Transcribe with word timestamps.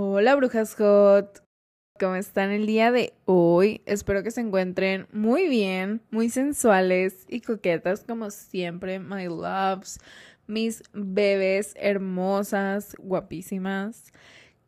Hola 0.00 0.36
brujas 0.36 0.76
hot, 0.76 1.42
¿cómo 1.98 2.14
están 2.14 2.52
el 2.52 2.66
día 2.66 2.92
de 2.92 3.14
hoy? 3.24 3.82
Espero 3.84 4.22
que 4.22 4.30
se 4.30 4.40
encuentren 4.40 5.08
muy 5.10 5.48
bien, 5.48 6.02
muy 6.12 6.30
sensuales 6.30 7.26
y 7.28 7.40
coquetas 7.40 8.04
como 8.04 8.30
siempre, 8.30 9.00
my 9.00 9.24
loves, 9.24 9.98
mis 10.46 10.84
bebés 10.92 11.74
hermosas, 11.76 12.94
guapísimas, 13.00 14.12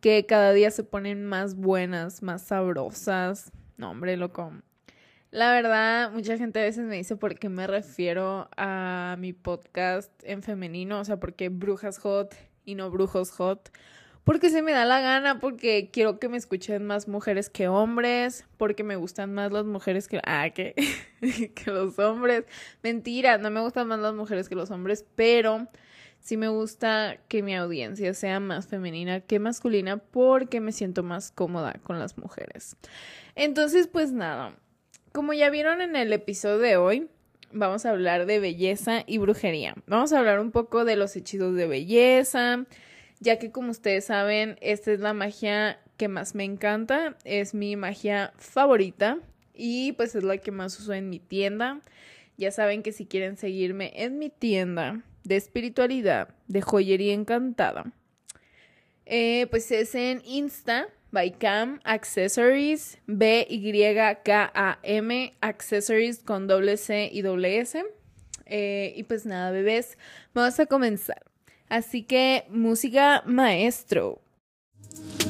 que 0.01 0.27
cada 0.27 0.53
día 0.53 0.73
se 0.73 0.83
ponen 0.83 1.25
más 1.25 1.55
buenas, 1.55 2.25
más 2.25 2.43
sabrosas. 2.43 3.53
No, 3.77 3.93
hombre, 3.93 4.17
loco. 4.17 4.53
La 5.31 5.53
verdad, 5.53 6.11
mucha 6.11 6.39
gente 6.39 6.59
a 6.59 6.65
veces 6.65 6.87
me 6.87 6.97
dice 6.97 7.15
por 7.15 7.39
qué 7.39 7.49
me 7.49 7.69
refiero 7.69 8.49
a 8.57 9.15
mi 9.21 9.33
podcast 9.33 10.11
en 10.25 10.43
femenino, 10.43 10.99
o 10.99 11.05
sea, 11.05 11.21
por 11.21 11.35
qué 11.35 11.51
brujas 11.51 11.99
hot 11.99 12.35
y 12.65 12.75
no 12.75 12.91
brujos 12.91 13.31
hot 13.31 13.71
porque 14.25 14.51
se 14.51 14.63
me 14.63 14.73
da 14.73 14.85
la 14.85 15.01
gana, 15.01 15.41
porque 15.41 15.91
quiero 15.93 16.19
que 16.19 16.29
me 16.29 16.37
escuchen 16.37 16.87
más 16.87 17.09
mujeres 17.09 17.49
que 17.49 17.69
hombres, 17.69 18.47
porque 18.59 18.85
me 18.85 18.97
gustan 18.97 19.33
más 19.33 19.51
las 19.51 19.65
mujeres 19.65 20.09
que, 20.09 20.21
ah, 20.25 20.51
que, 20.51 20.75
que 21.55 21.71
los 21.71 21.99
hombres. 21.99 22.45
Mentira, 22.83 23.39
no 23.39 23.51
me 23.51 23.61
gustan 23.61 23.89
más 23.89 23.99
las 23.99 24.15
mujeres 24.15 24.49
que 24.49 24.55
los 24.55 24.71
hombres, 24.71 25.05
pero 25.17 25.69
sí 26.21 26.37
me 26.37 26.49
gusta 26.49 27.19
que 27.29 27.43
mi 27.43 27.57
audiencia 27.57 28.13
sea 28.15 28.41
más 28.41 28.67
femenina 28.67 29.21
que 29.21 29.39
masculina 29.39 29.97
porque 29.97 30.61
me 30.61 30.73
siento 30.73 31.03
más 31.03 31.33
cómoda 31.33 31.75
con 31.83 31.99
las 31.99 32.19
mujeres. 32.19 32.77
Entonces, 33.35 33.89
pues 33.89 34.13
nada, 34.13 34.55
como 35.13 35.33
ya 35.33 35.51
vieron 35.51 35.81
en 35.81 35.97
el 35.97 36.13
episodio 36.13 36.59
de 36.59 36.77
hoy, 36.77 37.09
vamos 37.53 37.87
a 37.87 37.91
hablar 37.91 38.27
de 38.27 38.39
belleza 38.39 39.03
y 39.07 39.19
brujería. 39.19 39.75
Vamos 39.87 40.13
a 40.13 40.19
hablar 40.19 40.41
un 40.41 40.51
poco 40.51 40.85
de 40.85 40.97
los 40.97 41.17
hechizos 41.17 41.55
de 41.57 41.67
belleza 41.67 42.67
ya 43.21 43.39
que 43.39 43.53
como 43.53 43.71
ustedes 43.71 44.07
saben, 44.07 44.57
esta 44.61 44.93
es 44.93 45.01
la 45.01 45.13
magia 45.13 45.79
que 45.97 46.09
más 46.09 46.35
me 46.35 46.45
encanta, 46.45 47.17
es 47.25 47.55
mi 47.55 47.77
magia 47.77 48.33
favorita 48.39 49.19
y 49.55 49.93
pues 49.93 50.15
es 50.15 50.25
la 50.25 50.39
que 50.39 50.51
más 50.51 50.81
uso 50.81 50.95
en 50.95 51.11
mi 51.11 51.21
tienda. 51.21 51.81
Ya 52.39 52.51
saben 52.51 52.83
que 52.83 52.93
si 52.93 53.05
quieren 53.05 53.37
seguirme 53.37 53.93
en 53.95 54.19
mi 54.19 54.31
tienda 54.31 55.03
de 55.25 55.37
espiritualidad, 55.37 56.35
de 56.49 56.63
joyería 56.63 57.13
encantada, 57.13 57.93
eh, 59.05 59.47
pues 59.51 59.71
es 59.71 59.95
en 59.95 60.23
Insta, 60.25 60.89
by 61.11 61.33
Cam 61.33 61.81
Accessories, 61.85 62.99
B-Y-K-A-M, 63.07 64.25
Accessories 65.41 66.21
con 66.21 66.47
doble 66.47 66.79
C 66.79 67.11
y 67.13 67.21
doble 67.23 67.59
S. 67.59 67.85
Eh, 68.47 68.95
y 68.97 69.03
pues 69.05 69.27
nada, 69.27 69.51
bebés, 69.51 69.99
vamos 70.33 70.59
a 70.59 70.67
comenzar. 70.67 71.30
Así 71.71 72.03
que, 72.03 72.47
música 72.51 73.23
maestro. 73.27 74.21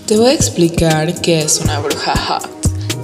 Te 0.06 0.16
voy 0.16 0.30
a 0.30 0.33
explicar 0.33 1.12
qué 1.20 1.42
es 1.42 1.60
una 1.60 1.80
bruja 1.80 2.16
hot. 2.16 2.48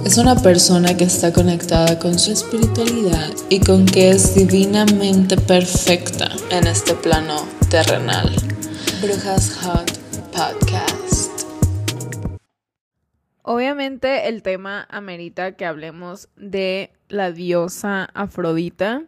Es 0.03 0.17
una 0.17 0.35
persona 0.35 0.97
que 0.97 1.03
está 1.03 1.31
conectada 1.31 1.99
con 1.99 2.17
su 2.17 2.31
espiritualidad 2.31 3.29
y 3.49 3.59
con 3.59 3.85
que 3.85 4.09
es 4.09 4.33
divinamente 4.33 5.37
perfecta 5.37 6.31
en 6.49 6.65
este 6.65 6.95
plano 6.95 7.47
terrenal. 7.69 8.35
Brujas 9.03 9.55
Hot 9.61 9.91
Podcast. 10.31 11.43
Obviamente 13.43 14.29
el 14.29 14.41
tema 14.41 14.87
amerita 14.89 15.51
que 15.51 15.65
hablemos 15.65 16.29
de 16.37 16.91
la 17.07 17.31
diosa 17.31 18.09
Afrodita. 18.15 19.03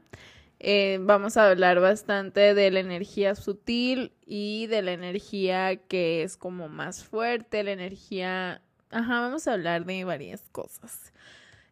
Eh, 0.59 0.99
vamos 1.01 1.37
a 1.37 1.49
hablar 1.49 1.79
bastante 1.79 2.53
de 2.53 2.69
la 2.69 2.81
energía 2.81 3.33
sutil 3.35 4.11
y 4.25 4.67
de 4.67 4.81
la 4.81 4.91
energía 4.91 5.77
que 5.77 6.23
es 6.23 6.35
como 6.35 6.67
más 6.67 7.03
fuerte, 7.03 7.63
la 7.63 7.71
energía... 7.71 8.61
Ajá, 8.91 9.21
vamos 9.21 9.47
a 9.47 9.53
hablar 9.53 9.85
de 9.85 10.03
varias 10.03 10.49
cosas. 10.51 11.13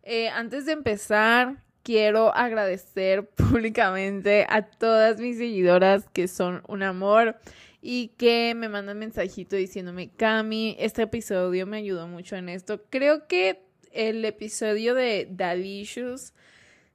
Eh, 0.03 0.29
antes 0.29 0.65
de 0.65 0.71
empezar, 0.71 1.63
quiero 1.83 2.33
agradecer 2.33 3.27
públicamente 3.35 4.45
a 4.49 4.61
todas 4.61 5.19
mis 5.19 5.37
seguidoras 5.37 6.07
que 6.13 6.29
son 6.29 6.63
un 6.67 6.83
amor 6.83 7.37
y 7.81 8.09
que 8.17 8.53
me 8.55 8.69
mandan 8.69 8.99
mensajito 8.99 9.55
diciéndome, 9.55 10.09
Cami, 10.15 10.77
este 10.79 11.01
episodio 11.03 11.65
me 11.65 11.77
ayudó 11.77 12.07
mucho 12.07 12.37
en 12.37 12.47
esto. 12.49 12.81
Creo 12.89 13.27
que 13.27 13.63
el 13.91 14.23
episodio 14.23 14.93
de 14.93 15.27
Daddy 15.29 15.85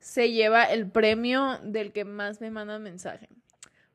se 0.03 0.33
lleva 0.33 0.65
el 0.65 0.91
premio 0.91 1.59
del 1.63 1.93
que 1.93 2.05
más 2.05 2.41
me 2.41 2.51
manda 2.51 2.79
mensaje. 2.79 3.29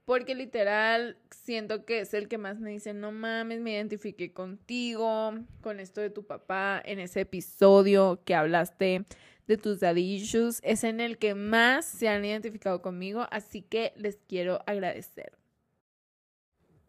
Porque 0.06 0.36
literal 0.36 1.18
siento 1.32 1.84
que 1.84 2.00
es 2.00 2.14
el 2.14 2.30
que 2.30 2.38
más 2.38 2.60
me 2.60 2.72
dice, 2.72 2.94
no 2.94 3.12
mames, 3.12 3.60
me 3.60 3.74
identifiqué 3.74 4.32
contigo, 4.32 5.34
con 5.60 5.82
esto 5.82 6.00
de 6.00 6.10
tu 6.10 6.26
papá, 6.26 6.82
en 6.84 7.00
ese 7.00 7.22
episodio 7.22 8.22
que 8.24 8.36
hablaste 8.36 9.04
de 9.48 9.58
tus 9.58 9.82
daddy 9.82 10.16
issues, 10.16 10.62
es 10.64 10.86
en 10.86 11.02
el 11.02 11.18
que 11.18 11.36
más 11.36 11.86
se 11.86 12.08
han 12.08 12.24
identificado 12.24 12.82
conmigo, 12.82 13.28
así 13.30 13.62
que 13.62 13.92
les 13.98 14.18
quiero 14.28 14.62
agradecer 14.66 15.37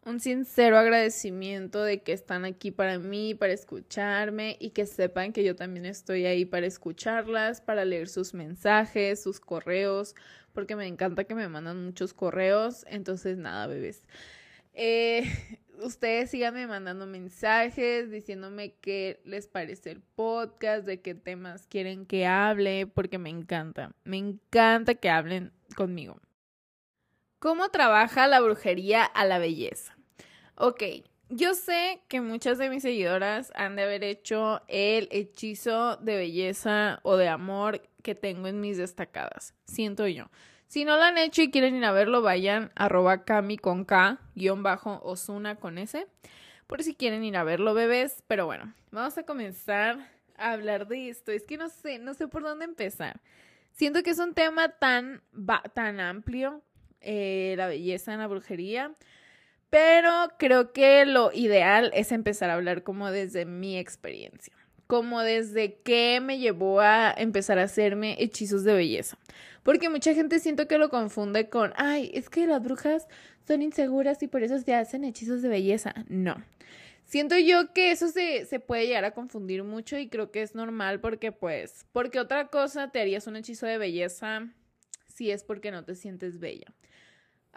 un 0.04 0.20
sincero 0.20 0.78
agradecimiento 0.78 1.82
de 1.82 2.02
que 2.02 2.12
están 2.12 2.44
aquí 2.44 2.70
para 2.70 2.98
mí, 2.98 3.34
para 3.34 3.52
escucharme 3.52 4.56
y 4.60 4.70
que 4.70 4.86
sepan 4.86 5.32
que 5.32 5.44
yo 5.44 5.54
también 5.54 5.86
estoy 5.86 6.26
ahí 6.26 6.44
para 6.44 6.66
escucharlas, 6.66 7.60
para 7.60 7.84
leer 7.84 8.08
sus 8.08 8.32
mensajes, 8.34 9.22
sus 9.22 9.40
correos, 9.40 10.14
porque 10.52 10.76
me 10.76 10.86
encanta 10.86 11.24
que 11.24 11.34
me 11.34 11.48
mandan 11.48 11.84
muchos 11.84 12.14
correos. 12.14 12.84
Entonces, 12.88 13.36
nada, 13.36 13.66
bebés. 13.66 14.06
Eh, 14.72 15.24
ustedes 15.82 16.30
síganme 16.30 16.66
mandando 16.66 17.06
mensajes 17.06 18.10
diciéndome 18.10 18.74
qué 18.80 19.20
les 19.24 19.46
parece 19.46 19.90
el 19.90 20.00
podcast, 20.00 20.86
de 20.86 21.00
qué 21.00 21.14
temas 21.14 21.66
quieren 21.66 22.06
que 22.06 22.26
hable, 22.26 22.86
porque 22.86 23.18
me 23.18 23.30
encanta, 23.30 23.92
me 24.04 24.16
encanta 24.16 24.94
que 24.94 25.10
hablen 25.10 25.52
conmigo. 25.76 26.20
¿Cómo 27.38 27.68
trabaja 27.68 28.26
la 28.26 28.40
brujería 28.40 29.04
a 29.04 29.24
la 29.24 29.38
belleza? 29.38 29.96
Ok, 30.56 30.82
yo 31.28 31.54
sé 31.54 32.02
que 32.08 32.20
muchas 32.20 32.58
de 32.58 32.68
mis 32.68 32.82
seguidoras 32.82 33.52
han 33.54 33.76
de 33.76 33.84
haber 33.84 34.02
hecho 34.02 34.60
el 34.66 35.06
hechizo 35.12 35.98
de 35.98 36.16
belleza 36.16 36.98
o 37.04 37.16
de 37.16 37.28
amor 37.28 37.80
que 38.02 38.16
tengo 38.16 38.48
en 38.48 38.60
mis 38.60 38.76
destacadas. 38.76 39.54
Siento 39.66 40.08
yo. 40.08 40.30
Si 40.66 40.84
no 40.84 40.96
lo 40.96 41.04
han 41.04 41.16
hecho 41.16 41.42
y 41.42 41.52
quieren 41.52 41.76
ir 41.76 41.84
a 41.84 41.92
verlo, 41.92 42.22
vayan 42.22 42.72
arroba 42.74 43.24
cami 43.24 43.56
con 43.56 43.84
K, 43.84 44.18
guion 44.34 44.64
bajo 44.64 45.00
Osuna 45.04 45.54
con 45.60 45.78
S, 45.78 46.08
por 46.66 46.82
si 46.82 46.96
quieren 46.96 47.22
ir 47.22 47.36
a 47.36 47.44
verlo, 47.44 47.72
bebés. 47.72 48.24
Pero 48.26 48.46
bueno, 48.46 48.74
vamos 48.90 49.16
a 49.16 49.22
comenzar 49.22 50.10
a 50.36 50.50
hablar 50.50 50.88
de 50.88 51.08
esto. 51.08 51.30
Es 51.30 51.44
que 51.44 51.56
no 51.56 51.68
sé, 51.68 52.00
no 52.00 52.14
sé 52.14 52.26
por 52.26 52.42
dónde 52.42 52.64
empezar. 52.64 53.20
Siento 53.78 54.02
que 54.02 54.10
es 54.10 54.18
un 54.18 54.34
tema 54.34 54.70
tan, 54.70 55.22
tan 55.72 56.00
amplio, 56.00 56.64
eh, 57.00 57.54
la 57.56 57.68
belleza 57.68 58.12
en 58.12 58.20
la 58.20 58.26
brujería. 58.26 58.92
Pero 59.70 60.10
creo 60.38 60.72
que 60.72 61.04
lo 61.04 61.30
ideal 61.32 61.90
es 61.94 62.12
empezar 62.12 62.50
a 62.50 62.54
hablar 62.54 62.82
como 62.82 63.10
desde 63.10 63.44
mi 63.44 63.76
experiencia, 63.76 64.54
como 64.86 65.20
desde 65.20 65.74
qué 65.84 66.20
me 66.22 66.38
llevó 66.38 66.80
a 66.80 67.12
empezar 67.12 67.58
a 67.58 67.64
hacerme 67.64 68.16
hechizos 68.18 68.64
de 68.64 68.72
belleza. 68.72 69.18
Porque 69.62 69.90
mucha 69.90 70.14
gente 70.14 70.38
siento 70.38 70.66
que 70.66 70.78
lo 70.78 70.88
confunde 70.88 71.50
con, 71.50 71.74
ay, 71.76 72.10
es 72.14 72.30
que 72.30 72.46
las 72.46 72.62
brujas 72.62 73.06
son 73.46 73.60
inseguras 73.60 74.22
y 74.22 74.28
por 74.28 74.42
eso 74.42 74.58
se 74.58 74.74
hacen 74.74 75.04
hechizos 75.04 75.42
de 75.42 75.48
belleza. 75.48 75.94
No. 76.08 76.42
Siento 77.04 77.36
yo 77.38 77.72
que 77.72 77.90
eso 77.90 78.08
se, 78.08 78.46
se 78.46 78.60
puede 78.60 78.86
llegar 78.86 79.04
a 79.04 79.12
confundir 79.12 79.64
mucho 79.64 79.98
y 79.98 80.08
creo 80.08 80.30
que 80.30 80.42
es 80.42 80.54
normal 80.54 81.00
porque 81.00 81.32
pues, 81.32 81.86
porque 81.92 82.20
otra 82.20 82.48
cosa 82.48 82.90
te 82.90 83.00
harías 83.00 83.26
un 83.26 83.36
hechizo 83.36 83.66
de 83.66 83.78
belleza 83.78 84.48
si 85.06 85.30
es 85.30 85.42
porque 85.42 85.70
no 85.70 85.84
te 85.84 85.94
sientes 85.94 86.38
bella. 86.38 86.72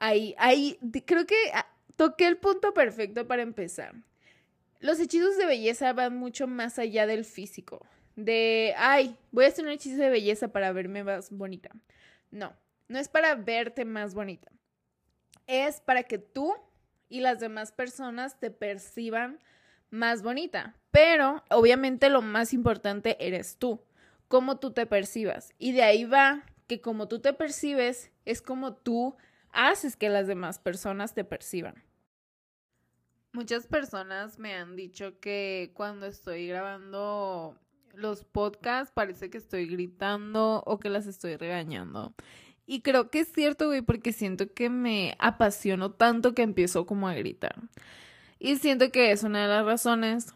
Ahí, 0.04 0.34
ahí, 0.40 0.80
creo 1.06 1.28
que 1.28 1.36
Toqué 2.02 2.26
el 2.26 2.38
punto 2.38 2.74
perfecto 2.74 3.28
para 3.28 3.44
empezar. 3.44 3.94
Los 4.80 5.00
hechizos 5.00 5.38
de 5.38 5.46
belleza 5.46 5.94
van 5.94 6.18
mucho 6.18 6.48
más 6.48 6.80
allá 6.80 7.06
del 7.06 7.26
físico. 7.26 7.86
De, 8.16 8.74
ay, 8.76 9.16
voy 9.30 9.46
a 9.46 9.50
hacer 9.50 9.66
un 9.66 9.70
hechizo 9.70 10.02
de 10.02 10.10
belleza 10.10 10.48
para 10.48 10.72
verme 10.72 11.04
más 11.04 11.30
bonita. 11.30 11.70
No, 12.32 12.54
no 12.88 12.98
es 12.98 13.08
para 13.08 13.36
verte 13.36 13.86
más 13.86 14.16
bonita. 14.16 14.52
Es 15.46 15.80
para 15.80 16.02
que 16.02 16.18
tú 16.18 16.56
y 17.08 17.20
las 17.20 17.40
demás 17.40 17.72
personas 17.72 18.40
te 18.40 18.50
perciban 18.50 19.38
más 19.92 20.24
bonita. 20.24 20.76
Pero 20.90 21.44
obviamente 21.52 22.10
lo 22.10 22.24
más 22.24 22.52
importante 22.52 23.16
eres 23.20 23.58
tú, 23.58 23.84
cómo 24.28 24.58
tú 24.58 24.72
te 24.72 24.88
percibas. 24.88 25.54
Y 25.60 25.74
de 25.74 25.84
ahí 25.84 26.06
va 26.06 26.48
que 26.66 26.82
como 26.82 27.08
tú 27.08 27.20
te 27.20 27.34
percibes 27.34 28.10
es 28.26 28.42
como 28.42 28.74
tú 28.74 29.16
haces 29.54 29.96
que 29.96 30.10
las 30.10 30.28
demás 30.28 30.60
personas 30.60 31.14
te 31.14 31.24
perciban. 31.24 31.76
Muchas 33.34 33.68
personas 33.68 34.40
me 34.40 34.54
han 34.56 34.76
dicho 34.76 35.20
que 35.20 35.72
cuando 35.74 36.06
estoy 36.06 36.48
grabando 36.48 37.58
los 37.94 38.24
podcasts 38.26 38.92
parece 38.94 39.30
que 39.30 39.38
estoy 39.38 39.68
gritando 39.68 40.64
o 40.66 40.80
que 40.80 40.90
las 40.90 41.08
estoy 41.08 41.38
regañando. 41.38 42.14
Y 42.66 42.82
creo 42.82 43.10
que 43.10 43.22
es 43.22 43.32
cierto, 43.32 43.68
güey, 43.68 43.82
porque 43.82 44.14
siento 44.14 44.54
que 44.54 44.70
me 44.70 45.16
apasiono 45.20 45.92
tanto 45.92 46.34
que 46.34 46.42
empiezo 46.42 46.86
como 46.86 47.08
a 47.08 47.14
gritar. 47.14 47.56
Y 48.40 48.58
siento 48.58 48.92
que 48.92 49.12
es 49.12 49.24
una 49.24 49.44
de 49.44 49.48
las 49.48 49.66
razones 49.66 50.34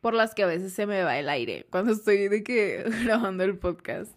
por 0.00 0.14
las 0.14 0.34
que 0.34 0.42
a 0.42 0.46
veces 0.46 0.72
se 0.72 0.86
me 0.86 1.02
va 1.02 1.18
el 1.18 1.28
aire 1.28 1.66
cuando 1.70 1.92
estoy 1.92 2.28
grabando 3.04 3.44
el 3.44 3.58
podcast. 3.58 4.12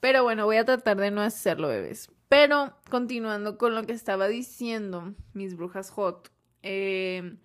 Pero 0.00 0.22
bueno, 0.22 0.44
voy 0.46 0.56
a 0.56 0.64
tratar 0.64 0.96
de 0.96 1.10
no 1.10 1.20
hacerlo, 1.20 1.68
bebés. 1.68 2.10
Pero 2.30 2.76
continuando 2.88 3.58
con 3.58 3.74
lo 3.74 3.82
que 3.82 3.92
estaba 3.92 4.28
diciendo, 4.28 5.16
mis 5.32 5.56
brujas 5.56 5.90
hot, 5.90 6.30
eh, 6.62 7.38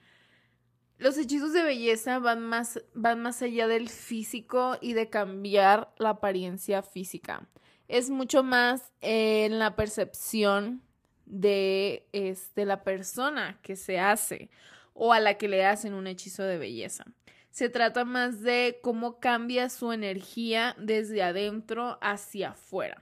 los 1.00 1.18
hechizos 1.18 1.54
de 1.54 1.64
belleza 1.64 2.20
van 2.20 2.40
más, 2.44 2.80
van 2.94 3.20
más 3.20 3.42
allá 3.42 3.68
del 3.68 3.90
físico 3.90 4.78
y 4.80 4.94
de 4.94 5.10
cambiar 5.10 5.92
la 5.98 6.10
apariencia 6.10 6.84
física. 6.84 7.50
Es 7.88 8.12
mucho 8.12 8.44
más 8.44 8.94
en 9.02 9.58
la 9.58 9.76
percepción 9.76 10.84
de, 11.26 12.08
este, 12.12 12.64
la 12.66 12.84
persona 12.84 13.60
que 13.64 13.76
se 13.76 13.98
hace 13.98 14.52
o 14.94 15.14
a 15.14 15.20
la 15.20 15.40
que 15.40 15.48
le 15.48 15.66
hacen 15.66 15.96
un 15.96 16.06
hechizo 16.06 16.44
de 16.44 16.60
belleza. 16.60 17.06
Se 17.50 17.70
trata 17.70 18.06
más 18.06 18.42
de 18.42 18.78
cómo 18.84 19.20
cambia 19.20 19.72
su 19.72 19.92
energía 19.92 20.76
desde 20.78 21.24
adentro 21.24 21.98
hacia 22.02 22.50
afuera. 22.50 23.02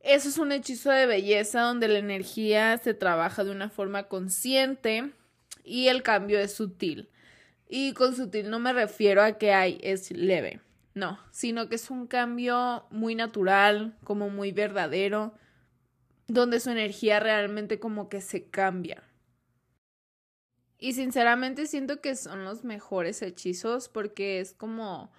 Eso 0.00 0.30
es 0.30 0.38
un 0.38 0.50
hechizo 0.50 0.90
de 0.90 1.06
belleza 1.06 1.60
donde 1.60 1.86
la 1.88 1.98
energía 1.98 2.78
se 2.78 2.94
trabaja 2.94 3.44
de 3.44 3.50
una 3.50 3.68
forma 3.68 4.04
consciente 4.04 5.12
y 5.62 5.88
el 5.88 6.02
cambio 6.02 6.40
es 6.40 6.54
sutil. 6.54 7.10
Y 7.68 7.92
con 7.92 8.16
sutil 8.16 8.50
no 8.50 8.58
me 8.58 8.72
refiero 8.72 9.22
a 9.22 9.38
que 9.38 9.52
hay, 9.52 9.78
es 9.82 10.10
leve, 10.10 10.60
no, 10.94 11.20
sino 11.30 11.68
que 11.68 11.76
es 11.76 11.90
un 11.90 12.06
cambio 12.06 12.86
muy 12.90 13.14
natural, 13.14 13.96
como 14.02 14.30
muy 14.30 14.52
verdadero, 14.52 15.34
donde 16.26 16.60
su 16.60 16.70
energía 16.70 17.20
realmente 17.20 17.78
como 17.78 18.08
que 18.08 18.20
se 18.20 18.48
cambia. 18.48 19.02
Y 20.78 20.94
sinceramente 20.94 21.66
siento 21.66 22.00
que 22.00 22.16
son 22.16 22.44
los 22.44 22.64
mejores 22.64 23.20
hechizos 23.20 23.90
porque 23.90 24.40
es 24.40 24.54
como 24.54 25.12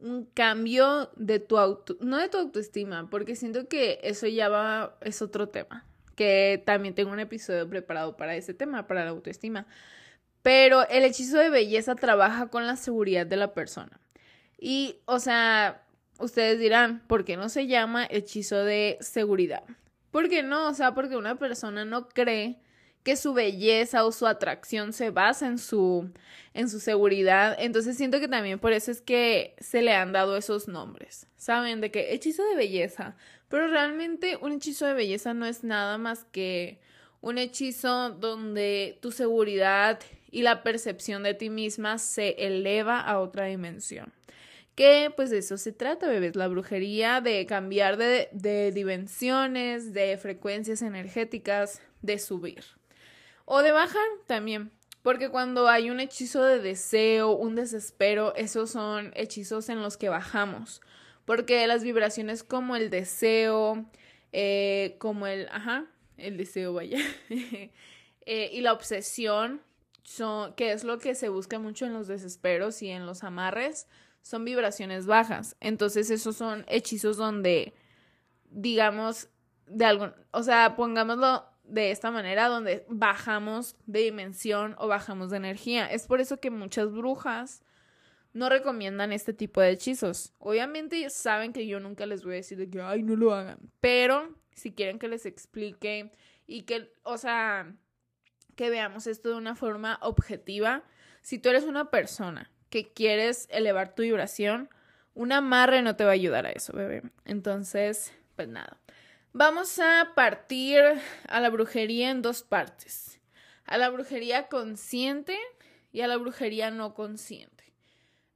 un 0.00 0.26
cambio 0.26 1.10
de 1.16 1.38
tu 1.38 1.58
auto, 1.58 1.96
no 2.00 2.18
de 2.18 2.28
tu 2.28 2.38
autoestima, 2.38 3.08
porque 3.10 3.36
siento 3.36 3.68
que 3.68 4.00
eso 4.02 4.26
ya 4.26 4.48
va, 4.48 4.96
es 5.00 5.22
otro 5.22 5.48
tema, 5.48 5.84
que 6.14 6.62
también 6.66 6.94
tengo 6.94 7.12
un 7.12 7.20
episodio 7.20 7.68
preparado 7.68 8.16
para 8.16 8.36
ese 8.36 8.54
tema, 8.54 8.86
para 8.86 9.04
la 9.04 9.10
autoestima. 9.10 9.66
Pero 10.42 10.86
el 10.88 11.04
hechizo 11.04 11.38
de 11.38 11.48
belleza 11.48 11.94
trabaja 11.94 12.48
con 12.48 12.66
la 12.66 12.76
seguridad 12.76 13.26
de 13.26 13.36
la 13.36 13.54
persona. 13.54 13.98
Y, 14.58 14.96
o 15.06 15.18
sea, 15.18 15.82
ustedes 16.18 16.58
dirán, 16.58 17.02
¿por 17.06 17.24
qué 17.24 17.36
no 17.36 17.48
se 17.48 17.66
llama 17.66 18.06
hechizo 18.08 18.64
de 18.64 18.98
seguridad? 19.00 19.64
¿Por 20.10 20.28
qué 20.28 20.42
no? 20.42 20.68
O 20.68 20.74
sea, 20.74 20.94
porque 20.94 21.16
una 21.16 21.38
persona 21.38 21.84
no 21.84 22.08
cree 22.08 22.60
que 23.04 23.16
su 23.16 23.34
belleza 23.34 24.04
o 24.04 24.10
su 24.10 24.26
atracción 24.26 24.92
se 24.92 25.10
basa 25.10 25.46
en 25.46 25.58
su, 25.58 26.10
en 26.54 26.70
su 26.70 26.80
seguridad. 26.80 27.54
Entonces 27.58 27.96
siento 27.96 28.18
que 28.18 28.28
también 28.28 28.58
por 28.58 28.72
eso 28.72 28.90
es 28.90 29.02
que 29.02 29.54
se 29.60 29.82
le 29.82 29.92
han 29.92 30.12
dado 30.12 30.36
esos 30.36 30.66
nombres. 30.66 31.26
¿Saben? 31.36 31.82
De 31.82 31.90
que 31.90 32.14
hechizo 32.14 32.42
de 32.44 32.56
belleza. 32.56 33.14
Pero 33.48 33.68
realmente 33.68 34.36
un 34.40 34.52
hechizo 34.52 34.86
de 34.86 34.94
belleza 34.94 35.34
no 35.34 35.44
es 35.44 35.62
nada 35.62 35.98
más 35.98 36.24
que 36.32 36.80
un 37.20 37.36
hechizo 37.36 38.10
donde 38.10 38.98
tu 39.02 39.12
seguridad 39.12 40.00
y 40.30 40.42
la 40.42 40.62
percepción 40.62 41.22
de 41.22 41.34
ti 41.34 41.50
misma 41.50 41.98
se 41.98 42.46
eleva 42.46 43.00
a 43.00 43.20
otra 43.20 43.44
dimensión 43.44 44.12
que 44.74 45.12
pues 45.14 45.30
de 45.30 45.38
eso 45.38 45.56
se 45.56 45.70
trata, 45.70 46.08
bebés, 46.08 46.34
la 46.34 46.48
brujería, 46.48 47.20
de 47.20 47.46
cambiar 47.46 47.96
de, 47.96 48.28
de 48.32 48.72
dimensiones, 48.72 49.92
de 49.92 50.16
frecuencias 50.18 50.82
energéticas, 50.82 51.80
de 52.02 52.18
subir. 52.18 52.64
O 53.44 53.62
de 53.62 53.72
bajar 53.72 54.06
también, 54.26 54.70
porque 55.02 55.28
cuando 55.28 55.68
hay 55.68 55.90
un 55.90 56.00
hechizo 56.00 56.42
de 56.42 56.60
deseo, 56.60 57.32
un 57.32 57.54
desespero, 57.54 58.34
esos 58.36 58.70
son 58.70 59.12
hechizos 59.14 59.68
en 59.68 59.82
los 59.82 59.96
que 59.96 60.08
bajamos, 60.08 60.80
porque 61.26 61.66
las 61.66 61.84
vibraciones 61.84 62.42
como 62.42 62.74
el 62.74 62.88
deseo, 62.88 63.84
eh, 64.32 64.96
como 64.98 65.26
el, 65.26 65.48
ajá, 65.50 65.86
el 66.16 66.36
deseo, 66.38 66.72
vaya, 66.72 66.98
eh, 67.28 68.50
y 68.52 68.60
la 68.62 68.72
obsesión, 68.72 69.60
son, 70.04 70.54
que 70.54 70.72
es 70.72 70.84
lo 70.84 70.98
que 70.98 71.14
se 71.14 71.28
busca 71.28 71.58
mucho 71.58 71.86
en 71.86 71.92
los 71.92 72.06
desesperos 72.06 72.80
y 72.82 72.90
en 72.90 73.06
los 73.06 73.24
amarres, 73.24 73.88
son 74.22 74.44
vibraciones 74.44 75.06
bajas. 75.06 75.56
Entonces 75.60 76.10
esos 76.10 76.36
son 76.36 76.64
hechizos 76.68 77.16
donde, 77.16 77.74
digamos, 78.50 79.28
de 79.66 79.84
algún, 79.84 80.14
o 80.30 80.42
sea, 80.42 80.76
pongámoslo 80.76 81.44
de 81.64 81.90
esta 81.90 82.10
manera, 82.10 82.48
donde 82.48 82.84
bajamos 82.88 83.76
de 83.86 84.00
dimensión 84.00 84.74
o 84.78 84.86
bajamos 84.86 85.30
de 85.30 85.38
energía. 85.38 85.86
Es 85.86 86.06
por 86.06 86.20
eso 86.20 86.38
que 86.38 86.50
muchas 86.50 86.92
brujas 86.92 87.62
no 88.32 88.48
recomiendan 88.48 89.12
este 89.12 89.32
tipo 89.32 89.60
de 89.60 89.70
hechizos. 89.70 90.34
Obviamente 90.38 91.08
saben 91.08 91.52
que 91.52 91.66
yo 91.66 91.80
nunca 91.80 92.04
les 92.04 92.24
voy 92.24 92.34
a 92.34 92.36
decir 92.36 92.58
de 92.58 92.68
que, 92.68 92.82
ay, 92.82 93.02
no 93.02 93.16
lo 93.16 93.32
hagan. 93.32 93.58
Pero 93.80 94.34
si 94.52 94.72
quieren 94.72 94.98
que 94.98 95.08
les 95.08 95.24
explique 95.24 96.12
y 96.46 96.62
que, 96.62 96.92
o 97.02 97.16
sea, 97.16 97.72
que 98.56 98.70
veamos 98.70 99.06
esto 99.06 99.30
de 99.30 99.36
una 99.36 99.54
forma 99.54 99.98
objetiva, 100.02 100.82
si 101.22 101.38
tú 101.38 101.48
eres 101.48 101.64
una 101.64 101.90
persona 101.90 102.50
que 102.70 102.92
quieres 102.92 103.46
elevar 103.50 103.94
tu 103.94 104.02
vibración, 104.02 104.68
un 105.14 105.32
amarre 105.32 105.80
no 105.82 105.96
te 105.96 106.04
va 106.04 106.10
a 106.10 106.14
ayudar 106.14 106.44
a 106.46 106.50
eso, 106.50 106.72
bebé. 106.72 107.02
Entonces, 107.24 108.12
pues 108.34 108.48
nada. 108.48 108.78
Vamos 109.36 109.80
a 109.80 110.12
partir 110.14 110.80
a 111.26 111.40
la 111.40 111.50
brujería 111.50 112.10
en 112.12 112.22
dos 112.22 112.44
partes. 112.44 113.18
A 113.64 113.78
la 113.78 113.90
brujería 113.90 114.46
consciente 114.46 115.36
y 115.90 116.02
a 116.02 116.06
la 116.06 116.16
brujería 116.18 116.70
no 116.70 116.94
consciente. 116.94 117.64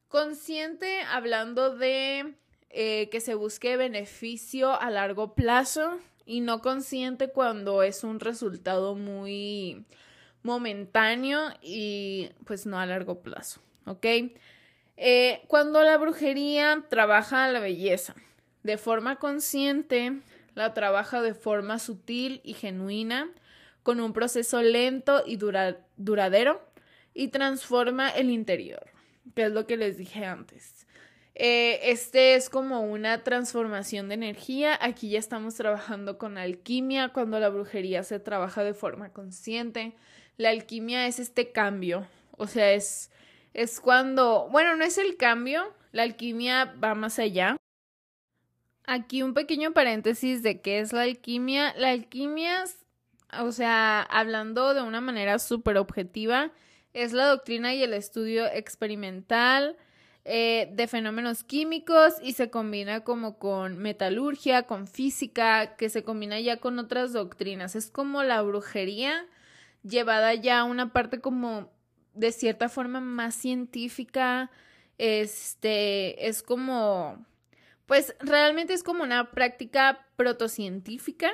Consciente 0.09 1.03
hablando 1.03 1.77
de 1.77 2.35
eh, 2.71 3.09
que 3.11 3.21
se 3.21 3.37
busque 3.37 3.77
beneficio 3.77 4.73
a 4.75 4.91
largo 4.91 5.37
plazo 5.37 6.01
y 6.27 6.41
no 6.41 6.63
consciente 6.63 7.29
cuando 7.29 7.85
es 7.85 8.03
un 8.03 8.19
resultado 8.19 8.97
muy 8.97 9.85
momentáneo 10.43 11.43
y 11.63 12.31
pues 12.45 12.67
no 12.67 12.77
a 12.77 12.87
largo 12.87 13.21
plazo. 13.23 13.61
¿ok? 13.87 14.05
Eh, 14.97 15.43
cuando 15.47 15.81
la 15.85 15.97
brujería 15.97 16.87
trabaja 16.91 17.47
la 17.47 17.61
belleza 17.61 18.17
de 18.65 18.79
forma 18.79 19.21
consciente, 19.21 20.23
la 20.59 20.75
trabaja 20.75 21.23
de 21.23 21.35
forma 21.35 21.79
sutil 21.79 22.41
y 22.45 22.55
genuina, 22.55 23.31
con 23.83 24.01
un 24.01 24.13
proceso 24.13 24.61
lento 24.61 25.23
y 25.27 25.37
duradero, 25.97 26.61
y 27.15 27.29
transforma 27.29 28.11
el 28.11 28.31
interior, 28.31 28.87
que 29.35 29.45
es 29.45 29.53
lo 29.53 29.67
que 29.67 29.77
les 29.77 29.97
dije 29.97 30.25
antes. 30.25 30.87
Eh, 31.35 31.91
este 31.91 32.35
es 32.35 32.51
como 32.51 32.81
una 32.81 33.23
transformación 33.23 34.09
de 34.09 34.15
energía. 34.15 34.77
Aquí 34.81 35.11
ya 35.11 35.21
estamos 35.21 35.55
trabajando 35.55 36.19
con 36.19 36.37
alquimia 36.37 37.11
cuando 37.11 37.39
la 37.39 37.49
brujería 37.49 38.03
se 38.03 38.19
trabaja 38.19 38.65
de 38.65 38.75
forma 38.75 39.13
consciente. 39.13 39.95
La 40.37 40.51
alquimia 40.51 41.07
es 41.07 41.21
este 41.21 41.53
cambio, 41.53 42.07
o 42.33 42.47
sea, 42.47 42.73
es 42.73 43.11
es 43.55 43.81
cuando, 43.81 44.49
bueno, 44.51 44.77
no 44.77 44.85
es 44.85 44.99
el 44.99 45.17
cambio, 45.17 45.75
la 45.93 46.05
alquimia 46.05 46.77
va 46.83 46.95
más 46.95 47.19
allá. 47.19 47.57
Aquí 48.91 49.23
un 49.23 49.35
pequeño 49.35 49.75
paréntesis 49.75 50.43
de 50.43 50.63
qué 50.63 50.79
es 50.79 50.95
la 50.95 51.03
alquimia. 51.03 51.75
La 51.77 51.91
alquimia, 51.91 52.65
o 53.39 53.53
sea, 53.53 54.01
hablando 54.01 54.73
de 54.73 54.81
una 54.81 55.03
manera 55.03 55.39
súper 55.39 55.77
objetiva, 55.77 56.53
es 56.95 57.13
la 57.13 57.27
doctrina 57.27 57.75
y 57.75 57.83
el 57.83 57.93
estudio 57.93 58.47
experimental 58.47 59.77
eh, 60.25 60.71
de 60.73 60.87
fenómenos 60.87 61.45
químicos 61.45 62.15
y 62.23 62.33
se 62.33 62.49
combina 62.49 63.05
como 63.05 63.39
con 63.39 63.77
metalurgia, 63.77 64.63
con 64.63 64.87
física, 64.87 65.77
que 65.77 65.91
se 65.91 66.03
combina 66.03 66.41
ya 66.41 66.57
con 66.57 66.79
otras 66.79 67.13
doctrinas. 67.13 67.77
Es 67.77 67.91
como 67.91 68.23
la 68.23 68.41
brujería 68.41 69.27
llevada 69.83 70.33
ya 70.33 70.61
a 70.61 70.65
una 70.65 70.95
parte 70.95 71.21
como 71.21 71.71
de 72.15 72.33
cierta 72.33 72.71
forma 72.71 73.01
más 73.01 73.35
científica, 73.35 74.51
este, 74.97 76.27
es 76.27 76.43
como, 76.43 77.27
pues 77.89 78.15
realmente 78.21 78.75
es 78.75 78.83
como 78.83 79.03
una 79.03 79.31
práctica 79.31 80.07
protocientífica 80.15 81.33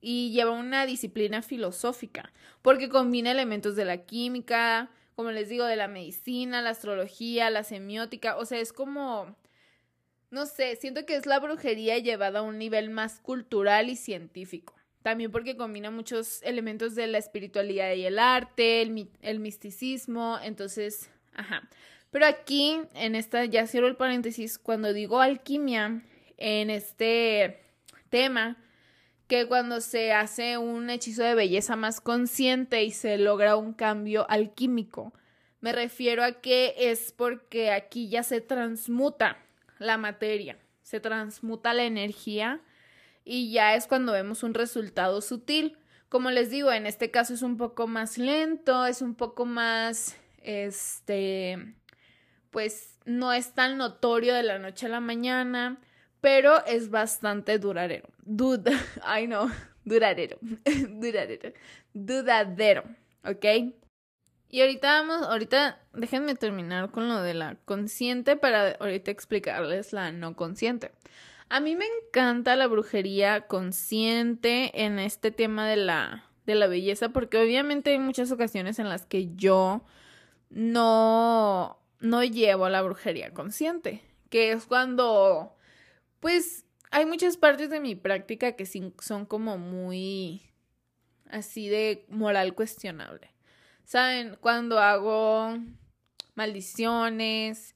y 0.00 0.30
lleva 0.30 0.52
una 0.52 0.86
disciplina 0.86 1.42
filosófica, 1.42 2.32
porque 2.62 2.88
combina 2.88 3.32
elementos 3.32 3.74
de 3.74 3.84
la 3.84 4.06
química, 4.06 4.90
como 5.16 5.32
les 5.32 5.48
digo, 5.48 5.64
de 5.64 5.74
la 5.74 5.88
medicina, 5.88 6.62
la 6.62 6.70
astrología, 6.70 7.50
la 7.50 7.64
semiótica, 7.64 8.36
o 8.36 8.44
sea, 8.44 8.60
es 8.60 8.72
como, 8.72 9.34
no 10.30 10.46
sé, 10.46 10.76
siento 10.76 11.04
que 11.04 11.16
es 11.16 11.26
la 11.26 11.40
brujería 11.40 11.98
llevada 11.98 12.38
a 12.38 12.42
un 12.42 12.58
nivel 12.58 12.90
más 12.90 13.18
cultural 13.18 13.90
y 13.90 13.96
científico. 13.96 14.76
También 15.02 15.32
porque 15.32 15.56
combina 15.56 15.90
muchos 15.90 16.44
elementos 16.44 16.94
de 16.94 17.08
la 17.08 17.18
espiritualidad 17.18 17.92
y 17.94 18.06
el 18.06 18.20
arte, 18.20 18.82
el, 18.82 19.40
misticismo, 19.40 20.38
entonces, 20.44 21.10
ajá. 21.34 21.68
Pero 22.10 22.26
aquí, 22.26 22.80
en 22.94 23.14
esta, 23.14 23.44
ya 23.44 23.66
cierro 23.66 23.86
el 23.86 23.96
paréntesis, 23.96 24.58
cuando 24.58 24.92
digo 24.92 25.20
alquimia, 25.20 26.02
en 26.38 26.70
este 26.70 27.60
tema, 28.08 28.56
que 29.26 29.46
cuando 29.46 29.80
se 29.80 30.12
hace 30.12 30.56
un 30.56 30.88
hechizo 30.88 31.22
de 31.22 31.34
belleza 31.34 31.76
más 31.76 32.00
consciente 32.00 32.82
y 32.84 32.92
se 32.92 33.18
logra 33.18 33.56
un 33.56 33.74
cambio 33.74 34.28
alquímico, 34.30 35.12
Me 35.60 35.72
refiero 35.72 36.22
a 36.22 36.40
que 36.40 36.74
es 36.78 37.10
porque 37.10 37.72
aquí 37.72 38.08
ya 38.08 38.22
se 38.22 38.40
transmuta 38.40 39.38
la 39.80 39.98
materia, 39.98 40.56
se 40.82 41.00
transmuta 41.00 41.74
la 41.74 41.84
energía 41.84 42.60
y 43.24 43.50
ya 43.50 43.74
es 43.74 43.88
cuando 43.88 44.12
vemos 44.12 44.44
un 44.44 44.54
resultado 44.54 45.20
sutil. 45.20 45.76
Como 46.08 46.30
les 46.30 46.50
digo, 46.50 46.70
en 46.72 46.86
este 46.86 47.10
caso 47.10 47.34
es 47.34 47.42
un 47.42 47.56
poco 47.56 47.88
más 47.88 48.18
lento, 48.18 48.86
es 48.86 49.02
un 49.02 49.16
poco 49.16 49.46
más, 49.46 50.16
este, 50.42 51.74
pues 52.50 52.98
no 53.04 53.32
es 53.32 53.54
tan 53.54 53.78
notorio 53.78 54.34
de 54.34 54.42
la 54.42 54.58
noche 54.58 54.86
a 54.86 54.90
la 54.90 55.00
mañana, 55.00 55.78
pero 56.20 56.64
es 56.66 56.90
bastante 56.90 57.58
duradero. 57.58 58.08
Dud, 58.24 58.66
ay 59.02 59.26
no, 59.26 59.50
duradero, 59.84 60.38
duradero, 60.88 61.52
dudadero, 61.92 62.84
¿ok? 63.24 63.74
Y 64.50 64.62
ahorita 64.62 65.02
vamos, 65.02 65.26
ahorita 65.26 65.78
déjenme 65.92 66.34
terminar 66.34 66.90
con 66.90 67.08
lo 67.08 67.20
de 67.22 67.34
la 67.34 67.56
consciente 67.66 68.36
para 68.36 68.72
ahorita 68.72 69.10
explicarles 69.10 69.92
la 69.92 70.10
no 70.10 70.36
consciente. 70.36 70.92
A 71.50 71.60
mí 71.60 71.76
me 71.76 71.84
encanta 71.86 72.56
la 72.56 72.66
brujería 72.66 73.46
consciente 73.46 74.84
en 74.84 74.98
este 74.98 75.30
tema 75.30 75.68
de 75.68 75.76
la, 75.76 76.24
de 76.46 76.54
la 76.54 76.66
belleza 76.66 77.10
porque 77.10 77.38
obviamente 77.38 77.90
hay 77.90 77.98
muchas 77.98 78.32
ocasiones 78.32 78.78
en 78.78 78.88
las 78.88 79.06
que 79.06 79.34
yo 79.34 79.82
no, 80.50 81.77
no 82.00 82.24
llevo 82.24 82.68
la 82.68 82.82
brujería 82.82 83.32
consciente, 83.32 84.02
que 84.30 84.52
es 84.52 84.66
cuando, 84.66 85.56
pues, 86.20 86.64
hay 86.90 87.06
muchas 87.06 87.36
partes 87.36 87.70
de 87.70 87.80
mi 87.80 87.94
práctica 87.94 88.52
que 88.52 88.66
son 88.66 89.26
como 89.26 89.58
muy 89.58 90.42
así 91.30 91.68
de 91.68 92.06
moral 92.08 92.54
cuestionable. 92.54 93.30
¿Saben? 93.84 94.36
Cuando 94.40 94.78
hago 94.78 95.56
maldiciones, 96.34 97.74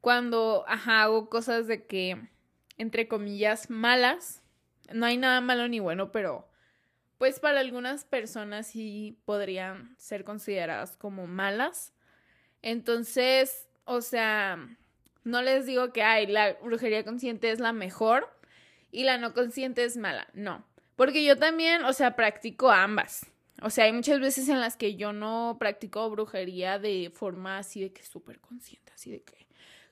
cuando 0.00 0.64
hago 0.66 1.30
cosas 1.30 1.66
de 1.66 1.86
que, 1.86 2.28
entre 2.76 3.08
comillas, 3.08 3.70
malas. 3.70 4.42
No 4.92 5.06
hay 5.06 5.16
nada 5.16 5.40
malo 5.40 5.66
ni 5.68 5.80
bueno, 5.80 6.12
pero 6.12 6.46
pues 7.16 7.40
para 7.40 7.60
algunas 7.60 8.04
personas 8.04 8.66
sí 8.66 9.18
podrían 9.24 9.96
ser 9.98 10.24
consideradas 10.24 10.96
como 10.96 11.26
malas. 11.26 11.94
Entonces, 12.66 13.68
o 13.84 14.00
sea, 14.00 14.56
no 15.22 15.42
les 15.42 15.66
digo 15.66 15.92
que 15.92 16.02
ay, 16.02 16.26
la 16.26 16.54
brujería 16.62 17.04
consciente 17.04 17.50
es 17.50 17.60
la 17.60 17.74
mejor 17.74 18.26
y 18.90 19.04
la 19.04 19.18
no 19.18 19.34
consciente 19.34 19.84
es 19.84 19.98
mala. 19.98 20.28
No, 20.32 20.64
porque 20.96 21.22
yo 21.22 21.36
también, 21.36 21.84
o 21.84 21.92
sea, 21.92 22.16
practico 22.16 22.70
ambas. 22.70 23.26
O 23.60 23.68
sea, 23.68 23.84
hay 23.84 23.92
muchas 23.92 24.18
veces 24.18 24.48
en 24.48 24.60
las 24.60 24.78
que 24.78 24.96
yo 24.96 25.12
no 25.12 25.58
practico 25.60 26.08
brujería 26.08 26.78
de 26.78 27.12
forma 27.14 27.58
así 27.58 27.82
de 27.82 27.92
que 27.92 28.02
súper 28.02 28.40
consciente, 28.40 28.92
así 28.94 29.10
de 29.10 29.20
que 29.20 29.46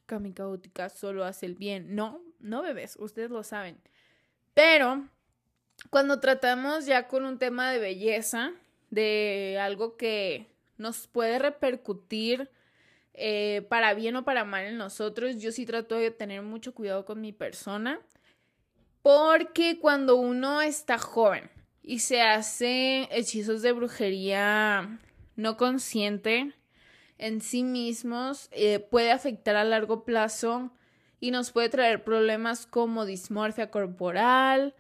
Kami 0.06 0.32
Caótica 0.32 0.88
solo 0.88 1.26
hace 1.26 1.44
el 1.44 1.56
bien. 1.56 1.94
No, 1.94 2.22
no 2.40 2.62
bebés, 2.62 2.96
ustedes 2.98 3.30
lo 3.30 3.42
saben. 3.42 3.78
Pero 4.54 5.06
cuando 5.90 6.20
tratamos 6.20 6.86
ya 6.86 7.06
con 7.06 7.26
un 7.26 7.38
tema 7.38 7.70
de 7.70 7.78
belleza, 7.78 8.52
de 8.88 9.58
algo 9.60 9.98
que 9.98 10.46
nos 10.78 11.06
puede 11.06 11.38
repercutir 11.38 12.50
eh, 13.14 13.66
para 13.68 13.94
bien 13.94 14.16
o 14.16 14.24
para 14.24 14.44
mal 14.44 14.64
en 14.66 14.78
nosotros, 14.78 15.36
yo 15.38 15.52
sí 15.52 15.66
trato 15.66 15.96
de 15.96 16.10
tener 16.10 16.42
mucho 16.42 16.74
cuidado 16.74 17.04
con 17.04 17.20
mi 17.20 17.32
persona. 17.32 18.00
Porque 19.02 19.78
cuando 19.80 20.16
uno 20.16 20.62
está 20.62 20.96
joven, 20.96 21.50
y 21.82 21.98
se 21.98 22.22
hace 22.22 23.08
hechizos 23.10 23.62
de 23.62 23.72
brujería 23.72 25.00
no 25.36 25.56
consciente 25.56 26.54
en 27.18 27.40
sí 27.40 27.64
mismos, 27.64 28.48
eh, 28.52 28.78
puede 28.78 29.10
afectar 29.10 29.56
a 29.56 29.64
largo 29.64 30.04
plazo 30.04 30.70
y 31.20 31.30
nos 31.30 31.50
puede 31.50 31.68
traer 31.68 32.04
problemas 32.04 32.66
como 32.66 33.04
dismorfia 33.04 33.70
corporal, 33.70 34.74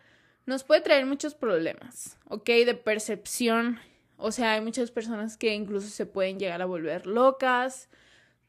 nos 0.46 0.64
puede 0.64 0.80
traer 0.80 1.06
muchos 1.06 1.34
problemas, 1.34 2.18
¿ok? 2.28 2.46
De 2.46 2.74
percepción, 2.74 3.78
o 4.16 4.32
sea, 4.32 4.52
hay 4.52 4.60
muchas 4.60 4.90
personas 4.90 5.36
que 5.36 5.54
incluso 5.54 5.88
se 5.88 6.06
pueden 6.06 6.38
llegar 6.38 6.62
a 6.62 6.66
volver 6.66 7.06
locas 7.06 7.88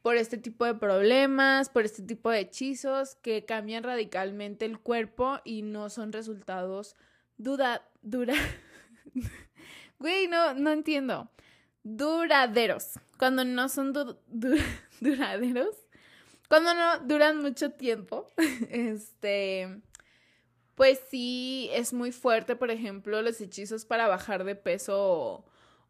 por 0.04 0.18
este 0.18 0.36
tipo 0.36 0.66
de 0.66 0.74
problemas, 0.74 1.70
por 1.70 1.86
este 1.86 2.02
tipo 2.02 2.28
de 2.28 2.40
hechizos 2.40 3.14
que 3.14 3.46
cambian 3.46 3.82
radicalmente 3.82 4.66
el 4.66 4.78
cuerpo 4.78 5.40
y 5.44 5.62
no 5.62 5.88
son 5.88 6.12
resultados 6.12 6.94
duda, 7.38 7.88
dura. 8.02 8.34
Güey, 9.98 10.28
no, 10.28 10.52
no 10.52 10.72
entiendo. 10.72 11.30
Duraderos. 11.84 13.00
Cuando 13.18 13.46
no 13.46 13.70
son 13.70 13.94
duraderos. 15.00 15.74
Cuando 16.50 16.74
no 16.74 16.98
duran 16.98 17.40
mucho 17.40 17.70
tiempo. 17.70 18.30
Este. 18.68 19.80
Pues 20.74 21.00
sí, 21.08 21.70
es 21.72 21.94
muy 21.94 22.12
fuerte, 22.12 22.56
por 22.56 22.70
ejemplo, 22.70 23.22
los 23.22 23.40
hechizos 23.40 23.86
para 23.86 24.06
bajar 24.06 24.44
de 24.44 24.54
peso 24.54 25.46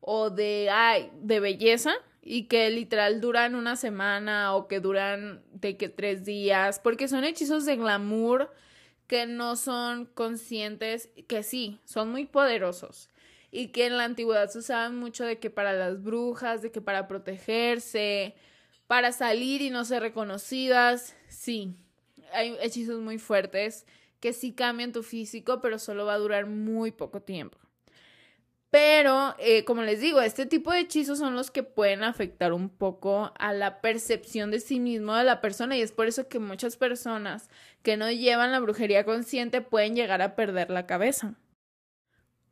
o, 0.07 0.29
de, 0.29 0.69
ay, 0.71 1.11
de 1.23 1.41
belleza 1.41 1.95
y 2.21 2.45
que 2.45 2.69
literal 2.69 3.23
duran 3.23 3.55
una 3.55 3.75
semana 3.75 4.55
o 4.55 4.69
que 4.69 4.81
duran 4.81 5.43
de 5.53 5.79
que 5.79 5.89
tres 5.89 6.25
días, 6.25 6.79
porque 6.79 7.09
son 7.09 7.25
hechizos 7.25 7.65
de 7.65 7.77
glamour 7.77 8.53
que 9.07 9.27
no 9.27 9.57
son 9.57 10.05
conscientes, 10.05 11.09
que 11.27 11.43
sí, 11.43 11.81
son 11.85 12.11
muy 12.11 12.27
poderosos 12.27 13.09
y 13.51 13.69
que 13.69 13.87
en 13.87 13.97
la 13.97 14.05
antigüedad 14.05 14.51
se 14.51 14.59
usaban 14.59 14.99
mucho 14.99 15.25
de 15.25 15.39
que 15.39 15.49
para 15.49 15.73
las 15.73 16.03
brujas, 16.03 16.61
de 16.61 16.71
que 16.71 16.83
para 16.83 17.09
protegerse, 17.09 18.35
para 18.87 19.11
salir 19.11 19.63
y 19.63 19.71
no 19.71 19.87
ser 19.87 20.03
reconocidas, 20.03 21.17
sí, 21.29 21.75
hay 22.33 22.57
hechizos 22.61 23.01
muy 23.01 23.17
fuertes 23.17 23.87
que 24.21 24.35
sí 24.35 24.53
cambian 24.53 24.93
tu 24.93 25.03
físico, 25.03 25.63
pero 25.63 25.79
solo 25.79 26.05
va 26.05 26.15
a 26.15 26.19
durar 26.19 26.45
muy 26.47 26.91
poco 26.91 27.23
tiempo. 27.23 27.59
Pero, 28.75 29.37
eh, 29.39 29.65
como 29.65 29.83
les 29.83 30.01
digo, 30.01 30.21
este 30.21 30.47
tipo 30.47 30.73
de 30.73 30.81
hechizos 30.81 31.21
son 31.21 31.37
los 31.37 31.53
que 31.53 31.63
pueden 31.63 32.03
afectar 32.03 32.53
un 32.53 32.69
poco 32.69 33.33
a 33.39 33.53
la 33.53 33.81
percepción 33.81 34.51
de 34.51 34.59
sí 34.59 34.81
mismo 34.81 35.15
de 35.15 35.23
la 35.23 35.41
persona 35.41 35.77
y 35.77 35.81
es 35.81 35.93
por 35.93 36.09
eso 36.09 36.27
que 36.27 36.41
muchas 36.41 36.77
personas 36.77 37.49
que 37.85 37.97
no 37.97 38.11
llevan 38.11 38.51
la 38.51 38.59
brujería 38.59 39.05
consciente 39.05 39.61
pueden 39.61 39.95
llegar 39.95 40.23
a 40.23 40.35
perder 40.35 40.71
la 40.71 40.89
cabeza. 40.89 41.35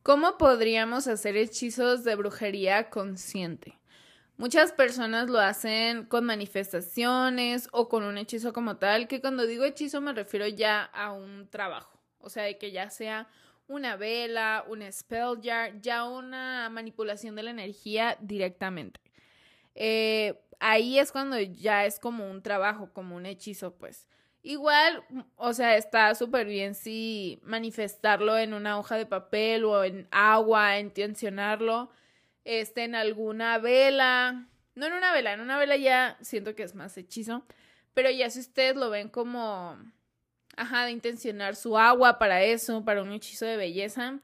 ¿Cómo 0.05 0.39
podríamos 0.39 1.09
hacer 1.09 1.37
hechizos 1.37 2.05
de 2.05 2.15
brujería 2.15 2.89
consciente? 2.89 3.81
Muchas 4.37 4.71
personas 4.71 5.29
lo 5.29 5.41
hacen 5.41 6.07
con 6.07 6.25
manifestaciones 6.25 7.69
o 7.73 7.89
con 7.89 8.05
un 8.05 8.17
hechizo 8.17 8.53
como 8.53 8.77
tal, 8.77 9.09
que 9.09 9.21
cuando 9.21 9.45
digo 9.45 9.65
hechizo 9.65 10.01
me 10.01 10.13
refiero 10.13 10.47
ya 10.47 10.85
a 10.85 11.11
un 11.11 11.49
trabajo, 11.51 12.01
o 12.21 12.31
sea, 12.31 12.45
de 12.45 12.59
que 12.59 12.71
ya 12.71 12.91
sea 12.91 13.27
una 13.73 13.97
vela, 13.97 14.65
un 14.69 14.83
spell 14.93 15.41
jar, 15.43 15.81
ya 15.81 16.05
una 16.05 16.69
manipulación 16.71 17.35
de 17.37 17.43
la 17.43 17.51
energía 17.51 18.17
directamente. 18.21 19.01
Eh, 19.75 20.41
ahí 20.61 20.99
es 20.99 21.13
cuando 21.13 21.39
ya 21.41 21.87
es 21.87 21.99
como 21.99 22.31
un 22.31 22.43
trabajo, 22.43 22.93
como 22.93 23.17
un 23.17 23.27
hechizo, 23.27 23.75
pues. 23.75 24.07
Igual, 24.43 25.05
o 25.37 25.53
sea, 25.55 25.77
está 25.77 26.15
súper 26.15 26.47
bien 26.47 26.75
si 26.75 27.41
manifestarlo 27.45 28.37
en 28.39 28.55
una 28.55 28.79
hoja 28.79 28.97
de 28.97 29.07
papel 29.07 29.65
o 29.65 29.85
en 29.85 30.09
agua, 30.11 30.79
intencionarlo, 30.79 31.91
este, 32.45 32.85
en 32.85 32.95
alguna 32.95 33.59
vela. 33.59 34.49
No 34.75 34.87
en 34.87 34.95
una 34.95 35.13
vela, 35.13 35.33
en 35.33 35.41
una 35.41 35.59
vela 35.59 35.77
ya 35.77 36.19
siento 36.23 36.55
que 36.55 36.65
es 36.65 36.75
más 36.75 36.97
hechizo, 36.97 37.45
pero 37.95 38.11
ya 38.11 38.31
si 38.31 38.41
ustedes 38.41 38.75
lo 38.77 38.91
ven 38.91 39.09
como 39.09 39.79
ajá, 40.57 40.85
de 40.85 40.93
intencionar 40.93 41.57
su 41.57 41.79
agua 41.79 42.19
para 42.19 42.43
eso, 42.43 42.85
para 42.85 43.03
un 43.03 43.13
hechizo 43.13 43.47
de 43.47 43.57
belleza. 43.57 44.21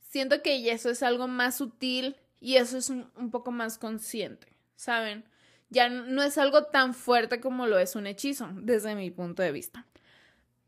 Siento 0.00 0.42
que 0.42 0.70
eso 0.70 0.90
es 0.90 1.02
algo 1.02 1.26
más 1.26 1.56
sutil 1.56 2.16
y 2.40 2.56
eso 2.56 2.78
es 2.78 2.90
un, 2.90 3.30
poco 3.30 3.50
más 3.50 3.78
consciente, 3.78 4.48
¿saben? 4.76 5.24
Ya 5.70 5.88
no 5.88 6.22
es 6.22 6.38
algo 6.38 6.64
tan 6.66 6.94
fuerte 6.94 7.40
como 7.40 7.66
lo 7.66 7.78
es 7.78 7.96
un 7.96 8.06
hechizo, 8.06 8.48
desde 8.54 8.94
mi 8.94 9.10
punto 9.10 9.42
de 9.42 9.50
vista. 9.50 9.86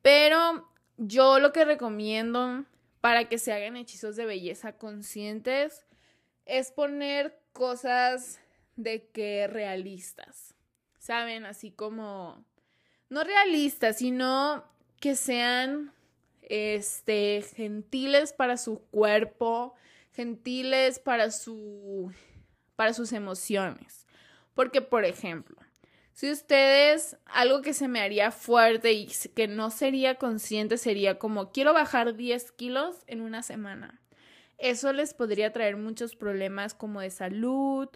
Pero 0.03 0.69
yo 0.97 1.39
lo 1.39 1.53
que 1.53 1.65
recomiendo 1.65 2.65
para 3.01 3.29
que 3.29 3.39
se 3.39 3.53
hagan 3.53 3.77
hechizos 3.77 4.17
de 4.17 4.27
belleza 4.27 4.79
conscientes 4.79 5.87
es 6.45 6.73
poner 6.73 7.39
cosas 7.53 8.41
de 8.77 9.09
que 9.11 9.47
realistas, 9.47 10.55
¿saben? 10.99 11.45
Así 11.45 11.71
como, 11.71 12.45
no 13.09 13.23
realistas, 13.23 13.99
sino 13.99 14.65
que 15.01 15.15
sean 15.15 15.93
este 16.43 17.43
gentiles 17.55 18.33
para 18.33 18.57
su 18.57 18.81
cuerpo, 18.91 19.75
gentiles 20.13 20.99
para 20.99 21.31
su 21.31 22.13
para 22.77 22.93
sus 22.93 23.13
emociones. 23.13 24.07
Porque 24.55 24.81
por 24.81 25.05
ejemplo, 25.05 25.57
si 26.13 26.31
ustedes 26.31 27.17
algo 27.27 27.63
que 27.63 27.75
se 27.75 27.89
me 27.89 28.01
haría 28.01 28.31
fuerte 28.31 28.93
y 28.93 29.09
que 29.35 29.49
no 29.49 29.71
sería 29.71 30.17
consciente 30.17 30.79
sería 30.79 31.19
como 31.19 31.53
quiero 31.53 31.75
bajar 31.75 32.17
10 32.17 32.53
kilos 32.53 32.97
en 33.07 33.21
una 33.21 33.43
semana. 33.43 34.01
Eso 34.59 34.93
les 34.95 35.13
podría 35.13 35.53
traer 35.53 35.77
muchos 35.77 36.17
problemas 36.17 36.73
como 36.73 37.03
de 37.03 37.11
salud, 37.11 37.89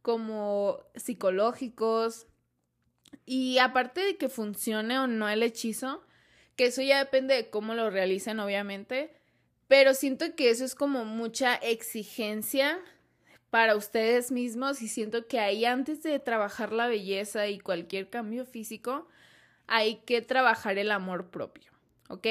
como 0.00 0.78
psicológicos. 0.94 2.26
Y 3.26 3.58
aparte 3.58 4.00
de 4.00 4.16
que 4.16 4.28
funcione 4.28 4.98
o 4.98 5.06
no 5.06 5.28
el 5.28 5.42
hechizo, 5.42 6.06
que 6.56 6.66
eso 6.66 6.82
ya 6.82 6.98
depende 6.98 7.34
de 7.34 7.50
cómo 7.50 7.74
lo 7.74 7.90
realicen, 7.90 8.40
obviamente, 8.40 9.12
pero 9.68 9.94
siento 9.94 10.34
que 10.34 10.50
eso 10.50 10.64
es 10.64 10.74
como 10.74 11.04
mucha 11.04 11.54
exigencia 11.54 12.78
para 13.50 13.76
ustedes 13.76 14.32
mismos 14.32 14.82
y 14.82 14.88
siento 14.88 15.26
que 15.26 15.38
ahí 15.38 15.64
antes 15.64 16.02
de 16.02 16.18
trabajar 16.18 16.72
la 16.72 16.88
belleza 16.88 17.48
y 17.48 17.58
cualquier 17.58 18.10
cambio 18.10 18.44
físico, 18.44 19.06
hay 19.66 19.96
que 20.04 20.22
trabajar 20.22 20.78
el 20.78 20.90
amor 20.90 21.30
propio, 21.30 21.70
¿ok? 22.08 22.26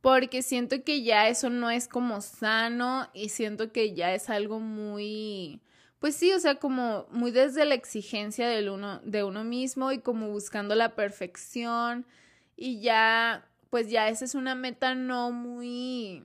Porque 0.00 0.42
siento 0.42 0.84
que 0.84 1.02
ya 1.02 1.28
eso 1.28 1.50
no 1.50 1.70
es 1.70 1.88
como 1.88 2.20
sano 2.20 3.08
y 3.14 3.30
siento 3.30 3.72
que 3.72 3.94
ya 3.94 4.14
es 4.14 4.28
algo 4.28 4.60
muy, 4.60 5.60
pues 5.98 6.14
sí, 6.14 6.32
o 6.32 6.38
sea, 6.38 6.56
como 6.56 7.06
muy 7.10 7.30
desde 7.30 7.64
la 7.64 7.74
exigencia 7.74 8.48
del 8.48 8.68
uno, 8.68 9.00
de 9.02 9.24
uno 9.24 9.44
mismo 9.44 9.92
y 9.92 10.00
como 10.00 10.28
buscando 10.28 10.74
la 10.74 10.94
perfección 10.94 12.06
y 12.56 12.80
ya, 12.80 13.48
pues 13.70 13.90
ya 13.90 14.08
esa 14.08 14.24
es 14.24 14.34
una 14.34 14.54
meta 14.54 14.94
no 14.94 15.32
muy, 15.32 16.22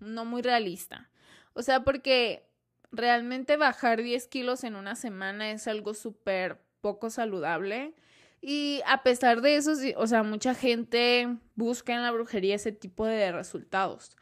no 0.00 0.24
muy 0.24 0.42
realista. 0.42 1.08
O 1.54 1.62
sea, 1.62 1.84
porque 1.84 2.48
realmente 2.92 3.56
bajar 3.56 4.02
10 4.02 4.26
kilos 4.28 4.64
en 4.64 4.76
una 4.76 4.96
semana 4.96 5.50
es 5.50 5.68
algo 5.68 5.94
súper 5.94 6.60
poco 6.80 7.10
saludable. 7.10 7.94
Y 8.40 8.80
a 8.86 9.02
pesar 9.02 9.42
de 9.42 9.56
eso, 9.56 9.72
o 9.96 10.06
sea, 10.06 10.22
mucha 10.22 10.54
gente 10.54 11.36
busca 11.56 11.94
en 11.94 12.02
la 12.02 12.10
brujería 12.10 12.54
ese 12.54 12.72
tipo 12.72 13.04
de 13.06 13.32
resultados. 13.32 14.16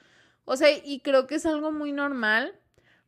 O 0.44 0.56
sea, 0.56 0.68
y 0.72 1.00
creo 1.00 1.26
que 1.26 1.36
es 1.36 1.46
algo 1.46 1.70
muy 1.70 1.92
normal 1.92 2.58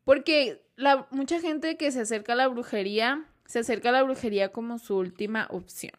porque 0.05 0.63
la, 0.77 1.07
mucha 1.11 1.41
gente 1.41 1.77
que 1.77 1.91
se 1.91 2.01
acerca 2.01 2.35
a 2.35 2.37
la 2.37 2.49
brujería, 2.49 3.25
se 3.47 3.61
acerca 3.61 3.91
a 3.91 3.93
la 3.93 4.03
brujería 4.03 4.51
como 4.51 4.79
su 4.79 4.97
última 4.97 5.47
opción. 5.51 5.95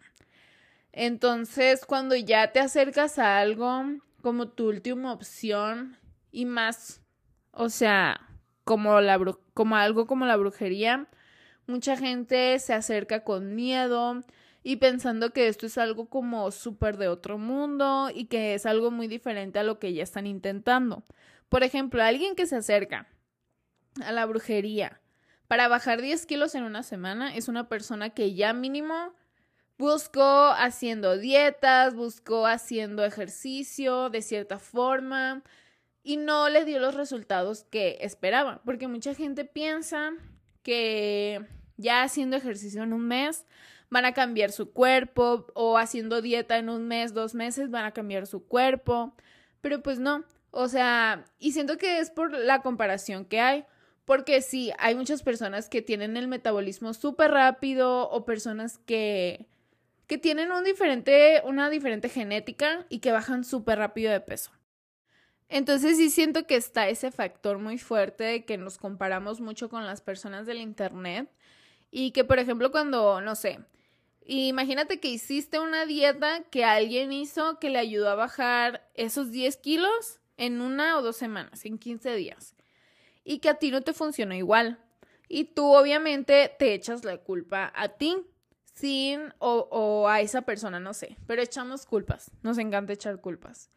Entonces, 0.93 1.85
cuando 1.85 2.15
ya 2.15 2.51
te 2.51 2.59
acercas 2.59 3.17
a 3.19 3.39
algo 3.39 3.83
como 4.21 4.49
tu 4.49 4.67
última 4.67 5.13
opción 5.13 5.97
y 6.31 6.45
más, 6.45 7.01
o 7.51 7.69
sea, 7.69 8.29
como, 8.63 8.99
la, 9.01 9.19
como 9.53 9.75
algo 9.75 10.05
como 10.05 10.25
la 10.25 10.35
brujería, 10.35 11.07
mucha 11.67 11.97
gente 11.97 12.59
se 12.59 12.73
acerca 12.73 13.23
con 13.23 13.55
miedo 13.55 14.21
y 14.63 14.75
pensando 14.75 15.31
que 15.31 15.47
esto 15.47 15.65
es 15.65 15.77
algo 15.77 16.07
como 16.09 16.51
súper 16.51 16.97
de 16.97 17.07
otro 17.07 17.37
mundo 17.37 18.09
y 18.13 18.25
que 18.25 18.53
es 18.53 18.65
algo 18.65 18.91
muy 18.91 19.07
diferente 19.07 19.59
a 19.59 19.63
lo 19.63 19.79
que 19.79 19.93
ya 19.93 20.03
están 20.03 20.27
intentando. 20.27 21.03
Por 21.49 21.63
ejemplo, 21.63 22.03
alguien 22.03 22.35
que 22.35 22.45
se 22.45 22.57
acerca 22.57 23.07
a 24.03 24.11
la 24.11 24.25
brujería 24.25 25.01
para 25.47 25.67
bajar 25.67 26.01
10 26.01 26.25
kilos 26.25 26.55
en 26.55 26.63
una 26.63 26.83
semana 26.83 27.35
es 27.35 27.47
una 27.47 27.67
persona 27.67 28.11
que 28.11 28.35
ya 28.35 28.53
mínimo 28.53 29.13
buscó 29.81 30.51
haciendo 30.51 31.17
dietas, 31.17 31.95
buscó 31.95 32.45
haciendo 32.45 33.03
ejercicio 33.03 34.11
de 34.11 34.21
cierta 34.21 34.59
forma, 34.59 35.41
y 36.03 36.17
no 36.17 36.49
le 36.49 36.65
dio 36.65 36.79
los 36.79 36.93
resultados 36.93 37.63
que 37.63 37.97
esperaba, 38.01 38.61
porque 38.63 38.87
mucha 38.87 39.15
gente 39.15 39.43
piensa 39.43 40.11
que 40.61 41.45
ya 41.77 42.03
haciendo 42.03 42.37
ejercicio 42.37 42.83
en 42.83 42.93
un 42.93 43.07
mes 43.07 43.45
van 43.89 44.05
a 44.05 44.13
cambiar 44.13 44.51
su 44.51 44.71
cuerpo 44.71 45.47
o 45.55 45.77
haciendo 45.77 46.21
dieta 46.21 46.57
en 46.57 46.69
un 46.69 46.87
mes, 46.87 47.13
dos 47.13 47.33
meses 47.33 47.71
van 47.71 47.85
a 47.85 47.91
cambiar 47.91 48.27
su 48.27 48.45
cuerpo, 48.45 49.15
pero 49.61 49.81
pues 49.81 49.99
no, 49.99 50.23
o 50.51 50.67
sea, 50.67 51.25
y 51.39 51.53
siento 51.53 51.77
que 51.77 51.99
es 51.99 52.11
por 52.11 52.31
la 52.31 52.61
comparación 52.61 53.25
que 53.25 53.39
hay, 53.39 53.65
porque 54.05 54.41
sí, 54.41 54.71
hay 54.77 54.93
muchas 54.93 55.23
personas 55.23 55.69
que 55.69 55.81
tienen 55.81 56.17
el 56.17 56.27
metabolismo 56.27 56.93
súper 56.93 57.31
rápido 57.31 58.09
o 58.09 58.25
personas 58.25 58.77
que, 58.77 59.47
que 60.11 60.17
tienen 60.17 60.51
una 60.51 61.69
diferente 61.69 62.09
genética 62.09 62.85
y 62.89 62.99
que 62.99 63.13
bajan 63.13 63.45
súper 63.45 63.77
rápido 63.77 64.11
de 64.11 64.19
peso. 64.19 64.51
Entonces 65.47 65.95
sí 65.95 66.09
siento 66.09 66.45
que 66.45 66.57
está 66.57 66.89
ese 66.89 67.11
factor 67.11 67.59
muy 67.59 67.77
fuerte 67.77 68.25
de 68.25 68.43
que 68.43 68.57
nos 68.57 68.77
comparamos 68.77 69.39
mucho 69.39 69.69
con 69.69 69.85
las 69.85 70.01
personas 70.01 70.45
del 70.45 70.59
Internet 70.59 71.31
y 71.91 72.11
que, 72.11 72.25
por 72.25 72.39
ejemplo, 72.39 72.71
cuando, 72.71 73.21
no 73.21 73.35
sé, 73.35 73.59
imagínate 74.25 74.99
que 74.99 75.07
hiciste 75.07 75.61
una 75.61 75.85
dieta 75.85 76.43
que 76.51 76.65
alguien 76.65 77.13
hizo 77.13 77.57
que 77.59 77.69
le 77.69 77.79
ayudó 77.79 78.09
a 78.09 78.15
bajar 78.15 78.85
esos 78.95 79.31
10 79.31 79.55
kilos 79.55 80.19
en 80.35 80.59
una 80.59 80.97
o 80.97 81.01
dos 81.01 81.15
semanas, 81.15 81.63
en 81.63 81.77
15 81.77 82.17
días, 82.17 82.53
y 83.23 83.39
que 83.39 83.47
a 83.47 83.53
ti 83.53 83.71
no 83.71 83.79
te 83.79 83.93
funcionó 83.93 84.35
igual. 84.35 84.77
Y 85.29 85.45
tú 85.45 85.73
obviamente 85.73 86.53
te 86.59 86.73
echas 86.73 87.05
la 87.05 87.17
culpa 87.19 87.71
a 87.73 87.87
ti, 87.87 88.17
sin 88.73 89.33
o, 89.39 89.67
o 89.71 90.07
a 90.07 90.21
esa 90.21 90.43
persona, 90.43 90.79
no 90.79 90.93
sé, 90.93 91.17
pero 91.27 91.41
echamos 91.41 91.85
culpas, 91.85 92.31
nos 92.43 92.57
encanta 92.57 92.93
echar 92.93 93.19
culpas. 93.21 93.69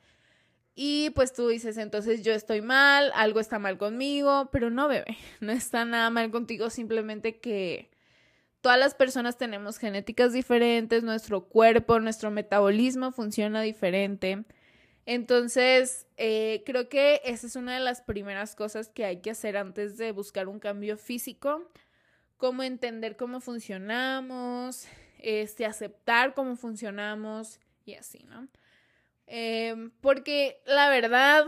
Y 0.76 1.11
pues 1.11 1.33
tú 1.33 1.48
dices, 1.48 1.76
entonces 1.76 2.22
yo 2.22 2.33
estoy 2.33 2.61
mal, 2.61 3.12
algo 3.14 3.38
está 3.38 3.59
mal 3.59 3.78
conmigo, 3.78 4.48
pero 4.50 4.70
no, 4.70 4.88
bebé, 4.88 5.16
no 5.40 5.52
está 5.52 5.85
nada 5.85 6.11
mal 6.11 6.30
contigo, 6.30 6.70
simplemente 6.70 7.38
que 7.38 7.90
todas 8.61 8.78
las 8.78 8.94
personas 8.94 9.37
tenemos 9.37 9.78
genéticas 9.78 10.33
diferentes, 10.33 11.04
nuestro 11.04 11.44
cuerpo, 11.48 12.00
nuestro 12.00 12.30
metabolismo 12.30 13.12
funciona 13.12 13.61
diferente. 13.62 14.44
Entonces, 15.07 16.07
eh, 16.16 16.62
creo 16.64 16.88
que 16.88 17.20
esa 17.24 17.46
es 17.46 17.57
una 17.57 17.74
de 17.74 17.80
las 17.80 18.00
primeras 18.00 18.57
cosas 18.57 18.88
que 18.88 19.04
hay 19.04 19.20
que 19.20 19.30
hacer 19.30 19.57
antes 19.57 19.98
de 19.98 20.12
buscar 20.12 20.48
un 20.48 20.59
cambio 20.59 20.96
físico, 20.96 21.70
como 22.37 22.62
entender 22.62 23.16
cómo 23.16 23.40
funcionamos, 23.40 24.87
este, 25.18 25.64
aceptar 25.66 26.35
cómo 26.35 26.57
funcionamos 26.57 27.61
y 27.85 27.94
así, 27.94 28.25
¿no? 28.29 28.49
Em, 29.27 29.90
porque 30.01 30.61
la 30.66 30.90
verdad, 30.90 31.47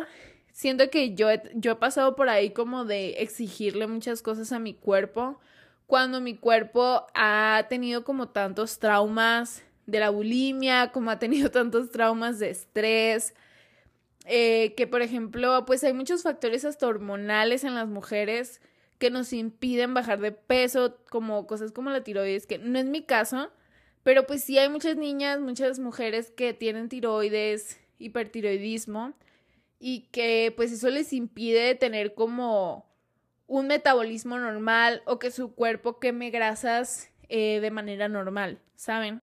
siento 0.53 0.90
que 0.90 1.14
yo 1.14 1.31
he, 1.31 1.42
yo 1.55 1.72
he 1.72 1.77
pasado 1.77 2.16
por 2.16 2.29
ahí 2.29 2.51
como 2.51 2.85
de 2.85 3.22
exigirle 3.22 3.87
muchas 3.87 4.22
cosas 4.22 4.53
a 4.53 4.59
mi 4.59 4.75
cuerpo, 4.75 5.38
cuando 5.87 6.20
mi 6.20 6.37
cuerpo 6.37 7.07
ha 7.14 7.66
tenido 7.68 8.05
como 8.05 8.29
tantos 8.31 8.79
traumas 8.79 9.62
de 9.87 10.01
la 10.01 10.11
bulimia, 10.11 10.90
como 10.92 11.11
ha 11.11 11.18
tenido 11.18 11.51
tantos 11.53 11.90
traumas 11.90 12.38
de 12.38 12.51
estrés, 12.51 13.35
eh, 14.25 14.75
que 14.77 14.87
por 14.87 15.03
ejemplo, 15.03 15.64
pues 15.66 15.85
hay 15.85 15.92
muchos 15.92 16.22
factores 16.22 16.64
hasta 16.64 16.87
hormonales 16.87 17.62
en 17.62 17.75
las 17.75 17.87
mujeres 17.88 18.61
que 18.98 19.11
nos 19.11 19.32
impiden 19.32 19.94
bajar 19.94 20.20
de 20.20 20.32
peso, 20.32 20.98
como 21.11 21.46
cosas 21.46 21.72
como 21.72 21.90
la 21.90 22.02
tiroides, 22.02 22.46
que 22.46 22.59
no 22.59 22.78
es 22.78 22.87
mi 22.87 23.02
caso, 23.02 23.50
pero 24.02 24.26
pues 24.26 24.42
sí 24.42 24.59
hay 24.59 24.68
muchas 24.68 24.96
niñas, 24.96 25.40
muchas 25.40 25.78
mujeres 25.78 26.30
que 26.30 26.54
tienen 26.54 26.88
tiroides, 26.88 27.80
hipertiroidismo 27.98 29.14
y 29.78 30.09
que 30.12 30.52
pues 30.56 30.72
eso 30.72 30.88
les 30.90 31.12
impide 31.12 31.74
tener 31.74 32.14
como 32.14 32.87
un 33.46 33.66
metabolismo 33.66 34.38
normal 34.38 35.02
o 35.06 35.18
que 35.18 35.30
su 35.30 35.54
cuerpo 35.54 35.98
queme 35.98 36.30
grasas 36.30 37.11
eh, 37.28 37.61
de 37.61 37.70
manera 37.70 38.09
normal, 38.09 38.61
¿saben? 38.74 39.20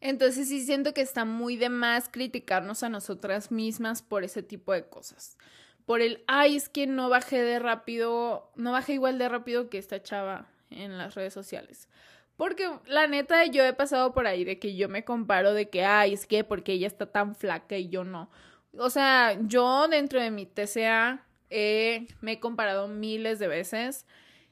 Entonces 0.00 0.48
sí 0.48 0.60
siento 0.60 0.94
que 0.94 1.00
está 1.00 1.24
muy 1.24 1.56
de 1.56 1.68
más 1.68 2.08
criticarnos 2.08 2.82
a 2.82 2.88
nosotras 2.88 3.52
mismas 3.52 4.02
por 4.02 4.24
ese 4.24 4.42
tipo 4.42 4.72
de 4.72 4.88
cosas. 4.88 5.38
Por 5.86 6.00
el, 6.00 6.22
ay, 6.26 6.56
es 6.56 6.68
que 6.68 6.86
no 6.86 7.08
bajé 7.08 7.42
de 7.42 7.58
rápido, 7.58 8.50
no 8.56 8.72
bajé 8.72 8.94
igual 8.94 9.18
de 9.18 9.28
rápido 9.28 9.68
que 9.68 9.78
esta 9.78 10.02
chava 10.02 10.46
en 10.70 10.96
las 10.98 11.14
redes 11.14 11.34
sociales. 11.34 11.88
Porque 12.36 12.68
la 12.86 13.06
neta 13.06 13.44
yo 13.46 13.64
he 13.64 13.72
pasado 13.72 14.12
por 14.14 14.26
ahí 14.26 14.44
de 14.44 14.58
que 14.58 14.74
yo 14.74 14.88
me 14.88 15.04
comparo 15.04 15.54
de 15.54 15.68
que, 15.68 15.84
ay, 15.84 16.14
es 16.14 16.26
que 16.26 16.44
porque 16.44 16.72
ella 16.72 16.86
está 16.86 17.06
tan 17.06 17.34
flaca 17.34 17.76
y 17.76 17.88
yo 17.88 18.04
no. 18.04 18.30
O 18.78 18.90
sea, 18.90 19.38
yo 19.42 19.86
dentro 19.88 20.20
de 20.20 20.30
mi 20.30 20.46
TCA 20.46 21.26
me 21.50 22.32
he 22.32 22.40
comparado 22.40 22.88
miles 22.88 23.38
de 23.38 23.48
veces 23.48 24.06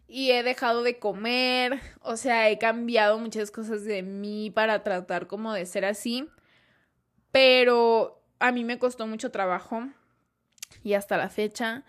y 0.07 0.33
he 0.33 0.43
dejado 0.43 0.83
de 0.83 0.99
comer, 0.99 1.81
o 2.03 2.17
sea, 2.17 2.51
he 2.51 2.59
cambiado 2.59 3.19
muchas 3.19 3.51
cosas 3.51 3.85
de 3.85 4.03
mí 4.03 4.51
para 4.51 4.83
tratar 4.83 5.27
como 5.27 5.53
de 5.53 5.65
ser 5.67 5.85
así, 5.85 6.29
pero 7.33 8.23
a 8.41 8.53
mí 8.53 8.65
me 8.65 8.79
costó 8.79 9.07
mucho 9.07 9.31
trabajo 9.31 9.89
y 10.83 10.95
hasta 10.95 11.17
la 11.17 11.29
fecha 11.29 11.85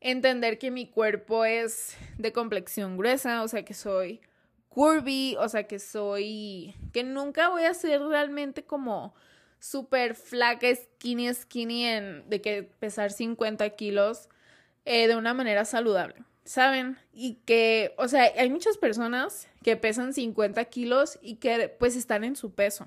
entender 0.00 0.58
que 0.58 0.70
mi 0.70 0.86
cuerpo 0.86 1.44
es 1.44 1.96
de 2.18 2.32
complexión 2.32 2.96
gruesa, 2.96 3.42
o 3.42 3.48
sea, 3.48 3.64
que 3.64 3.74
soy 3.74 4.20
curvy, 4.68 5.36
o 5.38 5.48
sea, 5.48 5.64
que 5.64 5.78
soy, 5.78 6.74
que 6.92 7.04
nunca 7.04 7.48
voy 7.50 7.64
a 7.64 7.74
ser 7.74 8.00
realmente 8.00 8.64
como 8.64 9.14
súper 9.58 10.14
flaca, 10.14 10.66
skinny, 10.74 11.34
skinny, 11.34 11.84
en, 11.84 12.28
de 12.30 12.40
que 12.40 12.62
pesar 12.62 13.12
50 13.12 13.68
kilos 13.70 14.28
eh, 14.86 15.06
de 15.06 15.16
una 15.16 15.34
manera 15.34 15.64
saludable, 15.64 16.24
¿saben? 16.44 16.96
Y 17.12 17.34
que, 17.44 17.94
o 17.98 18.08
sea, 18.08 18.32
hay 18.38 18.48
muchas 18.48 18.78
personas 18.78 19.48
que 19.62 19.76
pesan 19.76 20.14
50 20.14 20.64
kilos 20.66 21.18
y 21.20 21.36
que 21.36 21.68
pues 21.68 21.96
están 21.96 22.24
en 22.24 22.36
su 22.36 22.54
peso. 22.54 22.86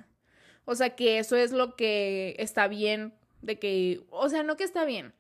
O 0.66 0.76
sea, 0.76 0.96
que 0.96 1.20
eso 1.20 1.36
es 1.36 1.52
lo 1.52 1.76
que 1.76 2.36
está 2.40 2.68
bien, 2.68 3.14
de 3.42 3.60
que, 3.60 4.02
o 4.10 4.30
sea, 4.30 4.42
no 4.44 4.56
que 4.56 4.64
está 4.64 4.86
bien, 4.86 5.14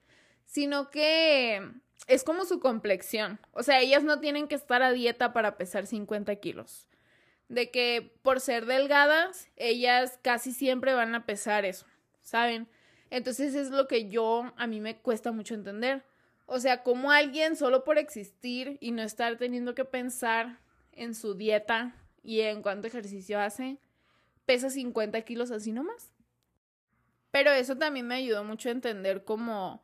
sino 0.54 0.92
que 0.92 1.68
es 2.06 2.24
como 2.24 2.46
su 2.46 2.60
complexión. 2.60 3.40
O 3.54 3.64
sea, 3.64 3.80
ellas 3.80 4.04
no 4.04 4.20
tienen 4.20 4.48
que 4.48 4.54
estar 4.54 4.84
a 4.84 4.92
dieta 4.92 5.34
para 5.34 5.58
pesar 5.58 5.88
50 5.88 6.36
kilos. 6.36 6.88
De 7.50 7.72
que 7.72 8.16
por 8.22 8.40
ser 8.40 8.68
delgadas, 8.68 9.50
ellas 9.56 10.20
casi 10.22 10.52
siempre 10.52 10.94
van 10.94 11.16
a 11.16 11.26
pesar 11.26 11.66
eso, 11.66 11.88
¿saben? 12.22 12.68
Entonces 13.10 13.56
es 13.56 13.72
lo 13.72 13.88
que 13.88 14.10
yo, 14.10 14.54
a 14.56 14.68
mí 14.68 14.80
me 14.80 14.96
cuesta 14.98 15.32
mucho 15.32 15.56
entender. 15.56 16.06
O 16.46 16.60
sea, 16.60 16.84
como 16.84 17.10
alguien 17.10 17.56
solo 17.56 17.84
por 17.84 17.98
existir 17.98 18.78
y 18.80 18.92
no 18.92 19.02
estar 19.02 19.38
teniendo 19.38 19.74
que 19.74 19.86
pensar 19.86 20.60
en 20.92 21.16
su 21.16 21.34
dieta 21.34 21.96
y 22.22 22.42
en 22.42 22.62
cuánto 22.62 22.86
ejercicio 22.86 23.40
hace, 23.40 23.80
pesa 24.46 24.70
50 24.70 25.20
kilos 25.24 25.50
así 25.50 25.72
nomás. 25.72 26.12
Pero 27.32 27.50
eso 27.50 27.76
también 27.76 28.06
me 28.06 28.14
ayudó 28.14 28.44
mucho 28.44 28.70
a 28.70 28.74
entender 28.74 29.24
como 29.24 29.82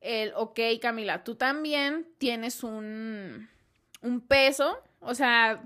el, 0.00 0.32
ok, 0.34 0.58
Camila, 0.80 1.24
tú 1.24 1.34
también 1.34 2.06
tienes 2.18 2.62
un, 2.62 3.48
un 4.02 4.20
peso, 4.20 4.78
o 5.00 5.14
sea, 5.14 5.62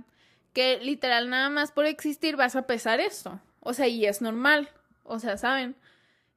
que 0.53 0.79
literal 0.79 1.29
nada 1.29 1.51
más 1.51 1.73
por 1.73 1.87
existir 1.87 2.37
vas 2.37 2.57
a 2.57 2.67
pesar 2.67 3.01
esto. 3.01 3.41
O 3.61 3.75
sea, 3.75 3.89
y 3.89 4.07
es 4.07 4.23
normal. 4.23 4.71
O 5.03 5.19
sea, 5.19 5.37
¿saben? 5.37 5.77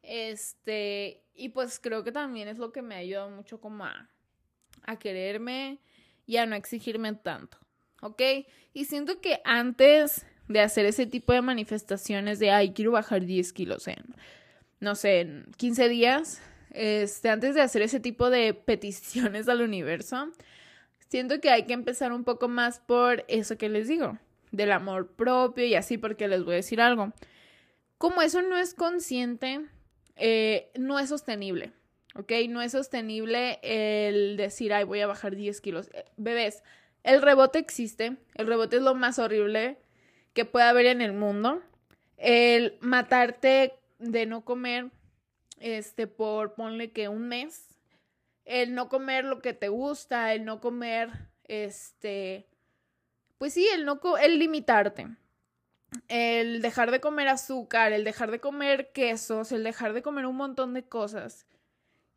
Este, 0.02 1.24
y 1.36 1.50
pues 1.50 1.80
creo 1.80 2.04
que 2.04 2.12
también 2.12 2.48
es 2.48 2.58
lo 2.58 2.72
que 2.72 2.82
me 2.82 2.96
ha 2.96 3.00
ayudado 3.00 3.30
mucho 3.30 3.60
como 3.60 3.86
a, 3.86 4.10
a 4.84 4.98
quererme 4.98 5.80
y 6.26 6.38
a 6.38 6.46
no 6.46 6.56
exigirme 6.56 7.14
tanto. 7.14 7.58
¿Ok? 8.02 8.22
Y 8.74 8.86
siento 8.86 9.22
que 9.22 9.42
antes 9.44 10.26
de 10.48 10.62
hacer 10.62 10.86
ese 10.86 11.06
tipo 11.06 11.34
de 11.34 11.42
manifestaciones 11.42 12.40
de, 12.40 12.52
ay, 12.52 12.74
quiero 12.74 12.92
bajar 12.92 13.26
10 13.26 13.54
kilos 13.54 13.88
en, 13.88 14.16
no 14.80 14.96
sé, 14.96 15.22
en 15.22 15.52
15 15.58 15.90
días, 15.90 16.42
este, 16.72 17.30
antes 17.30 17.56
de 17.56 17.62
hacer 17.62 17.82
ese 17.82 18.00
tipo 18.00 18.30
de 18.30 18.54
peticiones 18.54 19.48
al 19.48 19.62
universo, 19.62 20.32
siento 21.10 21.40
que 21.40 21.50
hay 21.50 21.66
que 21.66 21.74
empezar 21.74 22.12
un 22.12 22.24
poco 22.24 22.48
más 22.48 22.80
por 22.80 23.26
eso 23.28 23.58
que 23.58 23.70
les 23.70 23.88
digo, 23.88 24.18
del 24.52 24.72
amor 24.72 25.08
propio 25.08 25.66
y 25.66 25.76
así, 25.76 25.98
porque 25.98 26.28
les 26.28 26.44
voy 26.44 26.54
a 26.54 26.58
decir 26.58 26.82
algo. 26.82 27.14
Como 27.98 28.22
eso 28.22 28.42
no 28.42 28.58
es 28.58 28.74
consciente, 28.74 29.62
eh, 30.16 30.72
no 30.78 31.00
es 31.00 31.10
sostenible, 31.10 31.72
¿ok? 32.16 32.32
No 32.50 32.62
es 32.62 32.74
sostenible 32.74 33.60
el 33.64 34.38
decir, 34.38 34.74
ay, 34.74 34.84
voy 34.84 35.02
a 35.02 35.08
bajar 35.08 35.36
10 35.36 35.62
kilos. 35.62 35.90
Eh, 35.94 36.06
bebés, 36.18 36.64
el 37.04 37.22
rebote 37.22 37.60
existe, 37.60 38.18
el 38.36 38.48
rebote 38.48 38.78
es 38.78 38.82
lo 38.82 38.94
más 38.94 39.18
horrible 39.18 39.78
que 40.34 40.46
puede 40.46 40.66
haber 40.66 40.86
en 40.88 41.02
el 41.02 41.14
mundo. 41.14 41.62
El 42.18 42.78
matarte 42.82 43.74
de 44.00 44.26
no 44.26 44.44
comer 44.44 44.92
este, 45.60 46.08
por 46.08 46.54
ponle 46.56 46.92
que 46.92 47.08
un 47.08 47.28
mes, 47.28 47.80
el 48.46 48.74
no 48.74 48.90
comer 48.90 49.26
lo 49.26 49.42
que 49.42 49.54
te 49.54 49.70
gusta, 49.70 50.34
el 50.34 50.46
no 50.46 50.62
comer, 50.62 51.12
este, 51.46 52.48
pues 53.38 53.54
sí, 53.54 53.68
el 53.74 53.86
no, 53.86 54.00
el 54.22 54.40
limitarte, 54.40 55.08
el 56.08 56.62
dejar 56.62 56.92
de 56.92 57.02
comer 57.02 57.28
azúcar, 57.28 57.92
el 57.92 58.04
dejar 58.04 58.32
de 58.32 58.40
comer 58.40 58.92
quesos, 58.92 59.52
el 59.52 59.64
dejar 59.64 59.94
de 59.94 60.02
comer 60.02 60.26
un 60.26 60.38
montón 60.38 60.74
de 60.74 60.88
cosas. 60.88 61.46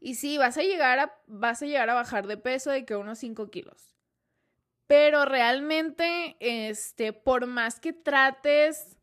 Y 0.01 0.15
sí, 0.15 0.39
vas 0.39 0.57
a 0.57 0.63
llegar 0.63 0.99
a, 0.99 1.19
vas 1.27 1.63
a 1.63 1.67
llegar 1.67 1.91
a 1.91 1.95
bajar 1.95 2.27
de 2.27 2.37
peso 2.37 2.71
de 2.71 2.85
que 2.85 2.97
unos 2.97 3.19
5 3.19 3.51
kilos. 3.51 3.97
Pero 4.87 5.25
realmente, 5.25 6.37
este, 6.41 7.13
por 7.13 7.47
más 7.47 7.79
que 7.79 7.93
trates 7.93 8.97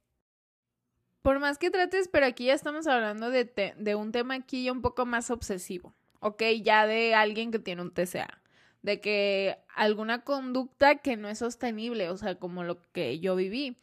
por 1.27 1.39
más 1.39 1.57
que 1.57 1.69
trates, 1.69 2.07
pero 2.07 2.25
aquí 2.25 2.45
ya 2.45 2.53
estamos 2.53 2.87
hablando 2.87 3.29
de, 3.29 3.73
de 3.75 3.95
un 3.95 4.13
tema 4.13 4.35
aquí 4.35 4.69
un 4.69 4.81
poco 4.81 5.05
más 5.05 5.29
obsesivo, 5.29 5.93
¿ok? 6.21 6.41
Ya 6.63 6.87
de 6.87 7.15
alguien 7.15 7.51
que 7.51 7.59
tiene 7.59 7.81
un 7.81 7.91
TCA, 7.91 8.39
de 8.81 9.01
que 9.01 9.57
alguna 9.75 10.23
conducta 10.23 10.95
que 10.99 11.17
no 11.17 11.27
es 11.27 11.39
sostenible, 11.39 12.09
o 12.11 12.15
sea, 12.15 12.35
como 12.35 12.63
lo 12.63 12.81
que 12.93 13.19
yo 13.19 13.35
viví. 13.35 13.75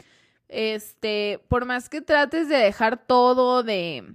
Este, 0.49 1.39
por 1.49 1.67
más 1.67 1.91
que 1.91 2.01
trates 2.01 2.49
de 2.49 2.57
dejar 2.57 3.07
todo, 3.07 3.63
de, 3.63 4.15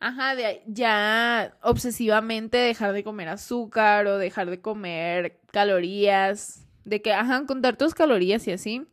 ajá, 0.00 0.34
de 0.34 0.62
ya 0.66 1.54
obsesivamente 1.60 2.56
dejar 2.56 2.94
de 2.94 3.04
comer 3.04 3.28
azúcar 3.28 4.06
o 4.06 4.16
dejar 4.16 4.48
de 4.48 4.62
comer 4.62 5.38
calorías, 5.52 6.64
de 6.86 7.02
que, 7.02 7.12
ajá, 7.12 7.44
contar 7.44 7.76
tus 7.76 7.92
calorías 7.92 8.48
y 8.48 8.52
así, 8.52 8.86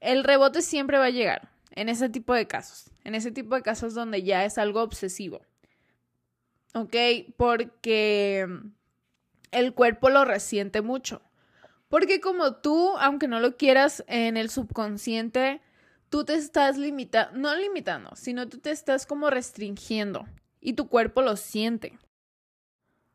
el 0.00 0.24
rebote 0.24 0.62
siempre 0.62 0.96
va 0.96 1.04
a 1.04 1.10
llegar 1.10 1.50
en 1.72 1.90
ese 1.90 2.08
tipo 2.08 2.32
de 2.32 2.46
casos 2.46 2.91
en 3.04 3.14
ese 3.14 3.30
tipo 3.30 3.54
de 3.54 3.62
casos 3.62 3.94
donde 3.94 4.22
ya 4.22 4.44
es 4.44 4.58
algo 4.58 4.82
obsesivo. 4.82 5.42
¿Ok? 6.74 6.96
Porque 7.36 8.46
el 9.50 9.74
cuerpo 9.74 10.10
lo 10.10 10.24
resiente 10.24 10.82
mucho. 10.82 11.22
Porque 11.88 12.20
como 12.20 12.56
tú, 12.56 12.96
aunque 12.98 13.28
no 13.28 13.38
lo 13.40 13.56
quieras 13.56 14.02
en 14.06 14.36
el 14.38 14.48
subconsciente, 14.48 15.60
tú 16.08 16.24
te 16.24 16.34
estás 16.34 16.78
limitando, 16.78 17.38
no 17.38 17.54
limitando, 17.54 18.16
sino 18.16 18.48
tú 18.48 18.58
te 18.58 18.70
estás 18.70 19.04
como 19.06 19.28
restringiendo 19.28 20.26
y 20.60 20.72
tu 20.72 20.88
cuerpo 20.88 21.20
lo 21.20 21.36
siente. 21.36 21.98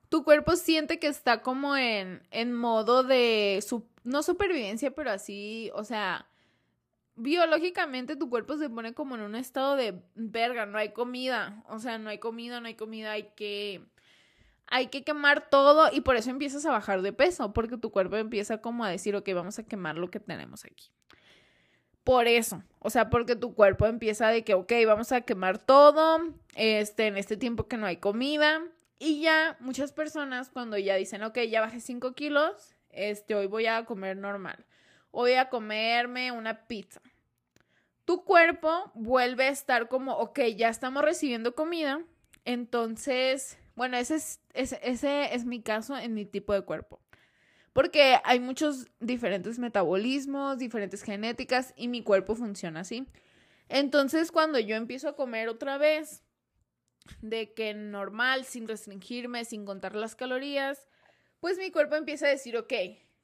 Tu 0.09 0.23
cuerpo 0.23 0.55
siente 0.55 0.99
que 0.99 1.07
está 1.07 1.41
como 1.41 1.75
en, 1.75 2.21
en 2.29 2.53
modo 2.53 3.03
de, 3.03 3.63
no 4.03 4.23
supervivencia, 4.23 4.91
pero 4.91 5.11
así, 5.11 5.71
o 5.73 5.83
sea, 5.83 6.27
biológicamente 7.17 8.15
tu 8.15 8.29
cuerpo 8.29 8.57
se 8.57 8.69
pone 8.69 8.93
como 8.93 9.15
en 9.15 9.21
un 9.21 9.35
estado 9.35 9.75
de 9.75 10.01
verga, 10.15 10.65
no 10.65 10.77
hay 10.77 10.93
comida, 10.93 11.63
o 11.67 11.79
sea, 11.79 11.97
no 11.97 12.09
hay 12.09 12.19
comida, 12.19 12.61
no 12.61 12.67
hay 12.67 12.75
comida, 12.75 13.11
hay 13.11 13.31
que 13.35 13.81
hay 14.69 14.87
que 14.87 15.03
quemar 15.03 15.49
todo 15.49 15.89
y 15.91 16.01
por 16.01 16.17
eso 16.17 16.29
empiezas 16.29 16.65
a 16.65 16.71
bajar 16.71 17.01
de 17.01 17.13
peso, 17.13 17.53
porque 17.53 17.77
tu 17.77 17.89
cuerpo 17.91 18.17
empieza 18.17 18.61
como 18.61 18.83
a 18.83 18.89
decir, 18.89 19.15
ok, 19.15 19.29
vamos 19.33 19.57
a 19.59 19.63
quemar 19.63 19.97
lo 19.97 20.11
que 20.11 20.19
tenemos 20.19 20.65
aquí. 20.65 20.91
Por 22.03 22.27
eso, 22.27 22.63
o 22.79 22.89
sea, 22.89 23.09
porque 23.09 23.35
tu 23.35 23.53
cuerpo 23.53 23.85
empieza 23.85 24.27
de 24.27 24.43
que, 24.43 24.53
ok, 24.53 24.71
vamos 24.85 25.11
a 25.11 25.21
quemar 25.21 25.57
todo, 25.57 26.19
este, 26.55 27.07
en 27.07 27.17
este 27.17 27.37
tiempo 27.37 27.67
que 27.67 27.77
no 27.77 27.85
hay 27.85 27.97
comida. 27.97 28.61
Y 28.99 29.21
ya 29.21 29.57
muchas 29.59 29.93
personas 29.93 30.49
cuando 30.49 30.77
ya 30.77 30.95
dicen, 30.95 31.23
ok, 31.23 31.39
ya 31.49 31.61
bajé 31.61 31.79
5 31.79 32.13
kilos, 32.13 32.75
este, 32.89 33.35
hoy 33.35 33.47
voy 33.47 33.67
a 33.67 33.85
comer 33.85 34.17
normal 34.17 34.65
voy 35.11 35.33
a 35.33 35.49
comerme 35.49 36.31
una 36.31 36.67
pizza. 36.67 37.01
Tu 38.05 38.23
cuerpo 38.23 38.91
vuelve 38.95 39.45
a 39.45 39.49
estar 39.49 39.89
como, 39.89 40.13
ok, 40.13 40.39
ya 40.55 40.69
estamos 40.69 41.03
recibiendo 41.03 41.55
comida, 41.55 42.01
entonces, 42.45 43.57
bueno, 43.75 43.97
ese 43.97 44.15
es, 44.15 44.39
ese, 44.53 44.79
ese 44.81 45.35
es 45.35 45.45
mi 45.45 45.61
caso 45.61 45.97
en 45.97 46.13
mi 46.13 46.25
tipo 46.25 46.53
de 46.53 46.61
cuerpo. 46.61 47.01
Porque 47.73 48.17
hay 48.23 48.39
muchos 48.39 48.87
diferentes 48.99 49.59
metabolismos, 49.59 50.57
diferentes 50.57 51.03
genéticas 51.03 51.73
y 51.75 51.89
mi 51.89 52.01
cuerpo 52.01 52.35
funciona 52.35 52.79
así. 52.79 53.05
Entonces, 53.69 54.31
cuando 54.31 54.59
yo 54.59 54.75
empiezo 54.75 55.09
a 55.09 55.15
comer 55.15 55.49
otra 55.49 55.77
vez, 55.77 56.23
de 57.21 57.53
que 57.53 57.73
normal, 57.73 58.45
sin 58.45 58.67
restringirme, 58.67 59.45
sin 59.45 59.65
contar 59.65 59.95
las 59.95 60.15
calorías, 60.15 60.87
pues 61.39 61.57
mi 61.57 61.71
cuerpo 61.71 61.95
empieza 61.95 62.27
a 62.27 62.29
decir, 62.29 62.57
ok, 62.57 62.73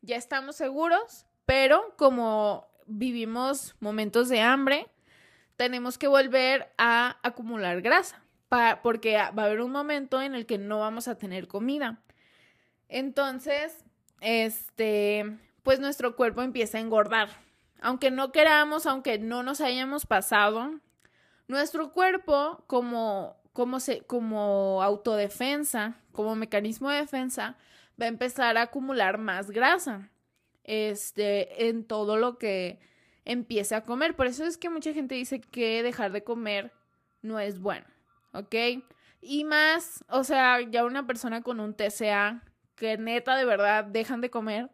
ya 0.02 0.16
estamos 0.16 0.56
seguros, 0.56 1.26
pero 1.46 1.94
como 1.98 2.68
vivimos 2.86 3.76
momentos 3.80 4.30
de 4.30 4.42
hambre, 4.42 4.88
tenemos 5.56 5.98
que 5.98 6.08
volver 6.08 6.72
a 6.78 7.18
acumular 7.24 7.82
grasa, 7.82 8.24
porque 8.82 9.16
va 9.16 9.44
a 9.44 9.46
haber 9.46 9.62
un 9.62 9.72
momento 9.72 10.22
en 10.22 10.36
el 10.36 10.46
que 10.46 10.58
no 10.58 10.80
vamos 10.80 11.08
a 11.08 11.18
tener 11.18 11.48
comida. 11.48 12.02
Entonces, 12.88 13.84
este, 14.22 15.38
pues 15.64 15.80
nuestro 15.80 16.16
cuerpo 16.16 16.42
empieza 16.42 16.78
a 16.78 16.82
engordar. 16.82 17.30
Aunque 17.82 18.12
no 18.12 18.32
queramos, 18.32 18.86
aunque 18.86 19.20
no 19.20 19.44
nos 19.44 19.60
hayamos 19.60 20.06
pasado, 20.06 20.80
nuestro 21.48 21.92
cuerpo 21.92 22.64
como, 22.68 23.36
como, 23.52 23.80
se, 23.80 24.02
como 24.06 24.82
autodefensa, 24.82 25.96
como 26.14 26.36
mecanismo 26.36 26.90
de 26.90 26.98
defensa, 26.98 27.58
va 28.02 28.06
a 28.06 28.10
empezar 28.10 28.58
a 28.58 28.64
acumular 28.64 29.18
más 29.18 29.52
grasa 29.52 30.10
este, 30.64 31.68
en 31.68 31.86
todo 31.86 32.18
lo 32.18 32.38
que 32.38 32.80
empiece 33.26 33.76
a 33.76 33.84
comer. 33.86 34.16
Por 34.16 34.28
eso 34.28 34.46
es 34.46 34.58
que 34.58 34.70
mucha 34.70 34.94
gente 34.94 35.16
dice 35.16 35.42
que 35.42 35.84
dejar 35.84 36.12
de 36.12 36.24
comer 36.24 36.74
no 37.22 37.40
es 37.40 37.60
bueno, 37.60 37.86
¿ok? 38.34 38.56
Y 39.22 39.46
más, 39.46 40.04
o 40.10 40.24
sea, 40.24 40.60
ya 40.62 40.84
una 40.84 41.08
persona 41.08 41.42
con 41.42 41.60
un 41.60 41.74
TCA 41.74 42.44
que 42.76 42.98
neta 42.98 43.38
de 43.38 43.46
verdad 43.46 43.86
dejan 43.86 44.22
de 44.22 44.30
comer, 44.30 44.70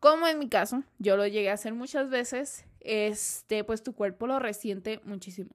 como 0.00 0.26
en 0.26 0.38
mi 0.38 0.48
caso, 0.48 0.84
yo 0.98 1.16
lo 1.16 1.26
llegué 1.26 1.50
a 1.50 1.54
hacer 1.54 1.74
muchas 1.74 2.08
veces, 2.08 2.64
este, 2.80 3.64
pues 3.64 3.82
tu 3.82 3.94
cuerpo 3.94 4.26
lo 4.26 4.38
resiente 4.38 5.00
muchísimo. 5.04 5.50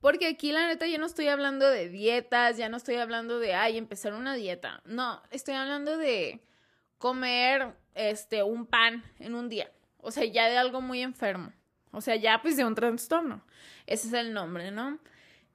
Porque 0.00 0.26
aquí 0.26 0.52
la 0.52 0.66
neta 0.66 0.86
yo 0.86 0.98
no 0.98 1.06
estoy 1.06 1.28
hablando 1.28 1.68
de 1.68 1.88
dietas, 1.88 2.56
ya 2.58 2.68
no 2.68 2.76
estoy 2.76 2.96
hablando 2.96 3.38
de, 3.38 3.54
ay, 3.54 3.78
empezar 3.78 4.12
una 4.12 4.34
dieta. 4.34 4.82
No, 4.84 5.22
estoy 5.30 5.54
hablando 5.54 5.96
de 5.96 6.44
comer 6.98 7.74
este 7.94 8.42
un 8.42 8.66
pan 8.66 9.02
en 9.18 9.34
un 9.34 9.48
día. 9.48 9.70
O 9.98 10.10
sea, 10.10 10.24
ya 10.24 10.48
de 10.48 10.58
algo 10.58 10.80
muy 10.80 11.00
enfermo. 11.02 11.52
O 11.90 12.00
sea, 12.00 12.16
ya 12.16 12.42
pues 12.42 12.56
de 12.56 12.64
un 12.64 12.74
trastorno. 12.74 13.44
Ese 13.86 14.08
es 14.08 14.12
el 14.12 14.32
nombre, 14.32 14.70
¿no? 14.70 14.98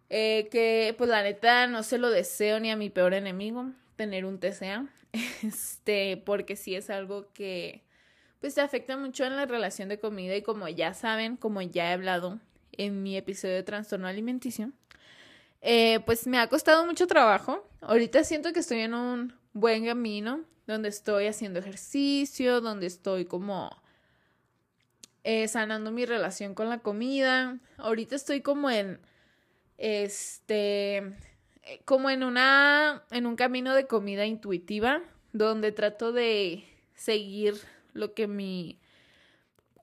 Eh, 0.09 0.47
que 0.51 0.95
pues 0.97 1.09
la 1.09 1.21
neta 1.21 1.67
no 1.67 1.83
se 1.83 1.97
lo 1.97 2.09
deseo 2.09 2.59
ni 2.59 2.71
a 2.71 2.75
mi 2.75 2.89
peor 2.89 3.13
enemigo. 3.13 3.71
tener 3.95 4.25
un 4.25 4.39
TCA, 4.39 4.87
este, 5.43 6.17
porque 6.25 6.55
sí 6.55 6.73
es 6.75 6.89
algo 6.89 7.31
que 7.33 7.83
pues 8.39 8.55
te 8.55 8.61
afecta 8.61 8.95
mucho 8.95 9.25
en 9.25 9.35
la 9.35 9.45
relación 9.45 9.89
de 9.89 9.99
comida 9.99 10.35
y 10.35 10.41
como 10.41 10.69
ya 10.69 10.93
saben, 10.93 11.35
como 11.35 11.61
ya 11.61 11.89
he 11.89 11.93
hablado 11.93 12.39
en 12.71 13.03
mi 13.03 13.17
episodio 13.17 13.55
de 13.55 13.63
trastorno 13.63 14.07
alimenticio, 14.07 14.71
eh, 15.61 15.99
pues 16.05 16.25
me 16.25 16.39
ha 16.39 16.47
costado 16.47 16.85
mucho 16.85 17.05
trabajo. 17.07 17.67
Ahorita 17.81 18.23
siento 18.23 18.53
que 18.53 18.61
estoy 18.61 18.79
en 18.79 18.93
un 18.93 19.33
buen 19.53 19.85
camino, 19.85 20.43
donde 20.67 20.89
estoy 20.89 21.27
haciendo 21.27 21.59
ejercicio, 21.59 22.61
donde 22.61 22.87
estoy 22.87 23.25
como 23.25 23.69
eh, 25.23 25.47
sanando 25.47 25.91
mi 25.91 26.05
relación 26.05 26.55
con 26.55 26.69
la 26.69 26.79
comida. 26.79 27.59
Ahorita 27.77 28.15
estoy 28.15 28.41
como 28.41 28.69
en, 28.69 28.99
este, 29.77 30.97
eh, 30.97 31.81
como 31.85 32.09
en 32.09 32.23
una, 32.23 33.03
en 33.11 33.25
un 33.25 33.35
camino 33.35 33.75
de 33.75 33.87
comida 33.87 34.25
intuitiva, 34.25 35.01
donde 35.33 35.71
trato 35.71 36.11
de 36.11 36.63
seguir 36.95 37.55
lo 37.93 38.13
que 38.13 38.27
mi 38.27 38.79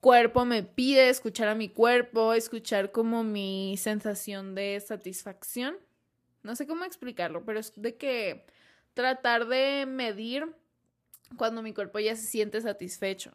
cuerpo 0.01 0.45
me 0.45 0.63
pide, 0.63 1.09
escuchar 1.09 1.49
a 1.49 1.55
mi 1.55 1.69
cuerpo, 1.69 2.33
escuchar 2.33 2.91
como 2.91 3.23
mi 3.23 3.75
sensación 3.77 4.55
de 4.55 4.79
satisfacción. 4.79 5.77
No 6.43 6.55
sé 6.55 6.65
cómo 6.67 6.85
explicarlo, 6.85 7.43
pero 7.43 7.59
es 7.59 7.73
de 7.75 7.97
que 7.97 8.45
tratar 8.97 9.47
de 9.47 9.85
medir 9.85 10.53
cuando 11.37 11.61
mi 11.61 11.71
cuerpo 11.71 11.99
ya 11.99 12.15
se 12.15 12.25
siente 12.25 12.59
satisfecho. 12.59 13.31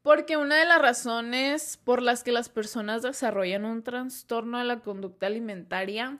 Porque 0.00 0.38
una 0.38 0.56
de 0.56 0.64
las 0.64 0.80
razones 0.80 1.76
por 1.76 2.00
las 2.00 2.24
que 2.24 2.32
las 2.32 2.48
personas 2.48 3.02
desarrollan 3.02 3.66
un 3.66 3.82
trastorno 3.82 4.58
de 4.58 4.64
la 4.64 4.80
conducta 4.80 5.26
alimentaria 5.26 6.18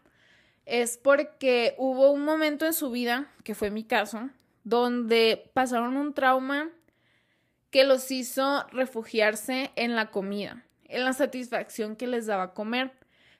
es 0.67 0.99
porque 0.99 1.75
hubo 1.79 2.11
un 2.11 2.25
momento 2.25 2.67
en 2.67 2.75
su 2.75 2.91
vida, 2.91 3.33
que 3.45 3.55
fue 3.55 3.71
mi 3.71 3.83
caso, 3.83 4.29
donde 4.63 5.51
pasaron 5.55 5.97
un 5.97 6.13
trauma 6.13 6.69
que 7.71 7.85
los 7.85 8.11
hizo 8.11 8.67
refugiarse 8.73 9.71
en 9.77 9.97
la 9.97 10.11
comida, 10.11 10.67
en 10.85 11.05
la 11.05 11.15
satisfacción 11.15 11.97
que 11.97 12.09
les 12.09 12.27
daba 12.27 12.53
comer. 12.53 12.93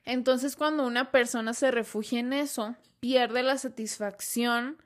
Entonces, 0.03 0.55
cuando 0.55 0.87
una 0.87 1.11
persona 1.11 1.53
se 1.53 1.69
refugia 1.69 2.21
en 2.21 2.33
eso, 2.33 2.75
pierde 2.99 3.43
la 3.43 3.57
satisfacción, 3.59 4.81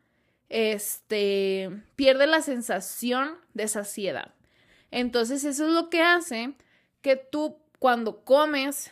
este, 0.51 1.69
pierde 1.95 2.27
la 2.27 2.41
sensación 2.41 3.37
de 3.53 3.67
saciedad. 3.67 4.33
Entonces, 4.91 5.43
eso 5.45 5.65
es 5.65 5.73
lo 5.73 5.89
que 5.89 6.01
hace 6.01 6.53
que 7.01 7.15
tú 7.15 7.57
cuando 7.79 8.23
comes 8.23 8.91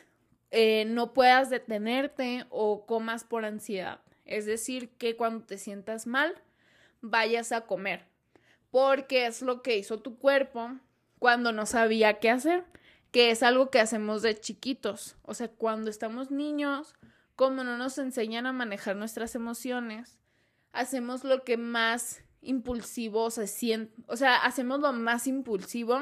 eh, 0.52 0.86
no 0.86 1.14
puedas 1.14 1.50
detenerte 1.50 2.46
o 2.50 2.86
comas 2.86 3.24
por 3.24 3.46
ansiedad. 3.46 4.00
Es 4.26 4.46
decir, 4.46 4.90
que 4.98 5.16
cuando 5.16 5.46
te 5.46 5.58
sientas 5.58 6.08
mal, 6.08 6.34
vayas 7.02 7.52
a 7.52 7.62
comer 7.62 8.10
porque 8.72 9.26
es 9.26 9.42
lo 9.42 9.62
que 9.62 9.78
hizo 9.78 10.00
tu 10.00 10.18
cuerpo 10.18 10.72
cuando 11.18 11.52
no 11.52 11.66
sabía 11.66 12.20
qué 12.20 12.30
hacer, 12.30 12.64
que 13.12 13.32
es 13.32 13.44
algo 13.44 13.70
que 13.70 13.80
hacemos 13.80 14.22
de 14.22 14.40
chiquitos. 14.40 15.16
O 15.24 15.34
sea, 15.34 15.50
cuando 15.50 15.90
estamos 15.90 16.32
niños, 16.32 16.96
como 17.36 17.64
no 17.64 17.78
nos 17.78 17.98
enseñan 17.98 18.46
a 18.46 18.54
manejar 18.54 18.96
nuestras 18.96 19.36
emociones, 19.36 20.19
hacemos 20.72 21.24
lo 21.24 21.44
que 21.44 21.58
más 21.58 22.22
impulsivo 22.42 23.32
se 23.32 23.48
siente, 23.48 23.94
o 24.08 24.16
sea, 24.16 24.38
hacemos 24.38 24.80
lo 24.80 24.94
más 24.94 25.28
impulsivo 25.28 26.00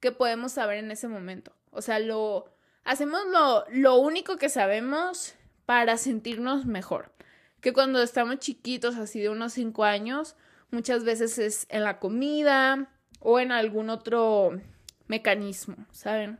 que 0.00 0.12
podemos 0.12 0.52
saber 0.52 0.78
en 0.78 0.90
ese 0.90 1.08
momento. 1.08 1.52
O 1.70 1.80
sea, 1.82 1.98
lo 1.98 2.52
hacemos 2.84 3.20
lo, 3.30 3.64
lo 3.70 3.96
único 3.96 4.36
que 4.36 4.48
sabemos 4.48 5.34
para 5.64 5.96
sentirnos 5.96 6.66
mejor. 6.66 7.12
Que 7.60 7.72
cuando 7.72 8.02
estamos 8.02 8.38
chiquitos, 8.38 8.96
así 8.96 9.20
de 9.20 9.30
unos 9.30 9.52
cinco 9.52 9.84
años, 9.84 10.36
Muchas 10.72 11.04
veces 11.04 11.38
es 11.38 11.66
en 11.68 11.84
la 11.84 11.98
comida 11.98 12.88
o 13.20 13.38
en 13.38 13.52
algún 13.52 13.90
otro 13.90 14.58
mecanismo, 15.06 15.76
¿saben? 15.90 16.38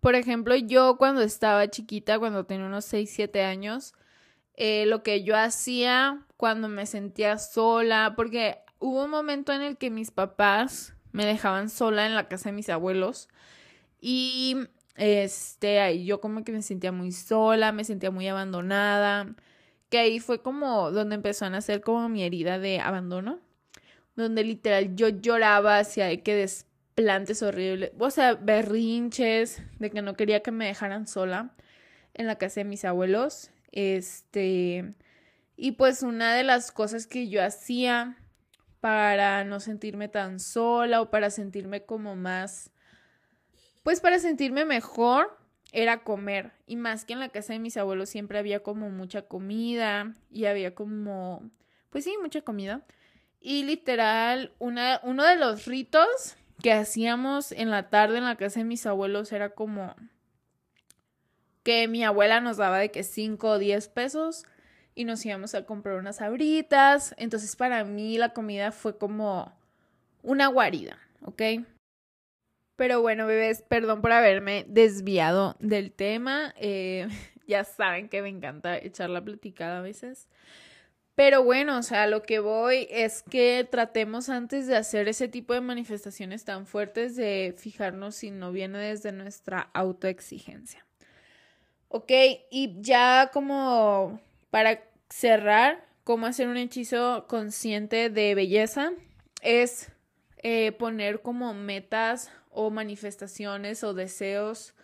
Por 0.00 0.14
ejemplo, 0.14 0.56
yo 0.56 0.96
cuando 0.96 1.20
estaba 1.20 1.68
chiquita, 1.68 2.18
cuando 2.18 2.46
tenía 2.46 2.64
unos 2.64 2.86
6, 2.86 3.10
7 3.12 3.44
años, 3.44 3.92
eh, 4.54 4.86
lo 4.86 5.02
que 5.02 5.24
yo 5.24 5.36
hacía 5.36 6.26
cuando 6.38 6.68
me 6.68 6.86
sentía 6.86 7.36
sola, 7.36 8.14
porque 8.16 8.60
hubo 8.78 9.04
un 9.04 9.10
momento 9.10 9.52
en 9.52 9.60
el 9.60 9.76
que 9.76 9.90
mis 9.90 10.12
papás 10.12 10.94
me 11.12 11.26
dejaban 11.26 11.68
sola 11.68 12.06
en 12.06 12.14
la 12.14 12.28
casa 12.28 12.48
de 12.48 12.54
mis 12.54 12.70
abuelos 12.70 13.28
y 14.00 14.56
este, 14.94 15.80
ahí 15.80 16.04
yo 16.04 16.20
como 16.20 16.44
que 16.44 16.52
me 16.52 16.62
sentía 16.62 16.92
muy 16.92 17.10
sola, 17.10 17.72
me 17.72 17.82
sentía 17.82 18.12
muy 18.12 18.28
abandonada, 18.28 19.34
que 19.90 19.98
ahí 19.98 20.20
fue 20.20 20.40
como 20.40 20.92
donde 20.92 21.16
empezó 21.16 21.44
a 21.44 21.50
nacer 21.50 21.80
como 21.80 22.08
mi 22.08 22.22
herida 22.22 22.60
de 22.60 22.78
abandono, 22.78 23.40
donde 24.14 24.44
literal 24.44 24.94
yo 24.94 25.08
lloraba 25.08 25.80
hacia 25.80 26.16
que 26.22 26.36
desplantes 26.36 27.42
horribles, 27.42 27.90
o 27.98 28.10
sea, 28.10 28.34
berrinches, 28.34 29.60
de 29.80 29.90
que 29.90 30.02
no 30.02 30.14
quería 30.14 30.40
que 30.40 30.52
me 30.52 30.66
dejaran 30.66 31.08
sola 31.08 31.50
en 32.14 32.28
la 32.28 32.36
casa 32.36 32.60
de 32.60 32.64
mis 32.64 32.84
abuelos. 32.84 33.50
Este, 33.72 34.94
y 35.60 35.72
pues 35.72 36.04
una 36.04 36.36
de 36.36 36.44
las 36.44 36.70
cosas 36.70 37.08
que 37.08 37.28
yo 37.28 37.44
hacía 37.44 38.16
para 38.78 39.42
no 39.42 39.58
sentirme 39.58 40.08
tan 40.08 40.38
sola 40.38 41.00
o 41.02 41.10
para 41.10 41.30
sentirme 41.30 41.84
como 41.84 42.14
más, 42.14 42.70
pues 43.82 44.00
para 44.00 44.20
sentirme 44.20 44.64
mejor, 44.64 45.36
era 45.72 46.04
comer. 46.04 46.52
Y 46.64 46.76
más 46.76 47.04
que 47.04 47.14
en 47.14 47.18
la 47.18 47.30
casa 47.30 47.54
de 47.54 47.58
mis 47.58 47.76
abuelos 47.76 48.08
siempre 48.08 48.38
había 48.38 48.62
como 48.62 48.88
mucha 48.90 49.22
comida 49.22 50.14
y 50.30 50.44
había 50.44 50.76
como, 50.76 51.50
pues 51.90 52.04
sí, 52.04 52.14
mucha 52.22 52.42
comida. 52.42 52.86
Y 53.40 53.64
literal, 53.64 54.54
una, 54.60 55.00
uno 55.02 55.24
de 55.24 55.34
los 55.34 55.66
ritos 55.66 56.36
que 56.62 56.72
hacíamos 56.72 57.50
en 57.50 57.70
la 57.70 57.90
tarde 57.90 58.18
en 58.18 58.24
la 58.24 58.36
casa 58.36 58.60
de 58.60 58.64
mis 58.64 58.86
abuelos 58.86 59.32
era 59.32 59.50
como 59.50 59.96
que 61.64 61.88
mi 61.88 62.04
abuela 62.04 62.40
nos 62.40 62.58
daba 62.58 62.78
de 62.78 62.92
que 62.92 63.02
5 63.02 63.48
o 63.48 63.58
10 63.58 63.88
pesos 63.88 64.44
y 64.98 65.04
nos 65.04 65.24
íbamos 65.24 65.54
a 65.54 65.64
comprar 65.64 65.94
unas 65.94 66.20
abritas. 66.20 67.14
Entonces 67.18 67.54
para 67.54 67.84
mí 67.84 68.18
la 68.18 68.30
comida 68.30 68.72
fue 68.72 68.98
como 68.98 69.56
una 70.24 70.48
guarida, 70.48 70.98
¿ok? 71.22 71.42
Pero 72.74 73.00
bueno, 73.00 73.28
bebés, 73.28 73.62
perdón 73.62 74.00
por 74.00 74.10
haberme 74.10 74.66
desviado 74.66 75.54
del 75.60 75.92
tema. 75.92 76.52
Eh, 76.58 77.06
ya 77.46 77.62
saben 77.62 78.08
que 78.08 78.22
me 78.22 78.28
encanta 78.28 78.76
echar 78.76 79.08
la 79.08 79.22
platicada 79.22 79.78
a 79.78 79.82
veces. 79.82 80.26
Pero 81.14 81.44
bueno, 81.44 81.78
o 81.78 81.82
sea, 81.84 82.08
lo 82.08 82.22
que 82.22 82.40
voy 82.40 82.88
es 82.90 83.22
que 83.22 83.68
tratemos 83.70 84.28
antes 84.28 84.66
de 84.66 84.76
hacer 84.76 85.06
ese 85.06 85.28
tipo 85.28 85.54
de 85.54 85.60
manifestaciones 85.60 86.44
tan 86.44 86.66
fuertes 86.66 87.14
de 87.14 87.54
fijarnos 87.56 88.16
si 88.16 88.32
no 88.32 88.50
viene 88.50 88.78
desde 88.78 89.12
nuestra 89.12 89.70
autoexigencia. 89.74 90.84
Ok, 91.88 92.10
y 92.50 92.76
ya 92.80 93.30
como 93.32 94.20
para 94.50 94.82
cerrar, 95.10 95.86
cómo 96.04 96.26
hacer 96.26 96.48
un 96.48 96.56
hechizo 96.56 97.26
consciente 97.28 98.08
de 98.08 98.34
belleza 98.34 98.92
es 99.42 99.90
eh, 100.38 100.72
poner 100.72 101.20
como 101.20 101.52
metas 101.54 102.30
o 102.50 102.70
manifestaciones 102.70 103.84
o 103.84 103.94
deseos 103.94 104.74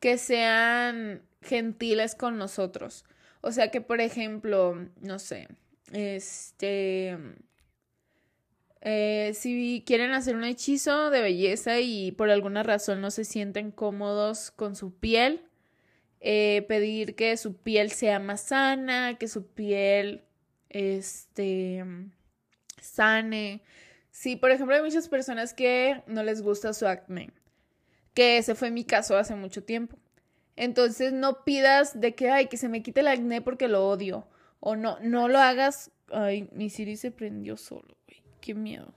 que 0.00 0.18
sean 0.18 1.22
gentiles 1.42 2.14
con 2.14 2.38
nosotros. 2.38 3.04
O 3.40 3.52
sea 3.52 3.70
que, 3.70 3.80
por 3.80 4.00
ejemplo, 4.00 4.88
no 5.00 5.18
sé, 5.18 5.48
este, 5.92 7.18
eh, 8.80 9.32
si 9.34 9.82
quieren 9.86 10.12
hacer 10.12 10.34
un 10.34 10.44
hechizo 10.44 11.10
de 11.10 11.20
belleza 11.20 11.80
y 11.80 12.12
por 12.12 12.30
alguna 12.30 12.62
razón 12.62 13.00
no 13.00 13.10
se 13.10 13.24
sienten 13.24 13.70
cómodos 13.70 14.50
con 14.50 14.76
su 14.76 14.94
piel, 14.94 15.42
eh, 16.26 16.64
pedir 16.66 17.14
que 17.14 17.36
su 17.36 17.56
piel 17.56 17.92
sea 17.92 18.18
más 18.18 18.40
sana, 18.40 19.16
que 19.18 19.28
su 19.28 19.46
piel, 19.46 20.24
este, 20.68 21.84
sane, 22.80 23.62
Sí, 24.14 24.36
por 24.36 24.52
ejemplo, 24.52 24.76
hay 24.76 24.80
muchas 24.80 25.08
personas 25.08 25.54
que 25.54 26.00
no 26.06 26.22
les 26.22 26.40
gusta 26.40 26.72
su 26.72 26.86
acné, 26.86 27.32
que 28.14 28.38
ese 28.38 28.54
fue 28.54 28.70
mi 28.70 28.84
caso 28.84 29.16
hace 29.16 29.34
mucho 29.34 29.64
tiempo. 29.64 29.98
Entonces 30.54 31.12
no 31.12 31.42
pidas 31.42 32.00
de 32.00 32.14
que, 32.14 32.30
ay, 32.30 32.46
que 32.46 32.56
se 32.56 32.68
me 32.68 32.80
quite 32.80 33.00
el 33.00 33.08
acné 33.08 33.42
porque 33.42 33.66
lo 33.66 33.88
odio. 33.88 34.28
O 34.60 34.76
no, 34.76 34.98
no 35.00 35.26
lo 35.26 35.40
hagas. 35.40 35.90
Ay, 36.12 36.48
mi 36.52 36.70
Siri 36.70 36.96
se 36.96 37.10
prendió 37.10 37.56
solo, 37.56 37.98
güey. 38.06 38.22
Qué 38.40 38.54
miedo. 38.54 38.94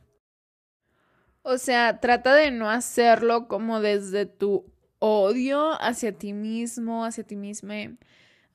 O 1.41 1.57
sea, 1.57 1.99
trata 1.99 2.35
de 2.35 2.51
no 2.51 2.69
hacerlo 2.69 3.47
como 3.47 3.81
desde 3.81 4.27
tu 4.27 4.71
odio 4.99 5.81
hacia 5.81 6.11
ti 6.17 6.33
mismo, 6.33 7.05
hacia 7.05 7.23
ti 7.23 7.35
misma 7.35 7.75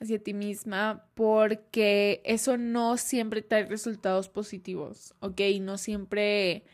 hacia 0.02 0.18
ti 0.18 0.34
misma 0.34 1.06
porque 1.14 2.22
eso 2.24 2.56
no 2.58 2.96
siempre 2.96 3.42
trae 3.42 3.64
resultados 3.66 4.28
positivos, 4.28 5.14
¿ok? 5.20 5.40
No 5.60 5.78
siempre, 5.78 6.64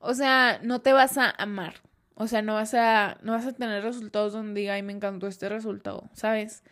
o 0.00 0.14
sea, 0.14 0.60
no 0.62 0.80
te 0.82 0.92
vas 0.92 1.18
a 1.18 1.30
amar, 1.30 1.74
o 2.14 2.26
sea, 2.28 2.42
no 2.42 2.54
vas 2.54 2.74
a, 2.74 3.18
no 3.22 3.32
vas 3.32 3.46
a 3.46 3.52
tener 3.52 3.82
resultados 3.82 4.32
donde 4.34 4.60
diga, 4.60 4.74
ay, 4.74 4.82
me 4.82 4.92
encantó 4.92 5.26
este 5.26 5.48
resultado, 5.48 6.10
¿sabes? 6.14 6.62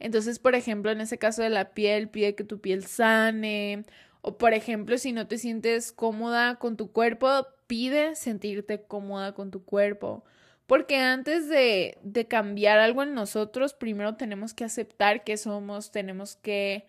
Entonces, 0.00 0.38
por 0.38 0.54
ejemplo, 0.54 0.90
en 0.90 1.00
ese 1.00 1.18
caso 1.18 1.42
de 1.42 1.50
la 1.50 1.72
piel, 1.74 2.08
pide 2.08 2.34
que 2.34 2.44
tu 2.44 2.60
piel 2.60 2.84
sane 2.86 3.84
O 4.22 4.38
por 4.38 4.54
ejemplo, 4.54 4.98
si 4.98 5.12
no 5.12 5.26
te 5.28 5.38
sientes 5.38 5.92
cómoda 5.92 6.56
con 6.56 6.76
tu 6.76 6.92
cuerpo, 6.92 7.46
pide 7.66 8.14
sentirte 8.16 8.82
cómoda 8.82 9.32
con 9.34 9.50
tu 9.50 9.64
cuerpo. 9.64 10.24
Porque 10.68 10.98
antes 10.98 11.48
de, 11.48 11.96
de 12.02 12.28
cambiar 12.28 12.78
algo 12.78 13.02
en 13.02 13.14
nosotros, 13.14 13.72
primero 13.72 14.16
tenemos 14.16 14.52
que 14.52 14.64
aceptar 14.64 15.24
que 15.24 15.38
somos, 15.38 15.92
tenemos 15.92 16.36
que 16.36 16.86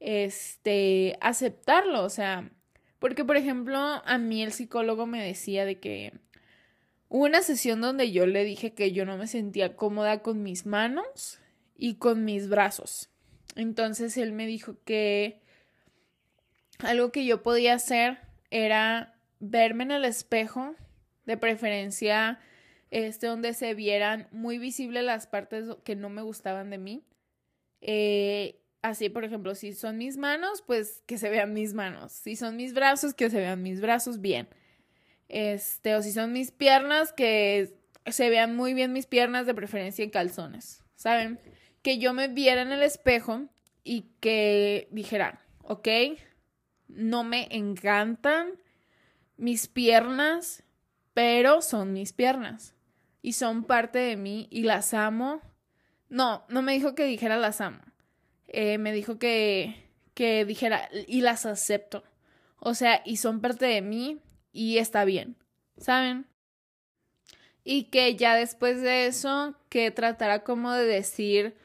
este, 0.00 1.18
aceptarlo. 1.20 2.02
O 2.02 2.08
sea, 2.08 2.50
porque 2.98 3.26
por 3.26 3.36
ejemplo, 3.36 3.76
a 3.78 4.16
mí 4.16 4.42
el 4.42 4.52
psicólogo 4.52 5.04
me 5.04 5.22
decía 5.22 5.66
de 5.66 5.78
que 5.78 6.14
hubo 7.10 7.26
una 7.26 7.42
sesión 7.42 7.82
donde 7.82 8.10
yo 8.10 8.24
le 8.24 8.42
dije 8.42 8.72
que 8.72 8.92
yo 8.92 9.04
no 9.04 9.18
me 9.18 9.26
sentía 9.26 9.76
cómoda 9.76 10.22
con 10.22 10.42
mis 10.42 10.64
manos 10.64 11.42
y 11.76 11.96
con 11.96 12.24
mis 12.24 12.48
brazos. 12.48 13.10
Entonces 13.54 14.16
él 14.16 14.32
me 14.32 14.46
dijo 14.46 14.76
que 14.86 15.42
algo 16.78 17.12
que 17.12 17.26
yo 17.26 17.42
podía 17.42 17.74
hacer 17.74 18.16
era 18.48 19.14
verme 19.40 19.84
en 19.84 19.90
el 19.90 20.06
espejo, 20.06 20.74
de 21.26 21.36
preferencia 21.36 22.40
este 22.90 23.28
donde 23.28 23.54
se 23.54 23.74
vieran 23.74 24.28
muy 24.32 24.58
visibles 24.58 25.04
las 25.04 25.26
partes 25.26 25.66
que 25.84 25.96
no 25.96 26.10
me 26.10 26.22
gustaban 26.22 26.70
de 26.70 26.78
mí. 26.78 27.04
Eh, 27.80 28.60
así, 28.82 29.08
por 29.08 29.24
ejemplo, 29.24 29.54
si 29.54 29.72
son 29.72 29.96
mis 29.96 30.16
manos, 30.16 30.62
pues 30.66 31.02
que 31.06 31.16
se 31.16 31.30
vean 31.30 31.52
mis 31.52 31.72
manos. 31.72 32.12
Si 32.12 32.36
son 32.36 32.56
mis 32.56 32.74
brazos, 32.74 33.14
que 33.14 33.30
se 33.30 33.38
vean 33.38 33.62
mis 33.62 33.80
brazos 33.80 34.20
bien. 34.20 34.48
Este, 35.28 35.94
o 35.94 36.02
si 36.02 36.12
son 36.12 36.32
mis 36.32 36.50
piernas, 36.50 37.12
que 37.12 37.76
se 38.06 38.28
vean 38.28 38.56
muy 38.56 38.74
bien 38.74 38.92
mis 38.92 39.06
piernas, 39.06 39.46
de 39.46 39.54
preferencia 39.54 40.02
en 40.02 40.10
calzones. 40.10 40.82
¿Saben? 40.96 41.38
Que 41.82 41.98
yo 41.98 42.12
me 42.12 42.28
viera 42.28 42.62
en 42.62 42.72
el 42.72 42.82
espejo 42.82 43.46
y 43.84 44.10
que 44.20 44.88
dijera, 44.90 45.40
ok, 45.62 45.88
no 46.88 47.22
me 47.22 47.46
encantan 47.52 48.50
mis 49.36 49.68
piernas, 49.68 50.64
pero 51.14 51.62
son 51.62 51.92
mis 51.92 52.12
piernas 52.12 52.74
y 53.22 53.34
son 53.34 53.64
parte 53.64 53.98
de 53.98 54.16
mí 54.16 54.48
y 54.50 54.62
las 54.62 54.94
amo. 54.94 55.40
No, 56.08 56.44
no 56.48 56.62
me 56.62 56.72
dijo 56.72 56.94
que 56.94 57.04
dijera 57.04 57.36
las 57.36 57.60
amo. 57.60 57.80
Eh, 58.48 58.78
me 58.78 58.92
dijo 58.92 59.18
que, 59.18 59.88
que 60.14 60.44
dijera 60.44 60.88
y 61.06 61.20
las 61.20 61.46
acepto. 61.46 62.02
O 62.58 62.74
sea, 62.74 63.02
y 63.04 63.16
son 63.16 63.40
parte 63.40 63.66
de 63.66 63.80
mí 63.80 64.20
y 64.52 64.78
está 64.78 65.04
bien, 65.04 65.36
¿saben? 65.78 66.26
Y 67.64 67.84
que 67.84 68.16
ya 68.16 68.34
después 68.34 68.82
de 68.82 69.06
eso, 69.06 69.54
que 69.68 69.90
tratara 69.90 70.44
como 70.44 70.72
de 70.72 70.84
decir 70.84 71.56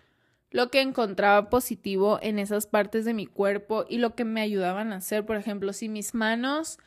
lo 0.51 0.69
que 0.69 0.81
encontraba 0.81 1.49
positivo 1.49 2.19
en 2.21 2.39
esas 2.39 2.65
partes 2.65 3.03
de 3.03 3.13
mi 3.13 3.25
cuerpo 3.25 3.85
y 3.89 3.97
lo 3.97 4.15
que 4.15 4.23
me 4.23 4.41
ayudaban 4.41 4.93
a 4.93 4.97
hacer. 4.97 5.25
Por 5.25 5.35
ejemplo, 5.35 5.73
si 5.73 5.89
mis 5.89 6.13
manos 6.13 6.79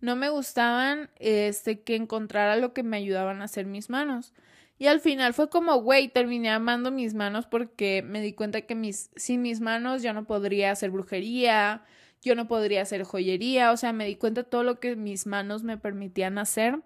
no 0.00 0.16
me 0.16 0.28
gustaban, 0.28 1.10
este, 1.16 1.80
que 1.80 1.96
encontrara 1.96 2.56
lo 2.56 2.72
que 2.72 2.82
me 2.82 2.96
ayudaban 2.96 3.40
a 3.40 3.46
hacer 3.46 3.66
mis 3.66 3.90
manos. 3.90 4.32
Y 4.78 4.86
al 4.88 5.00
final 5.00 5.34
fue 5.34 5.48
como, 5.48 5.76
güey, 5.76 6.08
terminé 6.08 6.50
amando 6.50 6.90
mis 6.90 7.14
manos 7.14 7.46
porque 7.46 8.02
me 8.02 8.20
di 8.20 8.32
cuenta 8.32 8.62
que 8.62 8.74
mis, 8.74 9.10
sin 9.16 9.42
mis 9.42 9.60
manos 9.60 10.02
yo 10.02 10.12
no 10.12 10.24
podría 10.24 10.72
hacer 10.72 10.90
brujería, 10.90 11.84
yo 12.22 12.34
no 12.34 12.48
podría 12.48 12.82
hacer 12.82 13.04
joyería, 13.04 13.70
o 13.70 13.76
sea, 13.76 13.92
me 13.92 14.06
di 14.06 14.16
cuenta 14.16 14.42
de 14.42 14.48
todo 14.48 14.64
lo 14.64 14.80
que 14.80 14.96
mis 14.96 15.26
manos 15.26 15.62
me 15.62 15.78
permitían 15.78 16.38
hacer. 16.38 16.80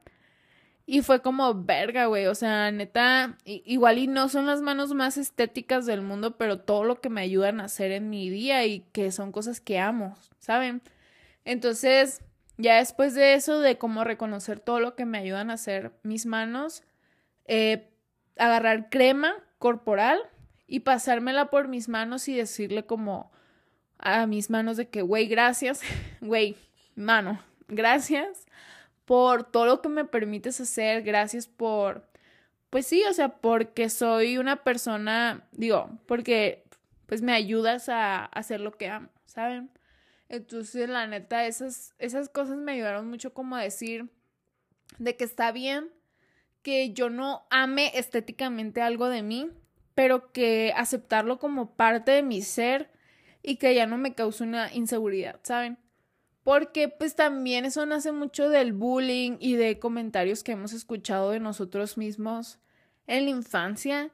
Y 0.84 1.02
fue 1.02 1.20
como, 1.22 1.54
verga, 1.64 2.06
güey, 2.06 2.26
o 2.26 2.34
sea, 2.34 2.70
neta, 2.72 3.36
igual 3.44 3.98
y 3.98 4.06
no 4.06 4.28
son 4.30 4.46
las 4.46 4.62
manos 4.62 4.94
más 4.94 5.18
estéticas 5.18 5.84
del 5.84 6.00
mundo, 6.00 6.38
pero 6.38 6.60
todo 6.60 6.84
lo 6.84 7.00
que 7.00 7.10
me 7.10 7.20
ayudan 7.20 7.60
a 7.60 7.64
hacer 7.64 7.92
en 7.92 8.08
mi 8.10 8.30
día 8.30 8.64
y 8.66 8.80
que 8.92 9.12
son 9.12 9.30
cosas 9.30 9.60
que 9.60 9.78
amo, 9.78 10.16
¿saben? 10.38 10.82
Entonces, 11.44 12.22
ya 12.58 12.76
después 12.76 13.14
de 13.14 13.34
eso, 13.34 13.60
de 13.60 13.78
cómo 13.78 14.04
reconocer 14.04 14.60
todo 14.60 14.80
lo 14.80 14.96
que 14.96 15.06
me 15.06 15.18
ayudan 15.18 15.50
a 15.50 15.54
hacer 15.54 15.92
mis 16.02 16.26
manos, 16.26 16.82
eh, 17.46 17.88
agarrar 18.36 18.90
crema 18.90 19.34
corporal 19.58 20.20
y 20.66 20.80
pasármela 20.80 21.50
por 21.50 21.68
mis 21.68 21.88
manos 21.88 22.28
y 22.28 22.36
decirle 22.36 22.84
como 22.84 23.30
a 23.98 24.26
mis 24.26 24.50
manos 24.50 24.76
de 24.76 24.88
que, 24.88 25.02
güey, 25.02 25.26
gracias, 25.26 25.80
güey, 26.20 26.56
mano, 26.96 27.40
gracias 27.68 28.46
por 29.04 29.44
todo 29.44 29.64
lo 29.64 29.80
que 29.80 29.88
me 29.88 30.04
permites 30.04 30.60
hacer, 30.60 31.02
gracias 31.02 31.46
por, 31.46 32.08
pues 32.70 32.86
sí, 32.86 33.04
o 33.08 33.12
sea, 33.12 33.28
porque 33.28 33.88
soy 33.88 34.36
una 34.36 34.64
persona, 34.64 35.46
digo, 35.52 35.90
porque 36.06 36.64
pues 37.06 37.22
me 37.22 37.32
ayudas 37.32 37.88
a 37.88 38.24
hacer 38.26 38.60
lo 38.60 38.72
que 38.72 38.88
amo, 38.88 39.08
¿saben? 39.24 39.70
Entonces, 40.28 40.88
la 40.88 41.06
neta, 41.06 41.46
esas, 41.46 41.94
esas 41.98 42.28
cosas 42.28 42.58
me 42.58 42.72
ayudaron 42.72 43.08
mucho 43.08 43.32
como 43.32 43.56
a 43.56 43.62
decir 43.62 44.10
de 44.98 45.16
que 45.16 45.24
está 45.24 45.52
bien 45.52 45.90
que 46.62 46.92
yo 46.92 47.08
no 47.08 47.46
ame 47.50 47.92
estéticamente 47.94 48.82
algo 48.82 49.08
de 49.08 49.22
mí, 49.22 49.50
pero 49.94 50.32
que 50.32 50.72
aceptarlo 50.76 51.38
como 51.38 51.76
parte 51.76 52.12
de 52.12 52.22
mi 52.22 52.42
ser 52.42 52.90
y 53.42 53.56
que 53.56 53.74
ya 53.74 53.86
no 53.86 53.96
me 53.96 54.14
cause 54.14 54.42
una 54.44 54.72
inseguridad, 54.72 55.40
¿saben? 55.42 55.78
porque 56.48 56.88
pues 56.88 57.14
también 57.14 57.66
eso 57.66 57.84
nace 57.84 58.10
mucho 58.10 58.48
del 58.48 58.72
bullying 58.72 59.36
y 59.38 59.56
de 59.56 59.78
comentarios 59.78 60.42
que 60.42 60.52
hemos 60.52 60.72
escuchado 60.72 61.32
de 61.32 61.40
nosotros 61.40 61.98
mismos 61.98 62.58
en 63.06 63.24
la 63.24 63.30
infancia. 63.32 64.12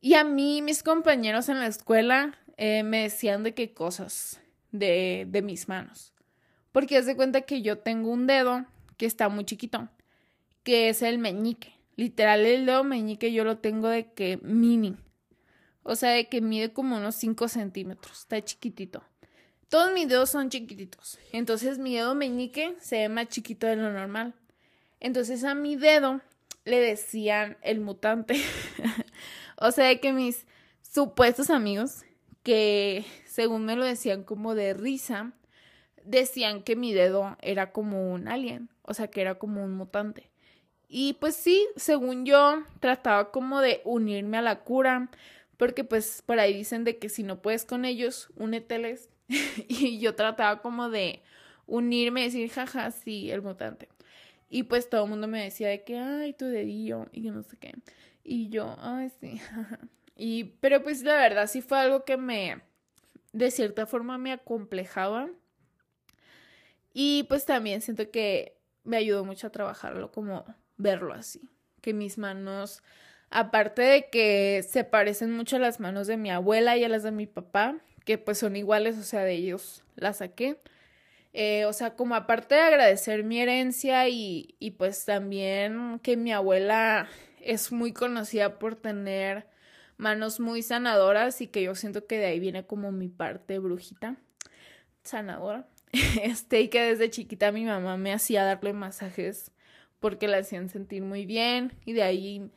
Y 0.00 0.14
a 0.14 0.24
mí, 0.24 0.60
mis 0.60 0.82
compañeros 0.82 1.48
en 1.48 1.60
la 1.60 1.68
escuela 1.68 2.36
eh, 2.56 2.82
me 2.82 3.04
decían 3.04 3.44
de 3.44 3.54
qué 3.54 3.72
cosas 3.72 4.40
de, 4.72 5.26
de 5.28 5.42
mis 5.42 5.68
manos. 5.68 6.12
Porque 6.72 6.96
haz 6.96 7.06
de 7.06 7.16
cuenta 7.16 7.42
que 7.42 7.62
yo 7.62 7.78
tengo 7.78 8.10
un 8.10 8.26
dedo 8.26 8.64
que 8.96 9.06
está 9.06 9.28
muy 9.28 9.44
chiquito, 9.44 9.88
que 10.64 10.88
es 10.88 11.02
el 11.02 11.18
meñique. 11.18 11.74
Literal, 11.96 12.44
el 12.46 12.66
dedo 12.66 12.84
meñique 12.84 13.32
yo 13.32 13.44
lo 13.44 13.58
tengo 13.58 13.88
de 13.88 14.12
que 14.12 14.38
mini. 14.42 14.96
O 15.82 15.96
sea, 15.96 16.10
de 16.10 16.28
que 16.28 16.40
mide 16.40 16.72
como 16.72 16.96
unos 16.96 17.16
5 17.16 17.48
centímetros. 17.48 18.20
Está 18.20 18.42
chiquitito. 18.42 19.02
Todos 19.68 19.92
mis 19.92 20.08
dedos 20.08 20.30
son 20.30 20.50
chiquititos. 20.50 21.18
Entonces 21.32 21.78
mi 21.78 21.94
dedo 21.94 22.14
meñique 22.14 22.76
se 22.80 22.98
ve 22.98 23.08
más 23.08 23.28
chiquito 23.28 23.66
de 23.66 23.76
lo 23.76 23.92
normal. 23.92 24.34
Entonces 25.00 25.44
a 25.44 25.54
mi 25.54 25.76
dedo 25.76 26.20
le 26.64 26.78
decían 26.78 27.56
el 27.62 27.80
mutante. 27.80 28.40
o 29.56 29.70
sea 29.72 29.98
que 29.98 30.12
mis 30.12 30.46
supuestos 30.82 31.50
amigos, 31.50 32.04
que 32.42 33.04
según 33.26 33.64
me 33.64 33.76
lo 33.76 33.84
decían 33.84 34.24
como 34.24 34.54
de 34.54 34.74
risa, 34.74 35.32
decían 36.04 36.62
que 36.62 36.76
mi 36.76 36.92
dedo 36.92 37.36
era 37.40 37.72
como 37.72 38.12
un 38.12 38.28
alien, 38.28 38.68
o 38.82 38.94
sea 38.94 39.08
que 39.08 39.20
era 39.20 39.36
como 39.36 39.64
un 39.64 39.74
mutante. 39.74 40.30
Y 40.88 41.14
pues 41.14 41.36
sí, 41.36 41.66
según 41.76 42.26
yo, 42.26 42.64
trataba 42.80 43.30
como 43.30 43.60
de 43.60 43.80
unirme 43.84 44.38
a 44.38 44.42
la 44.42 44.60
cura, 44.60 45.08
porque 45.56 45.84
pues 45.84 46.22
por 46.26 46.38
ahí 46.38 46.52
dicen 46.52 46.84
de 46.84 46.98
que 46.98 47.08
si 47.08 47.22
no 47.22 47.40
puedes 47.40 47.64
con 47.64 47.84
ellos, 47.84 48.28
úneteles 48.36 49.08
y 49.68 49.98
yo 50.00 50.14
trataba 50.14 50.60
como 50.60 50.90
de 50.90 51.22
unirme, 51.66 52.24
decir, 52.24 52.50
jaja, 52.50 52.90
sí, 52.90 53.30
el 53.30 53.42
mutante. 53.42 53.88
Y 54.50 54.64
pues 54.64 54.90
todo 54.90 55.04
el 55.04 55.10
mundo 55.10 55.28
me 55.28 55.42
decía 55.42 55.68
de 55.68 55.82
que, 55.82 55.98
ay, 55.98 56.34
tu 56.34 56.44
dedillo, 56.46 57.06
y 57.12 57.22
que 57.22 57.30
no 57.30 57.42
sé 57.42 57.56
qué. 57.56 57.74
Y 58.22 58.50
yo, 58.50 58.76
ay, 58.80 59.10
sí, 59.18 59.40
Y, 60.16 60.44
pero 60.60 60.82
pues 60.82 61.02
la 61.02 61.16
verdad 61.16 61.46
sí 61.46 61.62
fue 61.62 61.78
algo 61.78 62.04
que 62.04 62.16
me, 62.16 62.62
de 63.32 63.50
cierta 63.50 63.86
forma 63.86 64.18
me 64.18 64.32
acomplejaba. 64.32 65.28
Y 66.92 67.24
pues 67.24 67.46
también 67.46 67.80
siento 67.80 68.10
que 68.10 68.58
me 68.84 68.96
ayudó 68.96 69.24
mucho 69.24 69.46
a 69.46 69.50
trabajarlo, 69.50 70.12
como 70.12 70.44
verlo 70.76 71.14
así. 71.14 71.48
Que 71.80 71.94
mis 71.94 72.18
manos, 72.18 72.82
aparte 73.30 73.82
de 73.82 74.10
que 74.10 74.64
se 74.68 74.84
parecen 74.84 75.32
mucho 75.32 75.56
a 75.56 75.60
las 75.60 75.80
manos 75.80 76.06
de 76.06 76.16
mi 76.16 76.30
abuela 76.30 76.76
y 76.76 76.84
a 76.84 76.88
las 76.88 77.02
de 77.02 77.12
mi 77.12 77.26
papá, 77.26 77.78
que 78.04 78.18
pues 78.18 78.38
son 78.38 78.56
iguales, 78.56 78.98
o 78.98 79.02
sea, 79.02 79.22
de 79.22 79.34
ellos 79.34 79.84
la 79.96 80.12
saqué. 80.12 80.60
Eh, 81.32 81.64
o 81.64 81.72
sea, 81.72 81.94
como 81.96 82.14
aparte 82.14 82.54
de 82.56 82.60
agradecer 82.60 83.24
mi 83.24 83.40
herencia 83.40 84.06
y, 84.08 84.54
y 84.58 84.72
pues 84.72 85.06
también 85.06 85.98
que 86.02 86.18
mi 86.18 86.30
abuela 86.32 87.08
es 87.40 87.72
muy 87.72 87.92
conocida 87.92 88.58
por 88.58 88.76
tener 88.76 89.46
manos 90.02 90.40
muy 90.40 90.62
sanadoras 90.62 91.40
y 91.40 91.46
que 91.46 91.62
yo 91.62 91.74
siento 91.74 92.06
que 92.06 92.18
de 92.18 92.26
ahí 92.26 92.40
viene 92.40 92.66
como 92.66 92.92
mi 92.92 93.08
parte 93.08 93.58
brujita 93.58 94.16
sanadora. 95.04 95.68
Este, 96.22 96.62
y 96.62 96.68
que 96.68 96.80
desde 96.82 97.10
chiquita 97.10 97.52
mi 97.52 97.64
mamá 97.64 97.98
me 97.98 98.14
hacía 98.14 98.44
darle 98.44 98.72
masajes 98.72 99.52
porque 100.00 100.26
la 100.26 100.38
hacían 100.38 100.70
sentir 100.70 101.02
muy 101.02 101.26
bien 101.26 101.74
y 101.84 101.92
de 101.92 102.02
ahí 102.02 102.50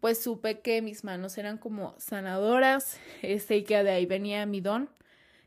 pues 0.00 0.22
supe 0.22 0.60
que 0.60 0.82
mis 0.82 1.02
manos 1.02 1.36
eran 1.36 1.58
como 1.58 1.94
sanadoras, 1.98 2.98
este, 3.22 3.56
y 3.56 3.64
que 3.64 3.82
de 3.82 3.90
ahí 3.90 4.06
venía 4.06 4.46
mi 4.46 4.60
don, 4.60 4.88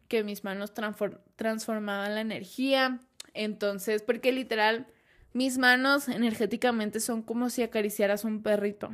que 0.08 0.24
mis 0.24 0.44
manos 0.44 0.74
transformaban 0.74 2.16
la 2.16 2.22
energía. 2.22 3.00
Entonces, 3.34 4.02
porque 4.02 4.32
literal, 4.32 4.88
mis 5.34 5.58
manos 5.58 6.10
energéticamente 6.10 7.00
son 7.00 7.22
como 7.22 7.50
si 7.50 7.62
acariciaras 7.62 8.26
un 8.26 8.42
perrito. 8.44 8.90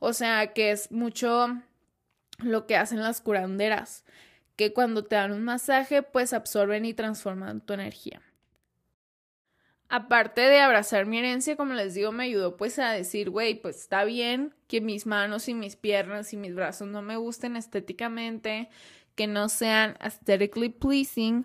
O 0.00 0.12
sea, 0.12 0.52
que 0.52 0.72
es 0.72 0.90
mucho 0.90 1.62
lo 2.42 2.66
que 2.66 2.76
hacen 2.76 3.02
las 3.02 3.20
curanderas, 3.20 4.04
que 4.56 4.72
cuando 4.72 5.04
te 5.04 5.16
dan 5.16 5.32
un 5.32 5.42
masaje, 5.42 6.02
pues 6.02 6.32
absorben 6.32 6.84
y 6.84 6.94
transforman 6.94 7.60
tu 7.60 7.72
energía. 7.72 8.22
Aparte 9.88 10.42
de 10.42 10.60
abrazar 10.60 11.04
mi 11.06 11.18
herencia, 11.18 11.56
como 11.56 11.74
les 11.74 11.94
digo, 11.94 12.12
me 12.12 12.24
ayudó 12.24 12.56
pues 12.56 12.78
a 12.78 12.92
decir, 12.92 13.28
güey, 13.30 13.60
pues 13.60 13.76
está 13.76 14.04
bien 14.04 14.54
que 14.68 14.80
mis 14.80 15.04
manos 15.04 15.48
y 15.48 15.54
mis 15.54 15.74
piernas 15.74 16.32
y 16.32 16.36
mis 16.36 16.54
brazos 16.54 16.86
no 16.86 17.02
me 17.02 17.16
gusten 17.16 17.56
estéticamente, 17.56 18.68
que 19.16 19.26
no 19.26 19.48
sean 19.48 19.96
aesthetically 19.98 20.68
pleasing, 20.68 21.44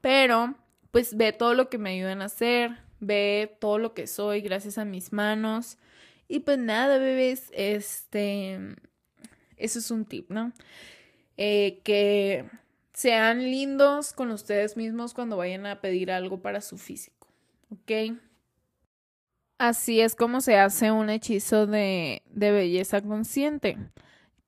pero 0.00 0.54
pues 0.92 1.16
ve 1.16 1.32
todo 1.32 1.54
lo 1.54 1.68
que 1.68 1.78
me 1.78 1.90
ayudan 1.90 2.22
a 2.22 2.26
hacer, 2.26 2.78
ve 3.00 3.56
todo 3.60 3.78
lo 3.78 3.92
que 3.92 4.06
soy 4.06 4.40
gracias 4.40 4.78
a 4.78 4.84
mis 4.84 5.12
manos. 5.12 5.76
Y 6.28 6.40
pues 6.40 6.58
nada, 6.58 6.98
bebés, 6.98 7.50
este, 7.52 8.76
eso 9.60 9.78
es 9.78 9.90
un 9.90 10.04
tip, 10.04 10.30
¿no? 10.30 10.52
Eh, 11.36 11.80
que 11.84 12.48
sean 12.92 13.42
lindos 13.42 14.12
con 14.12 14.30
ustedes 14.30 14.76
mismos 14.76 15.14
cuando 15.14 15.36
vayan 15.36 15.66
a 15.66 15.80
pedir 15.80 16.10
algo 16.10 16.42
para 16.42 16.60
su 16.60 16.78
físico, 16.78 17.28
¿ok? 17.70 18.18
Así 19.58 20.00
es 20.00 20.14
como 20.14 20.40
se 20.40 20.56
hace 20.56 20.90
un 20.90 21.10
hechizo 21.10 21.66
de, 21.66 22.22
de 22.30 22.50
belleza 22.50 23.00
consciente 23.00 23.76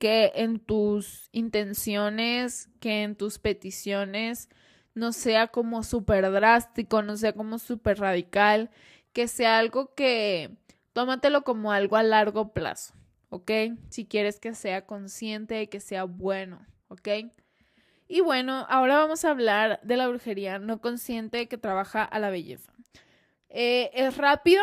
que 0.02 0.32
en 0.34 0.58
tus 0.58 1.28
intenciones, 1.30 2.68
que 2.80 3.04
en 3.04 3.14
tus 3.14 3.38
peticiones 3.38 4.48
no 4.94 5.12
sea 5.12 5.46
como 5.46 5.84
súper 5.84 6.28
drástico, 6.32 7.02
no 7.02 7.16
sea 7.16 7.34
como 7.34 7.60
súper 7.60 8.00
radical, 8.00 8.70
que 9.12 9.28
sea 9.28 9.58
algo 9.58 9.94
que 9.94 10.50
tómatelo 10.92 11.44
como 11.44 11.70
algo 11.70 11.96
a 11.96 12.02
largo 12.02 12.52
plazo, 12.52 12.94
¿ok? 13.32 13.50
Si 13.88 14.04
quieres 14.04 14.38
que 14.38 14.54
sea 14.54 14.84
consciente, 14.84 15.70
que 15.70 15.80
sea 15.80 16.04
bueno, 16.04 16.66
¿ok? 16.88 17.08
Y 18.06 18.20
bueno, 18.20 18.66
ahora 18.68 18.98
vamos 18.98 19.24
a 19.24 19.30
hablar 19.30 19.80
de 19.82 19.96
la 19.96 20.06
brujería 20.06 20.58
no 20.58 20.82
consciente 20.82 21.48
que 21.48 21.56
trabaja 21.56 22.04
a 22.04 22.18
la 22.18 22.28
belleza. 22.28 22.74
Eh, 23.48 23.90
es 23.94 24.18
rápido, 24.18 24.62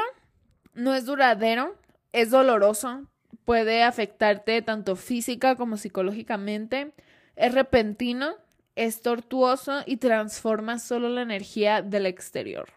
no 0.76 0.94
es 0.94 1.06
duradero, 1.06 1.76
es 2.12 2.30
doloroso, 2.30 3.08
puede 3.44 3.82
afectarte 3.82 4.62
tanto 4.62 4.96
física 4.96 5.56
como 5.56 5.78
psicológicamente, 5.78 6.94
es 7.36 7.56
repentino, 7.56 8.36
es 8.76 9.02
tortuoso 9.02 9.82
y 9.88 9.98
transforma 9.98 10.78
solo 10.78 11.10
la 11.10 11.24
energía 11.24 11.82
del 11.82 12.06
exterior. 12.06 12.70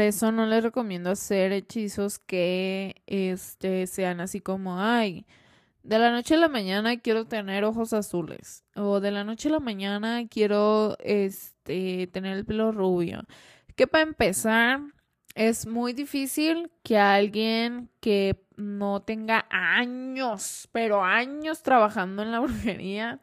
Eso 0.00 0.32
no 0.32 0.46
les 0.46 0.62
recomiendo 0.62 1.10
hacer 1.10 1.52
hechizos 1.52 2.18
que 2.18 3.02
este, 3.06 3.86
sean 3.86 4.20
así 4.20 4.40
como, 4.40 4.80
ay, 4.80 5.26
de 5.82 5.98
la 5.98 6.10
noche 6.10 6.34
a 6.34 6.38
la 6.38 6.48
mañana 6.48 6.98
quiero 6.98 7.26
tener 7.26 7.64
ojos 7.64 7.92
azules 7.92 8.64
o 8.74 8.98
de 9.00 9.12
la 9.12 9.22
noche 9.22 9.48
a 9.48 9.52
la 9.52 9.60
mañana 9.60 10.26
quiero 10.28 10.96
este, 10.98 12.08
tener 12.08 12.36
el 12.36 12.44
pelo 12.44 12.72
rubio. 12.72 13.22
Que 13.76 13.86
para 13.86 14.02
empezar 14.02 14.80
es 15.36 15.66
muy 15.66 15.92
difícil 15.92 16.70
que 16.82 16.98
alguien 16.98 17.90
que 18.00 18.42
no 18.56 19.02
tenga 19.02 19.46
años, 19.50 20.68
pero 20.72 21.04
años 21.04 21.62
trabajando 21.62 22.22
en 22.22 22.32
la 22.32 22.40
brujería, 22.40 23.20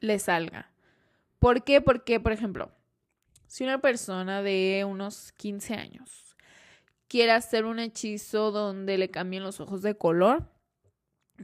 le 0.00 0.18
salga. 0.18 0.70
¿Por 1.38 1.62
qué? 1.62 1.80
Porque, 1.80 2.18
por 2.20 2.32
ejemplo, 2.32 2.72
si 3.46 3.64
una 3.64 3.80
persona 3.80 4.42
de 4.42 4.84
unos 4.88 5.32
15 5.32 5.74
años 5.74 6.36
quiere 7.08 7.32
hacer 7.32 7.64
un 7.64 7.78
hechizo 7.78 8.50
donde 8.50 8.98
le 8.98 9.10
cambien 9.10 9.42
los 9.42 9.60
ojos 9.60 9.82
de 9.82 9.96
color, 9.96 10.50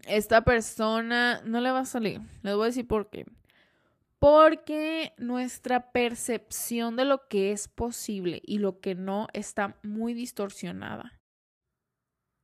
esta 0.07 0.43
persona 0.43 1.41
no 1.45 1.61
le 1.61 1.71
va 1.71 1.81
a 1.81 1.85
salir. 1.85 2.21
Les 2.43 2.55
voy 2.55 2.65
a 2.65 2.67
decir 2.67 2.87
por 2.87 3.11
qué. 3.11 3.27
Porque 4.19 5.13
nuestra 5.19 5.93
percepción 5.93 6.97
de 6.97 7.05
lo 7.05 7.29
que 7.29 7.53
es 7.53 7.69
posible 7.69 8.41
y 8.45 8.59
lo 8.59 8.81
que 8.81 8.95
no 8.95 9.29
está 9.33 9.77
muy 9.83 10.15
distorsionada 10.15 11.23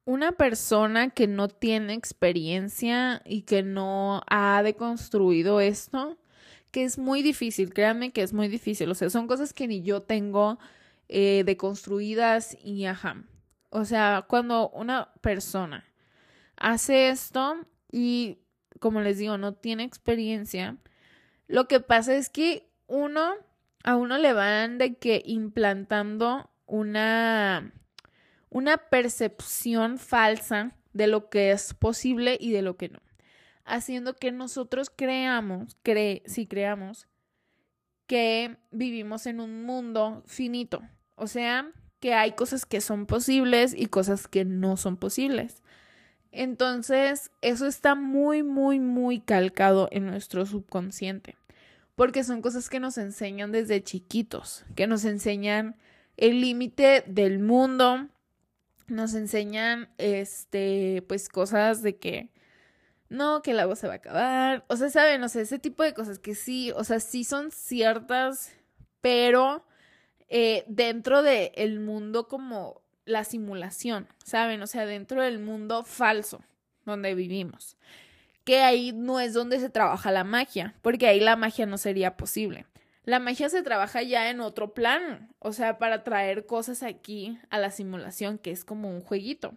una 0.09 0.33
persona 0.33 1.11
que 1.11 1.27
no 1.27 1.49
tiene 1.49 1.93
experiencia 1.93 3.21
y 3.27 3.43
que 3.43 3.63
no 3.63 4.23
ha 4.27 4.63
deconstruido 4.63 5.61
esto, 5.61 6.17
que 6.71 6.85
es 6.85 6.99
muy 6.99 7.23
difícil, 7.23 7.73
créanme 7.73 8.12
que 8.12 8.23
es 8.23 8.33
muy 8.33 8.49
difícil, 8.49 8.91
o 8.91 8.95
sea, 8.95 9.11
son 9.11 9.27
cosas 9.27 9.53
que 9.53 9.66
ni 9.66 9.83
yo 9.83 10.03
tengo 10.03 10.59
eh, 11.09 11.43
deconstruidas 11.45 12.57
y 12.62 12.87
ajá. 12.87 13.25
O 13.71 13.85
sea, 13.85 14.27
cuando 14.29 14.71
una 14.71 15.12
persona 15.21 15.85
hace 16.57 17.09
esto 17.11 17.57
y, 17.91 18.39
como 18.81 19.01
les 19.01 19.19
digo, 19.19 19.39
no 19.39 19.55
tiene 19.55 19.85
experiencia, 19.85 20.77
lo 21.47 21.69
que 21.69 21.81
pasa 21.81 22.14
es 22.14 22.31
que 22.31 22.69
uno, 22.87 23.35
a 23.85 23.97
uno 23.97 24.19
le 24.19 24.33
van 24.33 24.79
de 24.79 24.97
que 24.97 25.23
implantando 25.25 26.51
una 26.66 27.73
una 28.51 28.77
percepción 28.79 29.99
falsa 29.99 30.73
de 30.93 31.07
lo 31.07 31.29
que 31.29 31.51
es 31.51 31.75
posible 31.75 32.37
y 32.41 32.53
de 32.53 32.62
lo 32.62 32.77
que 32.77 32.89
no, 32.89 33.01
haciendo 33.69 34.16
que 34.16 34.33
nosotros 34.33 34.91
creamos, 34.95 35.77
cre 35.83 36.23
si 36.27 36.47
creamos 36.47 37.07
que 38.07 38.57
vivimos 38.71 39.27
en 39.27 39.41
un 39.41 39.64
mundo 39.64 40.23
finito, 40.27 40.83
o 41.14 41.27
sea, 41.27 41.71
que 42.01 42.14
hay 42.14 42.33
cosas 42.33 42.64
que 42.64 42.81
son 42.81 43.07
posibles 43.07 43.75
y 43.77 43.87
cosas 43.87 44.29
que 44.29 44.45
no 44.45 44.77
son 44.77 44.97
posibles. 44.97 45.62
Entonces, 46.33 47.31
eso 47.43 47.66
está 47.66 47.95
muy, 47.95 48.43
muy, 48.43 48.81
muy 48.81 49.21
calcado 49.21 49.89
en 49.91 50.07
nuestro 50.07 50.47
subconsciente, 50.47 51.37
porque 51.97 52.25
son 52.25 52.43
cosas 52.43 52.69
que 52.69 52.81
nos 52.81 52.99
enseñan 52.99 53.53
desde 53.53 53.83
chiquitos, 53.83 54.64
que 54.75 54.87
nos 54.87 55.05
enseñan 55.05 55.77
el 56.16 56.41
límite 56.41 57.05
del 57.07 57.39
mundo, 57.39 58.09
nos 58.89 59.14
enseñan, 59.14 59.89
este, 59.99 61.03
pues 61.09 61.29
cosas 61.29 61.83
de 61.83 61.97
que, 61.97 62.31
no, 63.09 63.43
que 63.43 63.53
el 63.53 63.61
agua 63.61 63.77
se 63.77 63.87
va 63.87 63.95
a 63.95 63.97
acabar, 63.97 64.65
o 64.69 64.77
sea, 64.77 64.91
saben, 64.91 65.23
o 65.23 65.29
sea, 65.29 65.43
ese 65.43 65.59
tipo 65.59 65.83
de 65.83 65.95
cosas 65.95 66.19
que 66.19 66.35
sí, 66.35 66.73
o 66.73 66.85
sea, 66.85 67.01
sí 67.01 67.25
son 67.25 67.51
ciertas, 67.51 68.53
pero 69.01 69.65
eh, 70.29 70.65
dentro 70.69 71.23
del 71.23 71.51
el 71.55 71.81
mundo 71.81 72.29
como 72.29 72.83
la 73.05 73.25
simulación, 73.25 74.07
¿saben? 74.25 74.63
O 74.63 74.67
sea, 74.67 74.85
dentro 74.85 75.23
del 75.23 75.39
mundo 75.39 75.85
falso 75.85 76.43
donde 76.85 77.15
vivimos. 77.15 77.77
Que 78.45 78.61
ahí 78.61 78.93
no 78.93 79.21
es 79.21 79.33
donde 79.33 79.61
se 79.61 79.71
trabaja 79.71 80.11
la 80.11 80.25
magia, 80.25 80.75
porque 80.83 81.07
ahí 81.07 81.21
la 81.21 81.37
magia 81.37 81.67
no 81.67 81.79
sería 81.79 82.17
posible. 82.17 82.67
La 83.05 83.21
magia 83.21 83.49
se 83.49 83.63
trabaja 83.63 84.03
ya 84.03 84.29
en 84.29 84.41
otro 84.41 84.75
plan, 84.75 85.31
o 85.39 85.55
sea, 85.55 85.79
para 85.79 86.05
traer 86.05 86.45
cosas 86.45 86.83
aquí 86.83 87.39
a 87.49 87.59
la 87.59 87.71
simulación, 87.71 88.37
que 88.37 88.51
es 88.51 88.65
como 88.65 88.91
un 88.91 89.01
jueguito. 89.01 89.55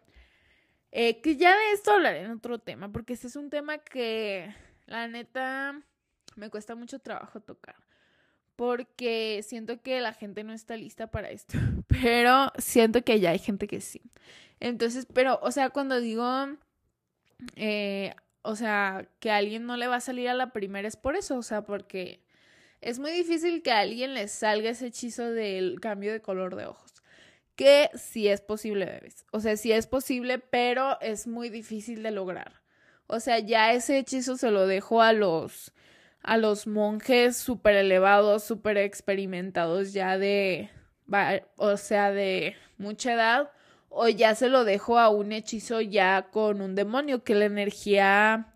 Eh, 0.92 1.22
que 1.22 1.38
ya 1.38 1.56
de 1.56 1.72
esto 1.72 1.92
hablaré 1.92 2.22
en 2.22 2.32
otro 2.32 2.60
tema, 2.60 2.92
porque 2.92 3.14
este 3.14 3.28
es 3.28 3.36
un 3.36 3.50
tema 3.50 3.78
que 3.78 4.54
la 4.88 5.08
neta 5.08 5.82
me 6.36 6.50
cuesta 6.50 6.76
mucho 6.76 7.00
trabajo 7.00 7.40
tocar, 7.40 7.76
porque 8.58 9.42
siento 9.44 9.82
que 9.82 10.02
la 10.02 10.14
gente 10.14 10.44
no 10.44 10.54
está 10.54 10.76
lista 10.76 11.08
para 11.08 11.30
esto, 11.30 11.58
pero 11.88 12.52
siento 12.58 13.04
que 13.04 13.20
ya 13.20 13.32
hay 13.32 13.40
gente 13.40 13.68
que 13.68 13.80
sí. 13.80 14.02
Entonces, 14.60 15.08
pero, 15.14 15.40
o 15.42 15.52
sea, 15.52 15.70
cuando 15.70 16.00
digo, 16.02 16.26
eh, 17.56 18.14
o 18.42 18.56
sea, 18.56 19.08
que 19.20 19.32
a 19.32 19.38
alguien 19.38 19.66
no 19.66 19.78
le 19.78 19.88
va 19.88 19.96
a 19.98 20.02
salir 20.02 20.30
a 20.30 20.34
la 20.34 20.52
primera 20.52 20.88
es 20.88 20.98
por 20.98 21.16
eso, 21.16 21.38
o 21.38 21.44
sea, 21.44 21.64
porque 21.64 22.22
es 22.82 23.00
muy 23.00 23.12
difícil 23.12 23.62
que 23.62 23.72
a 23.72 23.80
alguien 23.80 24.14
le 24.14 24.28
salga 24.28 24.70
ese 24.72 24.88
hechizo 24.88 25.32
del 25.32 25.80
cambio 25.80 26.12
de 26.12 26.22
color 26.22 26.56
de 26.56 26.66
ojos. 26.66 26.91
Que 27.56 27.90
sí 27.96 28.28
es 28.28 28.42
posible, 28.42 28.86
bebés. 28.86 29.26
O 29.32 29.40
sea, 29.40 29.58
sí 29.58 29.72
es 29.72 29.88
posible, 29.88 30.40
pero 30.40 31.00
es 31.02 31.28
muy 31.28 31.50
difícil 31.50 32.04
de 32.04 32.12
lograr. 32.12 32.62
O 33.08 33.20
sea, 33.20 33.40
ya 33.40 33.74
ese 33.74 33.98
hechizo 33.98 34.38
se 34.38 34.52
lo 34.52 34.68
dejo 34.68 35.02
a 35.02 35.14
los 35.14 35.74
a 36.24 36.38
los 36.38 36.68
monjes 36.68 37.38
súper 37.38 37.76
elevados, 37.76 38.44
súper 38.44 38.78
experimentados 38.78 39.94
ya 39.94 40.18
de, 40.18 40.70
o 41.58 41.78
sea, 41.78 42.12
de 42.12 42.56
mucha 42.78 43.14
edad, 43.14 43.52
o 43.90 44.08
ya 44.08 44.36
se 44.36 44.50
lo 44.50 44.64
dejo 44.64 45.00
a 45.00 45.10
un 45.10 45.32
hechizo 45.32 45.82
ya 45.82 46.30
con 46.32 46.62
un 46.62 46.76
demonio, 46.76 47.24
que 47.24 47.36
la 47.36 47.46
energía 47.46 48.54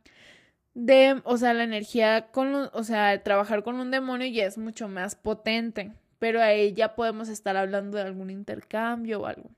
de, 0.73 1.21
o 1.23 1.37
sea, 1.37 1.53
la 1.53 1.63
energía 1.63 2.27
con, 2.31 2.69
o 2.71 2.83
sea, 2.83 3.21
trabajar 3.23 3.63
con 3.63 3.79
un 3.79 3.91
demonio 3.91 4.27
ya 4.27 4.45
es 4.45 4.57
mucho 4.57 4.87
más 4.87 5.15
potente, 5.15 5.91
pero 6.19 6.41
ahí 6.41 6.73
ya 6.73 6.95
podemos 6.95 7.29
estar 7.29 7.57
hablando 7.57 7.97
de 7.97 8.03
algún 8.03 8.29
intercambio 8.29 9.21
o 9.21 9.25
algo. 9.25 9.49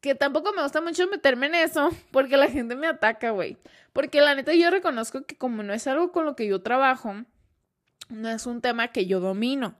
Que 0.00 0.14
tampoco 0.14 0.52
me 0.52 0.62
gusta 0.62 0.80
mucho 0.80 1.06
meterme 1.08 1.46
en 1.46 1.54
eso, 1.56 1.90
porque 2.10 2.36
la 2.36 2.48
gente 2.48 2.76
me 2.76 2.86
ataca, 2.86 3.30
güey. 3.30 3.56
Porque 3.92 4.20
la 4.20 4.34
neta 4.34 4.54
yo 4.54 4.70
reconozco 4.70 5.24
que 5.24 5.36
como 5.36 5.62
no 5.62 5.72
es 5.72 5.86
algo 5.86 6.12
con 6.12 6.24
lo 6.24 6.36
que 6.36 6.46
yo 6.46 6.62
trabajo, 6.62 7.14
no 8.08 8.28
es 8.28 8.46
un 8.46 8.60
tema 8.60 8.88
que 8.88 9.06
yo 9.06 9.20
domino. 9.20 9.76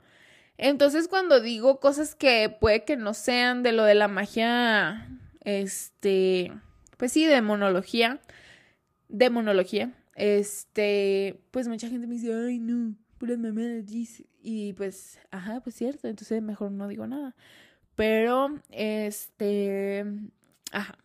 Entonces 0.58 1.08
cuando 1.08 1.40
digo 1.40 1.80
cosas 1.80 2.14
que 2.14 2.54
puede 2.60 2.84
que 2.84 2.96
no 2.96 3.14
sean 3.14 3.62
de 3.62 3.72
lo 3.72 3.84
de 3.84 3.94
la 3.94 4.08
magia, 4.08 5.08
este, 5.42 6.52
pues 6.98 7.12
sí, 7.12 7.24
demonología, 7.24 8.20
demonología, 9.08 9.90
este, 10.16 11.40
pues 11.50 11.66
mucha 11.66 11.88
gente 11.88 12.06
me 12.06 12.16
dice, 12.16 12.34
ay, 12.34 12.58
no, 12.58 12.94
puras 13.16 13.38
mamadas, 13.38 13.86
y 14.42 14.72
pues, 14.74 15.18
ajá, 15.30 15.60
pues 15.60 15.76
cierto, 15.76 16.08
entonces 16.08 16.42
mejor 16.42 16.70
no 16.70 16.88
digo 16.88 17.06
nada. 17.06 17.34
Pero, 17.94 18.58
este, 18.70 20.04
ajá. 20.72 20.96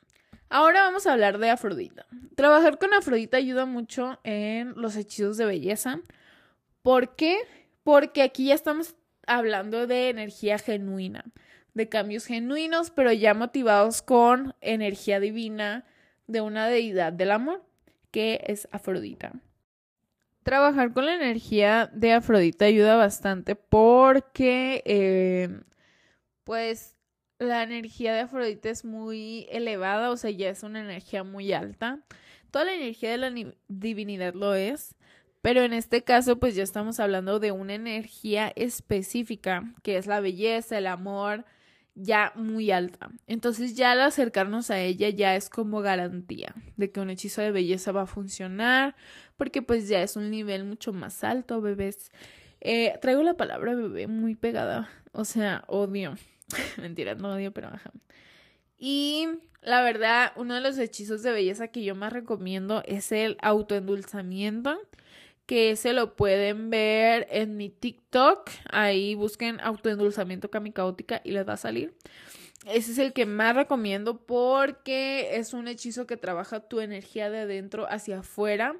Ahora 0.49 0.81
vamos 0.83 1.07
a 1.07 1.13
hablar 1.13 1.39
de 1.39 1.49
Afrodita. 1.49 2.05
Trabajar 2.35 2.77
con 2.77 2.93
Afrodita 2.93 3.37
ayuda 3.37 3.65
mucho 3.65 4.19
en 4.23 4.73
los 4.75 4.95
hechizos 4.95 5.37
de 5.37 5.45
belleza. 5.45 5.99
¿Por 6.81 7.15
qué? 7.15 7.39
Porque 7.83 8.21
aquí 8.21 8.45
ya 8.45 8.53
estamos 8.53 8.95
hablando 9.27 9.87
de 9.87 10.09
energía 10.09 10.59
genuina, 10.59 11.25
de 11.73 11.89
cambios 11.89 12.25
genuinos, 12.25 12.91
pero 12.91 13.11
ya 13.11 13.33
motivados 13.33 14.01
con 14.01 14.55
energía 14.61 15.19
divina 15.19 15.83
de 16.27 16.41
una 16.41 16.67
deidad 16.67 17.11
del 17.11 17.31
amor, 17.31 17.63
que 18.11 18.43
es 18.47 18.67
Afrodita. 18.71 19.33
Trabajar 20.45 20.93
con 20.93 21.07
la 21.07 21.15
energía 21.15 21.89
de 21.91 22.13
Afrodita 22.13 22.65
ayuda 22.65 22.95
bastante 22.97 23.55
porque, 23.55 24.83
eh, 24.85 25.49
pues, 26.43 26.95
la 27.39 27.63
energía 27.63 28.13
de 28.13 28.19
Afrodita 28.19 28.69
es 28.69 28.85
muy 28.85 29.47
elevada, 29.49 30.11
o 30.11 30.17
sea, 30.17 30.29
ya 30.29 30.51
es 30.51 30.61
una 30.61 30.81
energía 30.81 31.23
muy 31.23 31.51
alta. 31.51 32.01
Toda 32.51 32.65
la 32.65 32.75
energía 32.75 33.09
de 33.09 33.17
la 33.17 33.33
divinidad 33.69 34.35
lo 34.35 34.53
es, 34.53 34.93
pero 35.41 35.63
en 35.63 35.73
este 35.73 36.03
caso, 36.03 36.39
pues 36.39 36.53
ya 36.53 36.61
estamos 36.61 36.99
hablando 36.99 37.39
de 37.39 37.51
una 37.51 37.73
energía 37.73 38.53
específica, 38.55 39.73
que 39.81 39.97
es 39.97 40.05
la 40.05 40.19
belleza, 40.19 40.77
el 40.77 40.85
amor, 40.85 41.43
ya 41.95 42.33
muy 42.35 42.71
alta. 42.71 43.09
Entonces 43.25 43.75
ya 43.75 43.91
al 43.91 44.01
acercarnos 44.01 44.69
a 44.69 44.79
ella 44.79 45.09
ya 45.09 45.35
es 45.35 45.49
como 45.49 45.81
garantía 45.81 46.53
de 46.77 46.91
que 46.91 46.99
un 46.99 47.09
hechizo 47.09 47.41
de 47.41 47.51
belleza 47.51 47.91
va 47.91 48.03
a 48.03 48.07
funcionar, 48.07 48.95
porque 49.37 49.61
pues 49.61 49.87
ya 49.87 50.01
es 50.01 50.15
un 50.15 50.29
nivel 50.29 50.65
mucho 50.65 50.93
más 50.93 51.23
alto, 51.23 51.61
bebés. 51.61 52.11
Eh, 52.61 52.93
traigo 53.01 53.23
la 53.23 53.35
palabra 53.35 53.75
bebé 53.75 54.07
muy 54.07 54.35
pegada, 54.35 54.89
o 55.11 55.25
sea, 55.25 55.63
odio. 55.67 56.15
Mentira, 56.77 57.15
no 57.15 57.33
odio, 57.33 57.51
pero 57.51 57.67
ajá. 57.67 57.91
Y 58.77 59.27
la 59.61 59.81
verdad, 59.81 60.31
uno 60.35 60.53
de 60.55 60.61
los 60.61 60.77
hechizos 60.77 61.23
de 61.23 61.31
belleza 61.31 61.69
que 61.69 61.83
yo 61.83 61.95
más 61.95 62.13
recomiendo 62.13 62.83
es 62.85 63.11
el 63.11 63.37
autoendulzamiento, 63.41 64.77
que 65.45 65.75
se 65.75 65.93
lo 65.93 66.15
pueden 66.15 66.69
ver 66.69 67.27
en 67.29 67.57
mi 67.57 67.69
TikTok. 67.69 68.49
Ahí 68.69 69.15
busquen 69.15 69.59
autoendulzamiento 69.61 70.49
caótica 70.49 71.21
y 71.23 71.31
les 71.31 71.47
va 71.47 71.53
a 71.53 71.57
salir. 71.57 71.93
Ese 72.65 72.93
es 72.93 72.97
el 72.97 73.13
que 73.13 73.25
más 73.25 73.55
recomiendo 73.55 74.25
porque 74.25 75.37
es 75.37 75.53
un 75.53 75.67
hechizo 75.67 76.07
que 76.07 76.17
trabaja 76.17 76.61
tu 76.61 76.79
energía 76.79 77.29
de 77.29 77.39
adentro 77.41 77.85
hacia 77.89 78.19
afuera. 78.19 78.75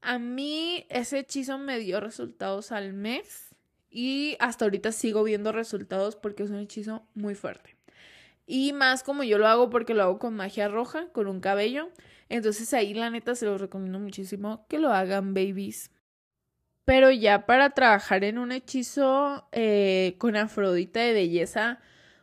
A 0.00 0.18
mí 0.18 0.86
ese 0.88 1.18
hechizo 1.18 1.58
me 1.58 1.78
dio 1.78 2.00
resultados 2.00 2.72
al 2.72 2.94
mes 2.94 3.54
y 3.90 4.36
hasta 4.38 4.64
ahorita 4.64 4.92
sigo 4.92 5.22
viendo 5.22 5.52
resultados 5.52 6.16
porque 6.16 6.44
es 6.44 6.50
un 6.50 6.60
hechizo 6.60 7.06
muy 7.14 7.34
fuerte. 7.34 7.76
Y 8.46 8.72
más 8.72 9.02
como 9.02 9.22
yo 9.22 9.36
lo 9.36 9.46
hago 9.46 9.68
porque 9.68 9.92
lo 9.92 10.02
hago 10.02 10.18
con 10.18 10.34
magia 10.34 10.68
roja, 10.68 11.08
con 11.12 11.26
un 11.26 11.40
cabello. 11.40 11.90
Entonces 12.30 12.72
ahí 12.72 12.94
la 12.94 13.10
neta 13.10 13.34
se 13.34 13.44
los 13.44 13.60
recomiendo 13.60 13.98
muchísimo 13.98 14.64
que 14.68 14.78
lo 14.78 14.92
hagan 14.92 15.34
babies. 15.34 15.90
Pero 16.84 17.10
ya 17.10 17.44
para 17.44 17.70
trabajar 17.70 18.24
en 18.24 18.38
un 18.38 18.52
hechizo 18.52 19.48
eh, 19.52 20.14
con 20.18 20.36
Afrodita 20.36 21.00
de 21.00 21.12
belleza, 21.12 21.80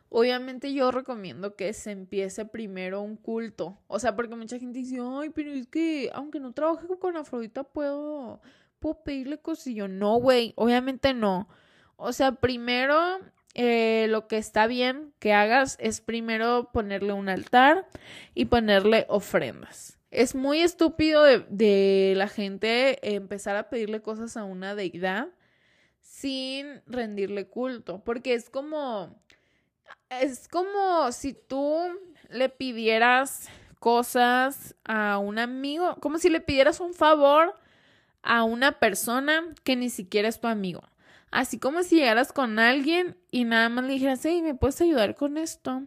obviamente 0.08 0.72
yo 0.72 0.90
recomiendo 0.90 1.56
que 1.56 1.72
se 1.74 1.90
empiece 1.90 2.46
primero 2.46 3.02
un 3.02 3.16
culto. 3.16 3.78
O 3.86 3.98
sea, 3.98 4.16
porque 4.16 4.34
mucha 4.34 4.58
gente 4.58 4.78
dice, 4.78 4.98
ay, 5.00 5.30
pero 5.30 5.52
es 5.52 5.66
que 5.68 6.10
aunque 6.14 6.40
no 6.40 6.52
trabaje 6.52 6.86
con 6.98 7.16
Afrodita 7.16 7.64
puedo, 7.64 8.40
¿puedo 8.78 9.02
pedirle 9.04 9.38
cosillo? 9.38 9.88
No, 9.88 10.16
güey, 10.16 10.54
obviamente 10.56 11.12
no. 11.12 11.48
O 11.96 12.12
sea, 12.12 12.32
primero 12.32 12.96
eh, 13.54 14.06
lo 14.08 14.26
que 14.26 14.38
está 14.38 14.66
bien 14.66 15.12
que 15.18 15.34
hagas 15.34 15.76
es 15.80 16.00
primero 16.00 16.70
ponerle 16.72 17.12
un 17.12 17.28
altar 17.28 17.86
y 18.34 18.46
ponerle 18.46 19.04
ofrendas. 19.08 19.97
Es 20.10 20.34
muy 20.34 20.60
estúpido 20.60 21.22
de, 21.24 22.14
la 22.16 22.28
gente 22.28 23.14
empezar 23.14 23.56
a 23.56 23.68
pedirle 23.68 24.00
cosas 24.00 24.36
a 24.36 24.44
una 24.44 24.74
deidad 24.74 25.28
sin 26.00 26.80
rendirle 26.86 27.46
culto, 27.46 28.02
porque 28.04 28.32
es 28.34 28.48
como, 28.48 29.14
es 30.08 30.48
como 30.48 31.12
si 31.12 31.34
tú 31.34 31.78
le 32.30 32.48
pidieras 32.48 33.48
cosas 33.78 34.74
a 34.84 35.18
un 35.18 35.38
amigo, 35.38 35.96
como 36.00 36.18
si 36.18 36.30
le 36.30 36.40
pidieras 36.40 36.80
un 36.80 36.94
favor 36.94 37.54
a 38.22 38.44
una 38.44 38.78
persona 38.78 39.54
que 39.62 39.76
ni 39.76 39.90
siquiera 39.90 40.28
es 40.28 40.40
tu 40.40 40.48
amigo. 40.48 40.82
Así 41.30 41.58
como 41.58 41.82
si 41.82 41.96
llegaras 41.96 42.32
con 42.32 42.58
alguien 42.58 43.18
y 43.30 43.44
nada 43.44 43.68
más 43.68 43.84
le 43.84 43.92
dijeras, 43.92 44.24
hey, 44.24 44.40
¿me 44.42 44.54
puedes 44.54 44.80
ayudar 44.80 45.14
con 45.14 45.36
esto? 45.36 45.82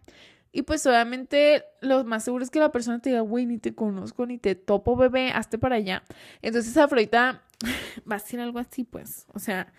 Y 0.51 0.63
pues 0.63 0.85
obviamente 0.85 1.63
lo 1.79 2.03
más 2.03 2.25
seguro 2.25 2.43
es 2.43 2.49
que 2.49 2.59
la 2.59 2.71
persona 2.71 2.99
te 2.99 3.09
diga, 3.09 3.21
güey, 3.21 3.45
ni 3.45 3.57
te 3.57 3.73
conozco, 3.73 4.25
ni 4.25 4.37
te 4.37 4.55
topo, 4.55 4.97
bebé, 4.97 5.31
hazte 5.31 5.57
para 5.57 5.77
allá. 5.77 6.03
Entonces 6.41 6.75
Afrodita 6.75 7.43
va 8.11 8.15
a 8.15 8.19
decir 8.19 8.39
algo 8.39 8.59
así, 8.59 8.83
pues. 8.83 9.25
O 9.33 9.39
sea, 9.39 9.71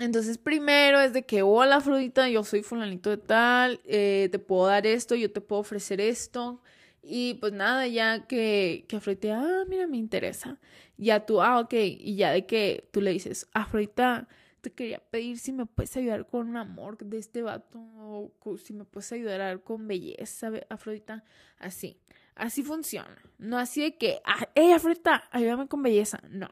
entonces 0.00 0.36
primero 0.38 1.00
es 1.00 1.12
de 1.12 1.24
que, 1.24 1.42
hola 1.42 1.76
Afrodita, 1.76 2.28
yo 2.28 2.42
soy 2.44 2.62
fulanito 2.62 3.10
de 3.10 3.18
tal, 3.18 3.80
eh, 3.84 4.28
te 4.32 4.38
puedo 4.38 4.66
dar 4.66 4.86
esto, 4.86 5.14
yo 5.14 5.32
te 5.32 5.40
puedo 5.40 5.60
ofrecer 5.60 6.00
esto. 6.00 6.60
Y 7.02 7.34
pues 7.34 7.52
nada, 7.52 7.86
ya 7.86 8.26
que, 8.26 8.84
que 8.88 8.96
Afrodita, 8.96 9.38
ah, 9.40 9.64
mira, 9.68 9.86
me 9.86 9.96
interesa. 9.96 10.58
Ya 10.96 11.24
tú, 11.24 11.40
ah, 11.40 11.60
ok. 11.60 11.74
Y 11.74 12.16
ya 12.16 12.32
de 12.32 12.46
que 12.46 12.88
tú 12.90 13.00
le 13.00 13.12
dices, 13.12 13.48
Afrodita, 13.52 14.28
te 14.68 14.74
quería 14.74 14.98
pedir 14.98 15.38
si 15.38 15.52
me 15.52 15.66
puedes 15.66 15.96
ayudar 15.96 16.26
con 16.26 16.48
un 16.48 16.56
amor 16.56 16.98
de 16.98 17.18
este 17.18 17.42
vato. 17.42 17.78
O 17.78 18.56
si 18.58 18.72
me 18.72 18.84
puedes 18.84 19.10
ayudar 19.12 19.62
con 19.62 19.86
belleza, 19.86 20.50
Afrodita. 20.68 21.24
Así. 21.58 22.00
Así 22.34 22.62
funciona. 22.62 23.16
No 23.38 23.58
así 23.58 23.80
de 23.82 23.96
que, 23.96 24.20
ah, 24.24 24.48
hey, 24.54 24.72
Afrodita, 24.72 25.24
ayúdame 25.30 25.68
con 25.68 25.82
belleza. 25.82 26.20
No. 26.30 26.48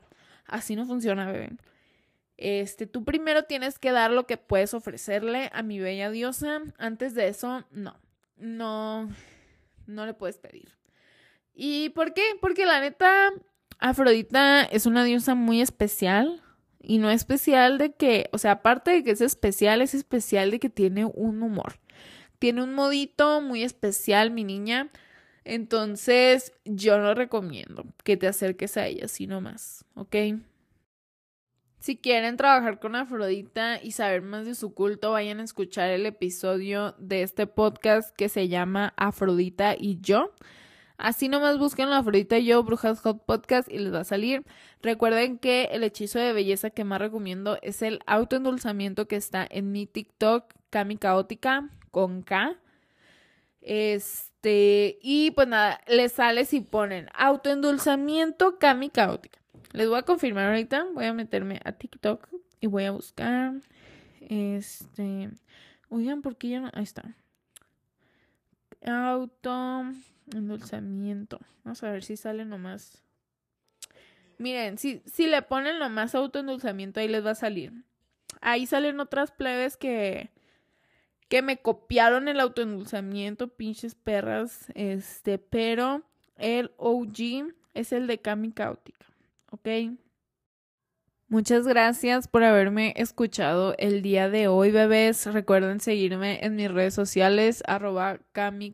Así 0.47 0.77
no 0.77 0.87
funciona, 0.87 1.31
bebé. 1.31 1.57
Este, 2.37 2.87
tú 2.87 3.05
primero 3.05 3.45
tienes 3.45 3.79
que 3.79 3.93
dar 3.93 4.11
lo 4.11 4.27
que 4.27 4.37
puedes 4.37 4.75
ofrecerle 4.75 5.51
a 5.53 5.63
mi 5.63 5.81
bella 5.81 6.11
diosa. 6.11 6.63
Antes 6.79 7.15
de 7.15 7.29
eso, 7.29 7.65
no. 7.71 7.97
No 8.37 9.09
no 9.87 10.07
le 10.07 10.15
puedes 10.15 10.39
pedir. 10.39 10.77
¿Y 11.55 11.91
por 11.91 12.15
qué? 12.15 12.23
Porque 12.41 12.67
la 12.67 12.81
neta, 12.81 13.33
Afrodita 13.79 14.63
es 14.65 14.87
una 14.87 15.05
diosa 15.05 15.35
muy 15.35 15.61
especial. 15.61 16.43
Y 16.87 16.99
no 16.99 17.11
especial 17.11 17.79
de 17.79 17.93
que, 17.93 18.29
o 18.33 18.39
sea, 18.39 18.53
aparte 18.53 18.91
de 18.91 19.05
que 19.05 19.13
es 19.13 19.21
especial, 19.21 19.83
es 19.83 19.95
especial 19.95 20.51
de 20.51 20.61
que 20.61 20.69
tiene 20.69 21.05
un 21.05 21.43
humor. 21.43 21.79
Tiene 22.39 22.63
un 22.63 22.75
modito 22.75 23.41
muy 23.41 23.63
especial, 23.63 24.31
mi 24.31 24.45
niña. 24.45 24.91
Entonces, 25.45 26.53
yo 26.65 26.99
no 26.99 27.15
recomiendo 27.15 27.85
que 28.03 28.17
te 28.17 28.27
acerques 28.27 28.77
a 28.77 28.87
ella, 28.87 29.09
sino 29.09 29.41
más, 29.41 29.85
¿ok? 29.95 30.17
Si 31.85 31.99
quieren 31.99 32.39
trabajar 32.39 32.81
con 32.81 32.97
Afrodita 32.97 33.79
y 33.83 33.91
saber 33.91 34.23
más 34.23 34.47
de 34.47 34.55
su 34.55 34.73
culto, 34.73 35.13
vayan 35.13 35.41
a 35.41 35.45
escuchar 35.45 35.91
el 35.91 36.07
episodio 36.07 36.95
de 36.99 37.23
este 37.23 37.47
podcast 37.47 38.17
que 38.17 38.31
se 38.31 38.49
llama 38.49 38.95
Afrodita 38.97 39.77
y 39.79 40.01
yo. 40.01 40.33
Así 40.97 41.29
nomás 41.29 41.59
busquen 41.59 41.89
Afrodita 41.89 42.39
y 42.39 42.47
yo, 42.47 42.63
Brujas 42.63 43.01
Hot 43.01 43.25
Podcast, 43.25 43.69
y 43.71 43.79
les 43.79 43.93
va 43.93 44.01
a 44.01 44.05
salir. 44.05 44.45
Recuerden 44.81 45.39
que 45.39 45.65
el 45.73 45.83
hechizo 45.83 46.19
de 46.19 46.33
belleza 46.33 46.71
que 46.71 46.85
más 46.85 47.01
recomiendo 47.01 47.59
es 47.63 47.83
el 47.83 48.01
autoendulzamiento 48.07 49.09
que 49.09 49.17
está 49.17 49.47
en 49.49 49.73
mi 49.73 49.87
TikTok, 49.87 50.53
Kami 50.71 50.97
Caótica, 50.97 51.69
con 51.91 52.23
K. 52.23 52.57
Este, 53.61 54.99
y 55.03 55.33
pues 55.33 55.49
nada, 55.49 55.81
les 55.89 56.13
sale 56.13 56.45
si 56.45 56.61
ponen 56.61 57.09
autoendulzamiento 57.15 58.59
Kami 58.59 58.91
Caótica. 58.91 59.41
Les 59.73 59.89
voy 59.89 59.99
a 59.99 60.03
confirmar 60.03 60.47
ahorita. 60.47 60.87
Voy 60.95 61.07
a 61.07 61.13
meterme 61.13 61.61
a 61.65 61.73
TikTok 61.73 62.29
y 62.61 62.69
voy 62.69 62.85
a 62.85 62.93
buscar. 62.93 63.55
Este. 64.21 65.31
Oigan, 65.89 66.23
¿por 66.23 66.37
qué 66.37 66.51
ya 66.51 66.61
no? 66.61 66.71
Ahí 66.73 66.85
está. 66.85 67.17
Auto. 68.87 69.87
Endulzamiento. 70.33 71.39
Vamos 71.65 71.83
a 71.83 71.91
ver 71.91 72.03
si 72.03 72.17
sale 72.17 72.45
nomás. 72.45 73.03
Miren, 74.39 74.79
si, 74.79 75.03
si 75.07 75.27
le 75.27 75.43
ponen 75.43 75.79
nomás 75.79 76.15
autoendulzamiento, 76.15 77.01
ahí 77.01 77.09
les 77.09 77.25
va 77.25 77.31
a 77.31 77.37
salir. 77.37 77.73
Ahí 78.41 78.67
salen 78.67 79.01
otras 79.01 79.31
plebes 79.31 79.77
que. 79.77 80.31
Que 81.29 81.41
me 81.41 81.57
copiaron 81.57 82.29
el 82.29 82.39
autoendulzamiento, 82.39 83.49
pinches 83.49 83.95
perras. 83.95 84.67
Este, 84.75 85.39
pero 85.39 86.03
el 86.37 86.71
OG 86.77 87.55
es 87.73 87.93
el 87.93 88.07
de 88.07 88.19
Kami 88.19 88.53
Caótica. 88.53 89.05
¿ok? 89.55 89.97
Muchas 91.29 91.67
gracias 91.67 92.29
por 92.29 92.45
haberme 92.45 92.93
escuchado 92.97 93.75
el 93.79 94.03
día 94.03 94.29
de 94.29 94.47
hoy, 94.47 94.71
bebés. 94.71 95.25
Recuerden 95.27 95.81
seguirme 95.81 96.45
en 96.45 96.55
mis 96.55 96.71
redes 96.71 96.93
sociales, 96.93 97.63
arroba 97.67 98.19
cami 98.33 98.73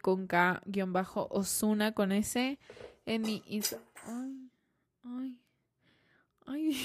guion 0.66 0.92
Osuna 1.14 1.92
con 1.92 2.10
S, 2.10 2.58
en 3.06 3.22
mi 3.22 3.42
Instagram. 3.46 4.50
Ay, 5.04 5.38
Ay. 6.46 6.76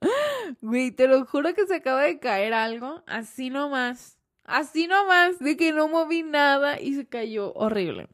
Güey, 0.60 0.92
te 0.92 1.08
lo 1.08 1.24
juro 1.26 1.54
que 1.54 1.66
se 1.66 1.76
acaba 1.76 2.02
de 2.02 2.18
caer 2.18 2.54
algo. 2.54 3.02
Así 3.06 3.50
nomás. 3.50 4.18
Así 4.44 4.86
nomás. 4.86 5.38
De 5.40 5.56
que 5.56 5.72
no 5.72 5.88
moví 5.88 6.22
nada 6.22 6.80
y 6.80 6.94
se 6.94 7.06
cayó 7.06 7.52
horrible. 7.54 8.08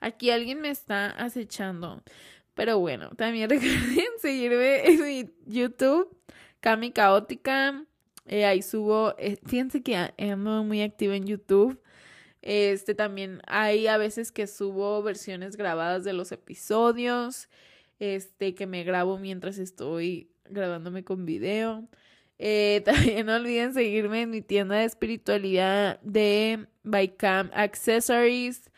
Aquí 0.00 0.30
alguien 0.30 0.60
me 0.60 0.70
está 0.70 1.10
acechando. 1.10 2.02
Pero 2.54 2.78
bueno, 2.78 3.10
también 3.16 3.48
recuerden 3.50 4.06
seguirme 4.18 4.86
en 4.86 5.02
mi 5.02 5.30
YouTube. 5.46 6.16
Cami 6.60 6.92
Caótica. 6.92 7.84
Eh, 8.26 8.44
ahí 8.44 8.62
subo. 8.62 9.14
Eh, 9.18 9.38
fíjense 9.46 9.82
que 9.82 9.96
ando 9.96 10.64
muy 10.64 10.82
activa 10.82 11.16
en 11.16 11.26
YouTube. 11.26 11.80
Este 12.42 12.94
también 12.94 13.40
hay 13.46 13.86
a 13.86 13.96
veces 13.98 14.32
que 14.32 14.46
subo 14.46 15.02
versiones 15.02 15.56
grabadas 15.56 16.04
de 16.04 16.12
los 16.12 16.32
episodios. 16.32 17.48
Este 17.98 18.54
que 18.54 18.66
me 18.66 18.84
grabo 18.84 19.18
mientras 19.18 19.58
estoy 19.58 20.30
grabándome 20.48 21.04
con 21.04 21.24
video. 21.24 21.88
Eh, 22.38 22.82
también 22.84 23.26
no 23.26 23.36
olviden 23.36 23.74
seguirme 23.74 24.22
en 24.22 24.30
mi 24.30 24.42
tienda 24.42 24.76
de 24.76 24.84
espiritualidad 24.84 26.00
de 26.02 26.66
Bycam 26.82 27.50
Accessories. 27.54 28.71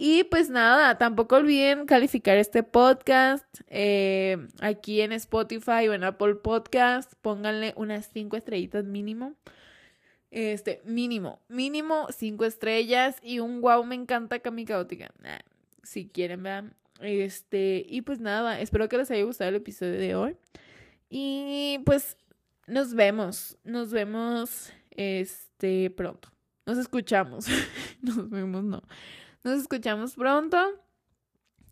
Y 0.00 0.22
pues 0.22 0.48
nada, 0.48 0.96
tampoco 0.96 1.34
olviden 1.34 1.84
calificar 1.84 2.38
este 2.38 2.62
podcast 2.62 3.44
eh, 3.66 4.36
aquí 4.60 5.00
en 5.00 5.10
Spotify 5.10 5.88
o 5.88 5.92
en 5.92 6.04
Apple 6.04 6.36
Podcast. 6.36 7.14
Pónganle 7.20 7.74
unas 7.76 8.08
cinco 8.12 8.36
estrellitas 8.36 8.84
mínimo. 8.84 9.34
Este, 10.30 10.80
mínimo, 10.84 11.40
mínimo 11.48 12.06
cinco 12.16 12.44
estrellas 12.44 13.16
y 13.22 13.40
un 13.40 13.60
wow, 13.60 13.82
me 13.84 13.96
encanta 13.96 14.38
Cami 14.38 14.64
Caótica. 14.66 15.12
si 15.82 16.06
quieren, 16.06 16.44
vean. 16.44 16.76
Este, 17.00 17.84
y 17.88 18.02
pues 18.02 18.20
nada, 18.20 18.60
espero 18.60 18.88
que 18.88 18.98
les 18.98 19.10
haya 19.10 19.24
gustado 19.24 19.50
el 19.50 19.56
episodio 19.56 19.98
de 19.98 20.14
hoy. 20.14 20.36
Y 21.10 21.80
pues 21.84 22.16
nos 22.68 22.94
vemos, 22.94 23.58
nos 23.64 23.90
vemos 23.90 24.72
este 24.92 25.90
pronto. 25.90 26.30
Nos 26.66 26.78
escuchamos. 26.78 27.46
nos 28.02 28.30
vemos, 28.30 28.62
no. 28.62 28.84
Nos 29.44 29.60
escuchamos 29.60 30.14
pronto. 30.14 30.58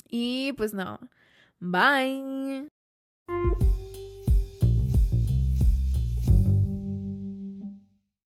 Y 0.09 0.53
pues 0.55 0.73
no. 0.73 0.99
Bye. 1.59 2.69